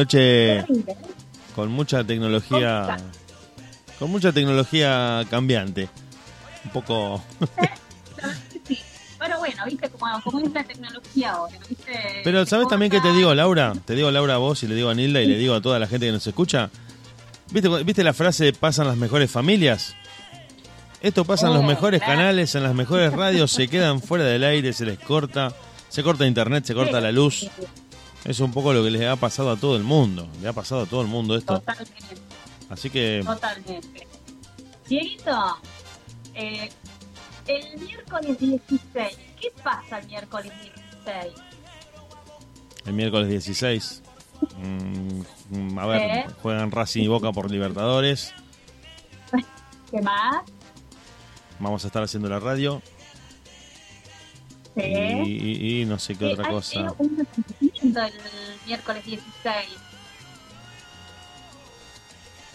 [0.00, 0.64] Noche
[1.54, 2.96] con mucha tecnología,
[3.98, 5.88] con mucha tecnología cambiante.
[6.64, 7.22] Un poco...
[8.66, 8.78] Sí.
[9.18, 11.92] Pero bueno, viste cómo, cómo es la tecnología ahora, viste.
[12.24, 13.74] Pero ¿sabes también qué te digo, Laura?
[13.84, 15.78] Te digo, Laura, a vos y le digo a Nilda y le digo a toda
[15.78, 16.70] la gente que nos escucha.
[17.50, 19.94] ¿Viste, ¿Viste la frase pasan las mejores familias?
[21.02, 24.44] Esto pasa en los Oh, mejores canales, en las mejores radios, se quedan fuera del
[24.44, 25.54] aire, se les corta,
[25.88, 27.50] se corta internet, se corta la luz.
[28.24, 30.28] Es un poco lo que les ha pasado a todo el mundo.
[30.40, 31.54] Le ha pasado a todo el mundo esto.
[31.58, 32.16] Totalmente.
[32.68, 34.06] Así que Totalmente.
[34.88, 35.56] Dieguito,
[36.34, 36.68] eh,
[37.46, 40.52] el miércoles 16, ¿qué pasa el miércoles
[41.04, 41.34] 16?
[42.86, 44.02] el miércoles 16,
[44.58, 46.26] mm, a ver, ¿Eh?
[46.42, 48.32] juegan Racing y Boca por Libertadores.
[49.90, 50.42] ¿Qué más?
[51.58, 52.82] Vamos a estar haciendo la radio.
[54.76, 54.82] Sí.
[54.82, 55.30] Y,
[55.78, 56.94] y- y no sé qué Sí, otra hay cosa.
[56.98, 57.26] un
[57.82, 58.12] el
[58.66, 59.68] miércoles 16.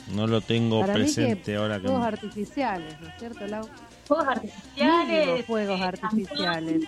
[0.09, 1.87] No lo tengo Para presente que ahora que...
[1.87, 3.67] fuegos artificiales, ¿no es cierto, Lau?
[4.07, 5.45] Fuegos Mínimo artificiales.
[5.45, 6.83] fuegos eh, artificiales.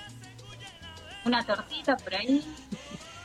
[1.26, 2.44] Una tortita por ahí.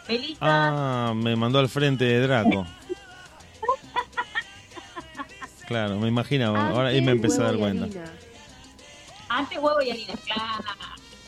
[0.08, 0.38] Velita.
[0.40, 2.66] Ah, me mandó al frente de Draco.
[5.66, 6.70] Claro, me imaginaba.
[6.70, 7.86] Ahora ahí me empecé a dar cuenta.
[9.28, 10.64] Antes huevo y harina, claro.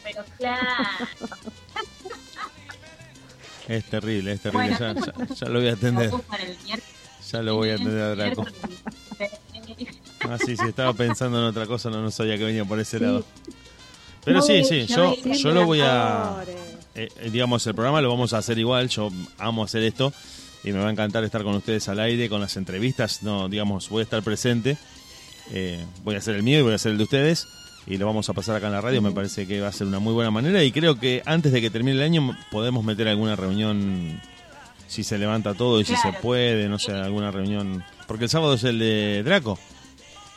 [0.05, 1.06] Pero claro.
[3.68, 4.76] Es terrible, es terrible.
[4.78, 4.94] Bueno.
[5.06, 6.10] Ya, ya- ya lo voy a atender.
[7.32, 8.44] Ya lo voy a atender a Draco.
[10.28, 13.01] Ah, sí, sí, estaba pensando en otra cosa, no, no sabía que venía por ese
[13.01, 13.24] lado.
[14.24, 16.44] Pero sí, sí, yo, yo lo voy a...
[16.94, 20.12] eh, eh, digamos, el programa lo vamos a hacer igual, yo amo hacer esto
[20.62, 23.89] y me va a encantar estar con ustedes al aire, con las entrevistas, no, digamos,
[23.90, 24.78] voy a estar presente,
[25.51, 27.47] eh, voy a hacer el mío y voy a hacer el de ustedes
[27.86, 29.86] y lo vamos a pasar acá en la radio, me parece que va a ser
[29.86, 33.09] una muy buena manera y creo que antes de que termine el año podemos meter
[33.09, 34.20] alguna reunión,
[34.86, 38.55] si se levanta todo y si se puede, no sé, alguna reunión, porque el sábado
[38.55, 39.59] es el de Draco,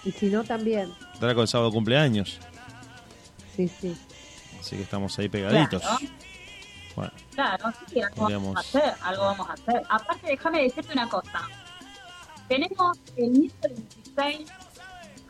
[0.03, 0.91] Y si no, también.
[1.19, 2.39] Draco el sábado cumpleaños,
[3.55, 3.95] Sí, sí.
[4.59, 5.81] así que estamos ahí pegaditos.
[5.81, 5.97] Claro.
[6.95, 9.81] Bueno, Claro, sí, algo Podríamos- vamos a hacer, algo vamos a hacer.
[9.89, 11.41] Aparte, déjame decirte una cosa.
[12.47, 13.79] Tenemos el miércoles
[14.15, 14.47] 16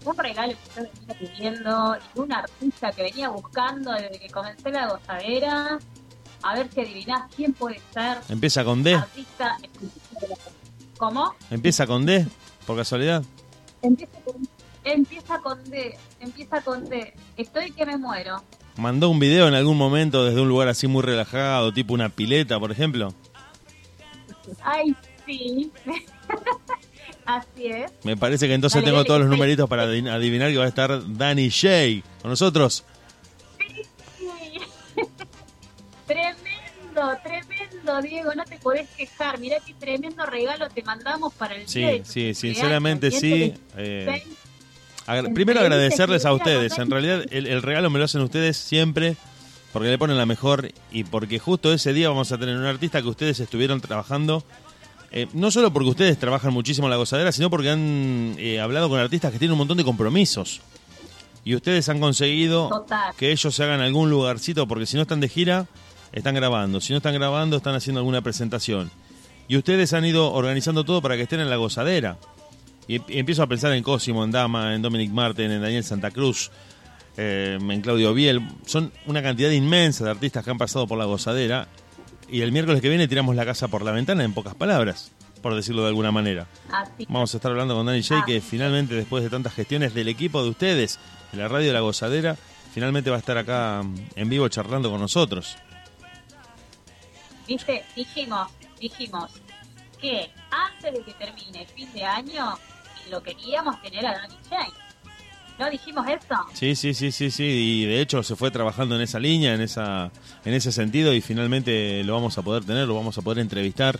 [0.08, 4.72] un regalo que yo venía pidiendo y un artista que venía buscando desde que comencé
[4.72, 5.80] la gozadera.
[6.44, 8.20] A ver si adivinás quién puede ser.
[8.30, 9.58] empieza con D, Artista.
[10.98, 11.34] ¿Cómo?
[11.50, 12.26] empieza con D,
[12.66, 13.24] por casualidad.
[13.82, 14.48] Empieza con,
[14.84, 15.98] empieza con D.
[16.20, 17.14] Empieza con D.
[17.38, 18.44] Estoy que me muero.
[18.78, 22.60] mandó un video en algún momento desde un lugar así muy relajado, tipo una pileta,
[22.60, 23.14] por ejemplo.
[24.64, 25.72] Ay, sí.
[27.28, 27.91] Así es.
[28.04, 30.70] Me parece que entonces Dale, tengo todos los numeritos para adivin- adivinar que va a
[30.70, 32.84] estar Danny Shay con nosotros.
[36.08, 39.40] Tremendo, tremendo, Diego, no te podés quejar.
[39.40, 43.54] Mirá qué tremendo regalo te mandamos para el Sí, día de sí, sinceramente sí.
[43.76, 44.38] Eh, 16.
[45.06, 46.78] agra- En primero agradecerles a ustedes.
[46.78, 49.18] En realidad el, el regalo me lo hacen ustedes siempre
[49.74, 53.02] porque le ponen la mejor y porque justo ese día vamos a tener un artista
[53.02, 54.44] que ustedes estuvieron trabajando.
[55.12, 58.90] Eh, no solo porque ustedes trabajan muchísimo en la gozadera, sino porque han eh, hablado
[58.90, 60.62] con artistas que tienen un montón de compromisos.
[61.44, 63.14] Y ustedes han conseguido Total.
[63.16, 65.68] que ellos se hagan algún lugarcito, porque si no están de gira,
[66.12, 66.82] están grabando.
[66.82, 68.92] Si no están grabando, están haciendo alguna presentación.
[69.48, 72.18] Y ustedes han ido organizando todo para que estén en la gozadera.
[72.88, 76.12] Y, y empiezo a pensar en Cosimo, en Dama, en Dominic Martin, en Daniel Santa
[76.12, 76.52] Cruz,
[77.18, 78.42] eh, en Claudio Biel.
[78.66, 81.68] Son una cantidad inmensa de artistas que han pasado por la gozadera.
[82.30, 85.56] Y el miércoles que viene tiramos la casa por la ventana, en pocas palabras, por
[85.56, 86.48] decirlo de alguna manera.
[86.72, 87.06] Así.
[87.10, 90.44] Vamos a estar hablando con Dani Jay, que finalmente, después de tantas gestiones del equipo
[90.44, 90.99] de ustedes,
[91.32, 92.36] de la radio de la gozadera,
[92.74, 95.58] finalmente va a estar acá mm, en vivo charlando con nosotros.
[97.48, 99.32] Viste, dijimos, dijimos
[100.02, 102.58] que antes de que termine el fin de año
[103.10, 104.86] lo queríamos tener a Danny Jane.
[105.60, 106.36] ¿No dijimos eso?
[106.54, 107.44] Sí, sí, sí, sí, sí.
[107.44, 110.12] Y de hecho se fue trabajando en esa línea, en esa,
[110.46, 114.00] en ese sentido, y finalmente lo vamos a poder tener, lo vamos a poder entrevistar.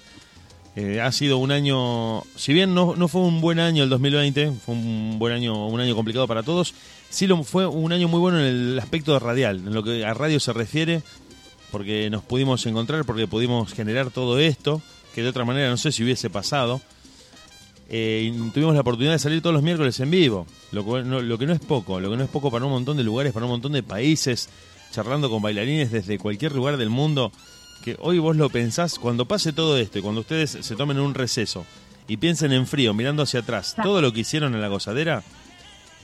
[0.76, 4.52] Eh, ha sido un año, si bien no, no fue un buen año el 2020,
[4.64, 6.76] fue un buen año, un año complicado para todos,
[7.10, 10.14] sí lo fue un año muy bueno en el aspecto radial, en lo que a
[10.14, 11.02] radio se refiere,
[11.72, 14.84] porque nos pudimos encontrar, porque pudimos generar todo esto,
[15.16, 16.80] que de otra manera no sé si hubiese pasado.
[17.90, 21.22] Eh, y tuvimos la oportunidad de salir todos los miércoles en vivo, lo, cual no-
[21.22, 23.32] lo que no es poco, lo que no es poco para un montón de lugares,
[23.32, 24.50] para un montón de países,
[24.92, 27.32] charlando con bailarines desde cualquier lugar del mundo,
[27.84, 31.14] que hoy vos lo pensás, cuando pase todo esto y cuando ustedes se tomen un
[31.14, 31.66] receso
[32.10, 35.24] y piensen en frío, mirando hacia atrás, todo lo que hicieron en la gozadera,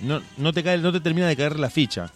[0.01, 2.11] no, no, te cae, no te termina de caer la ficha.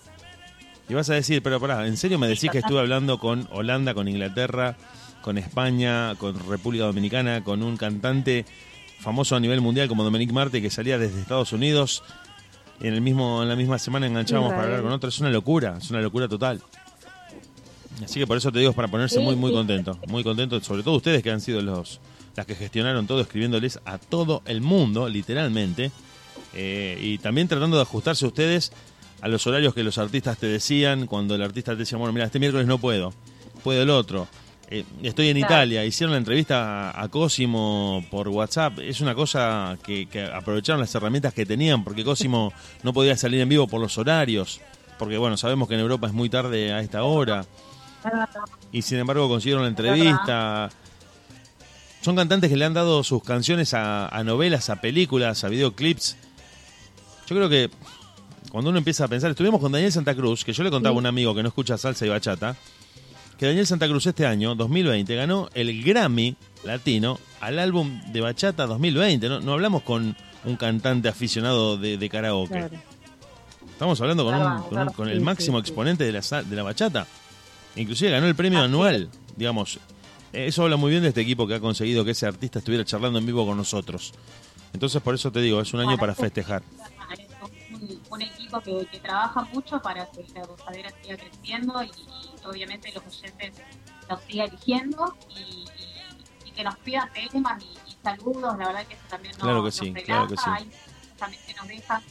[0.89, 3.93] Y vas a decir, pero pará, ¿en serio me decís que estuve hablando con Holanda,
[3.93, 4.77] con Inglaterra,
[5.21, 8.45] con España, con República Dominicana, con un cantante
[8.99, 12.03] famoso a nivel mundial como Dominique Marte que salía desde Estados Unidos?
[12.79, 15.09] En, el mismo, en la misma semana enganchábamos para hablar con otro.
[15.09, 16.61] Es una locura, es una locura total.
[18.03, 19.97] Así que por eso te digo, es para ponerse muy, muy contento.
[20.07, 21.99] Muy contento, sobre todo ustedes que han sido los
[22.37, 25.91] las que gestionaron todo, escribiéndoles a todo el mundo, literalmente.
[26.53, 28.71] Eh, y también tratando de ajustarse ustedes
[29.21, 32.27] a los horarios que los artistas te decían, cuando el artista te decía, bueno, mira,
[32.27, 33.11] este miércoles no puedo,
[33.63, 34.27] puedo el otro.
[34.69, 35.53] Eh, estoy en Claro.
[35.53, 38.79] Italia, hicieron la entrevista a, a Cosimo por WhatsApp.
[38.79, 42.51] Es una cosa que, que aprovecharon las herramientas que tenían, porque Cosimo
[42.83, 44.59] no podía salir en vivo por los horarios,
[44.99, 47.45] porque bueno, sabemos que en Europa es muy tarde a esta hora
[48.71, 50.69] y sin embargo consiguieron la entrevista.
[52.01, 56.15] Son cantantes que le han dado sus canciones a, a novelas, a películas, a videoclips.
[57.27, 57.69] Yo creo que
[58.51, 60.97] cuando uno empieza a pensar, estuvimos con Daniel Santa Cruz, que yo le contaba a
[60.97, 62.55] un amigo que no escucha salsa y bachata,
[63.37, 68.65] que Daniel Santa Cruz este año, 2020, ganó el Grammy latino al álbum de bachata
[68.65, 69.29] 2020.
[69.29, 70.15] No, no hablamos con
[70.45, 72.49] un cantante aficionado de, de karaoke.
[72.53, 72.77] Claro.
[73.71, 75.69] Estamos hablando con, un- Claro, el máximo sí, sí.
[75.69, 77.05] exponente de la, de la bachata.
[77.75, 79.77] Inclusive ganó el premio anual, digamos.
[80.33, 82.83] Eh, Eso habla muy bien de este equipo que ha conseguido que ese artista estuviera
[82.83, 84.13] charlando en vivo con nosotros.
[84.73, 86.63] Entonces por eso te digo, es un año para festejar.
[87.13, 91.91] Es un, un equipo que, que trabaja mucho para que la gozadera siga creciendo y
[92.49, 93.53] obviamente los oyentes
[94.09, 95.39] nos sigan eligiendo y,
[95.77, 99.43] y- y que nos pidan temas y, y saludos, la verdad que eso también nos,
[99.43, 100.43] Claro que nos sí, relaja, claro que sí.
[100.49, 100.71] hay
[101.17, 102.03] también que nos dejan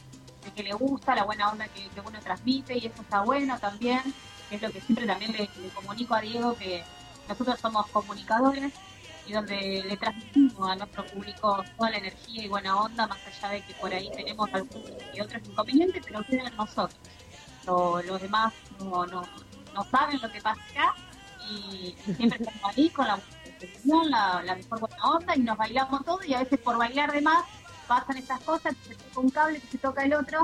[0.43, 3.57] de que le gusta la buena onda que, que uno transmite y eso está bueno
[3.59, 4.01] también,
[4.49, 6.83] que es lo que siempre también le, le comunico a Diego que
[7.27, 8.71] nosotros somos comunicadores
[9.25, 13.49] y donde le transmitimos a nuestro público toda la energía y buena onda, más allá
[13.55, 16.97] de que por ahí tenemos algunos y otros inconvenientes, pero quedan nosotros.
[17.65, 19.23] Lo- los demás no, no,
[19.77, 20.95] no saben lo que pasa acá
[21.49, 23.19] y, y siempre estamos ahí con la
[24.09, 27.21] la, la mejor buena onda y nos bailamos todo y a veces por bailar de
[27.21, 27.43] más
[27.87, 30.39] pasan estas cosas, que se toca un cable, que se toca el otro.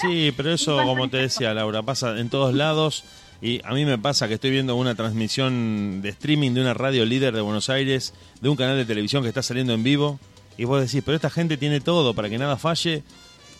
[0.00, 3.04] Sí, pero eso, como te decía Laura, pasa en todos lados.
[3.42, 7.04] Y a mí me pasa que estoy viendo una transmisión de streaming de una radio
[7.04, 10.18] líder de Buenos Aires, de un canal de televisión que está saliendo en vivo.
[10.56, 13.02] Y vos decís, pero esta gente tiene todo para que nada falle.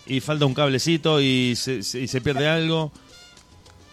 [0.07, 2.91] Y falta un cablecito y se, se- y se pierde algo.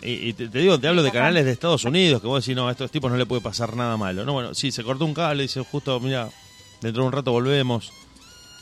[0.03, 2.57] Y, y te, te digo, te hablo de canales de Estados Unidos, que vos decís,
[2.57, 4.25] no, a estos tipos no le puede pasar nada malo.
[4.25, 6.29] No, bueno, sí, se cortó un cable y dice, justo, mira,
[6.81, 7.93] dentro de un rato volvemos.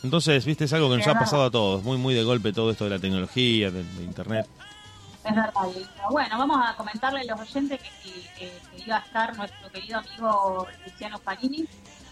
[0.02, 2.70] Entonces, viste, es algo que nos ha pasado a todos, muy, muy de golpe todo
[2.70, 4.47] esto de la tecnología, de- de internet.
[5.24, 5.52] Es verdad.
[6.10, 9.98] Bueno, vamos a comentarle a los oyentes que, que- que- iba a estar nuestro querido
[9.98, 11.66] amigo Luciano Farini,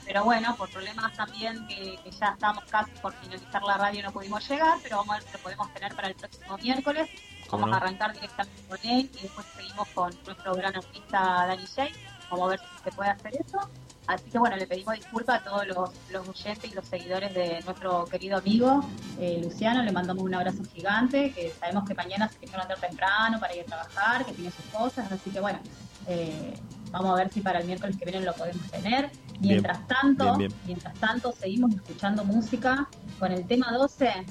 [0.05, 4.13] pero bueno, por problemas también que, que ya estamos casi por finalizar la radio no
[4.13, 7.09] pudimos llegar, pero vamos a ver si lo podemos tener para el próximo miércoles.
[7.49, 7.75] ¿Cómo Vamos no?
[7.75, 11.93] a arrancar directamente con él y después seguimos con nuestro gran artista Dani Jay.
[12.31, 13.59] Vamos a ver si se puede hacer eso.
[14.07, 17.61] Así que bueno, le pedimos disculpas a todos los, los oyentes y los seguidores de
[17.65, 18.85] nuestro querido amigo
[19.19, 19.83] eh, Luciano.
[19.83, 23.63] Le mandamos un abrazo gigante, que sabemos que mañana se quiere levantar temprano para ir
[23.63, 25.11] a trabajar, que tiene sus cosas.
[25.11, 25.59] Así que bueno,
[26.07, 26.55] eh,
[26.91, 29.11] vamos a ver si para el miércoles que viene lo podemos tener.
[29.41, 30.61] Mientras tanto, bien, bien.
[30.67, 34.25] mientras tanto, seguimos escuchando música con el tema 12.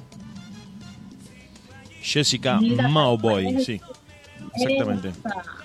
[2.05, 3.81] Jessica Mauboy, sí,
[4.53, 5.11] exactamente.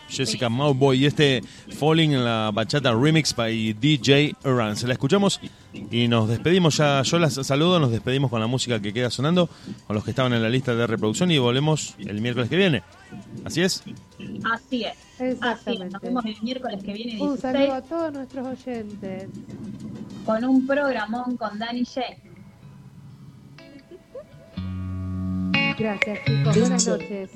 [0.08, 1.42] Jessica Mauboy y este
[1.78, 4.34] Falling en la bachata remix by DJ
[4.74, 5.40] Se La escuchamos
[5.72, 7.02] y nos despedimos ya.
[7.02, 9.48] Yo las saludo, nos despedimos con la música que queda sonando,
[9.86, 12.82] con los que estaban en la lista de reproducción y volvemos el miércoles que viene.
[13.44, 13.82] ¿Así es?
[13.82, 14.44] Así es.
[14.50, 14.94] Así es.
[15.20, 15.90] Exactamente.
[15.90, 19.28] Nos vemos el miércoles que viene Un 16 saludo a todos nuestros oyentes.
[20.24, 22.00] con un programón con Dani J.
[25.78, 26.56] Gracias, chicos.
[26.56, 27.30] Buenas noches.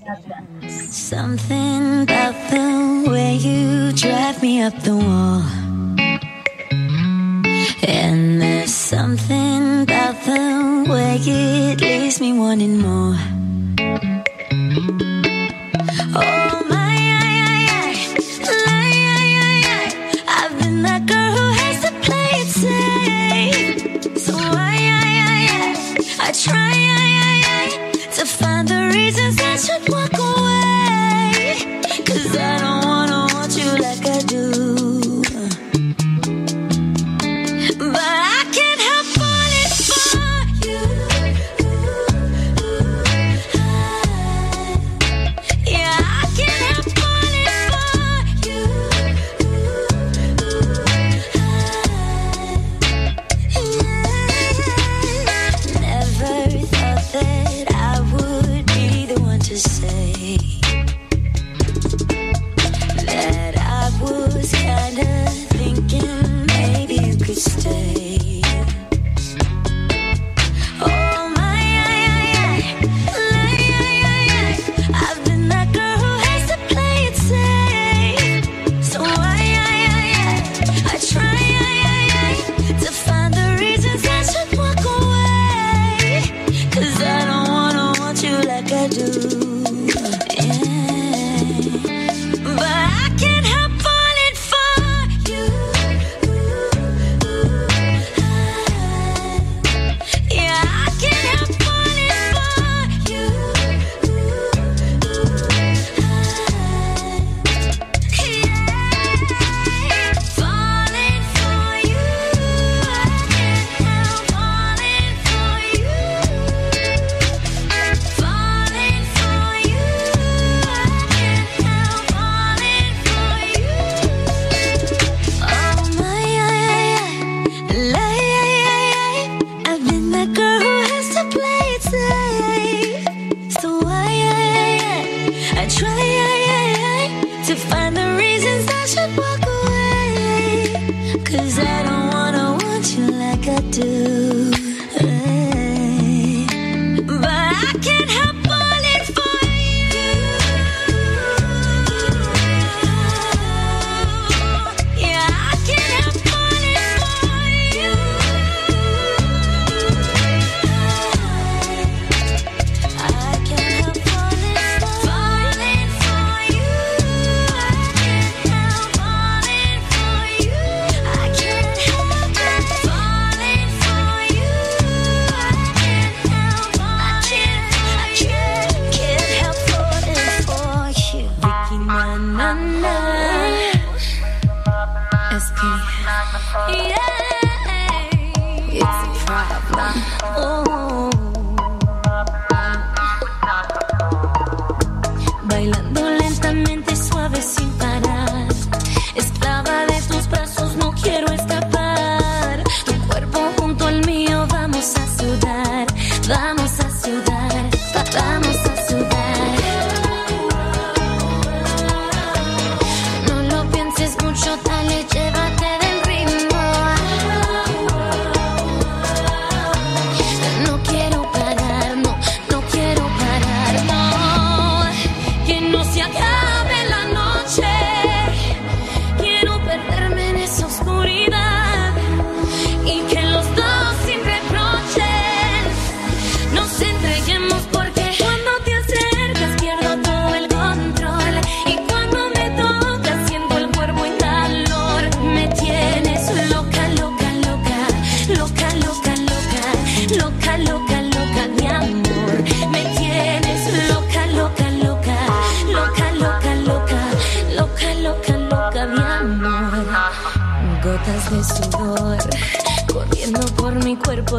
[0.91, 5.43] Something about the way you drive me up the wall.
[7.87, 13.17] And there's something about the way it leaves me wanting more.
[29.57, 30.24] 出过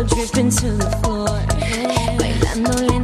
[0.04, 1.28] dripping to the floor.
[2.18, 2.95] Bailando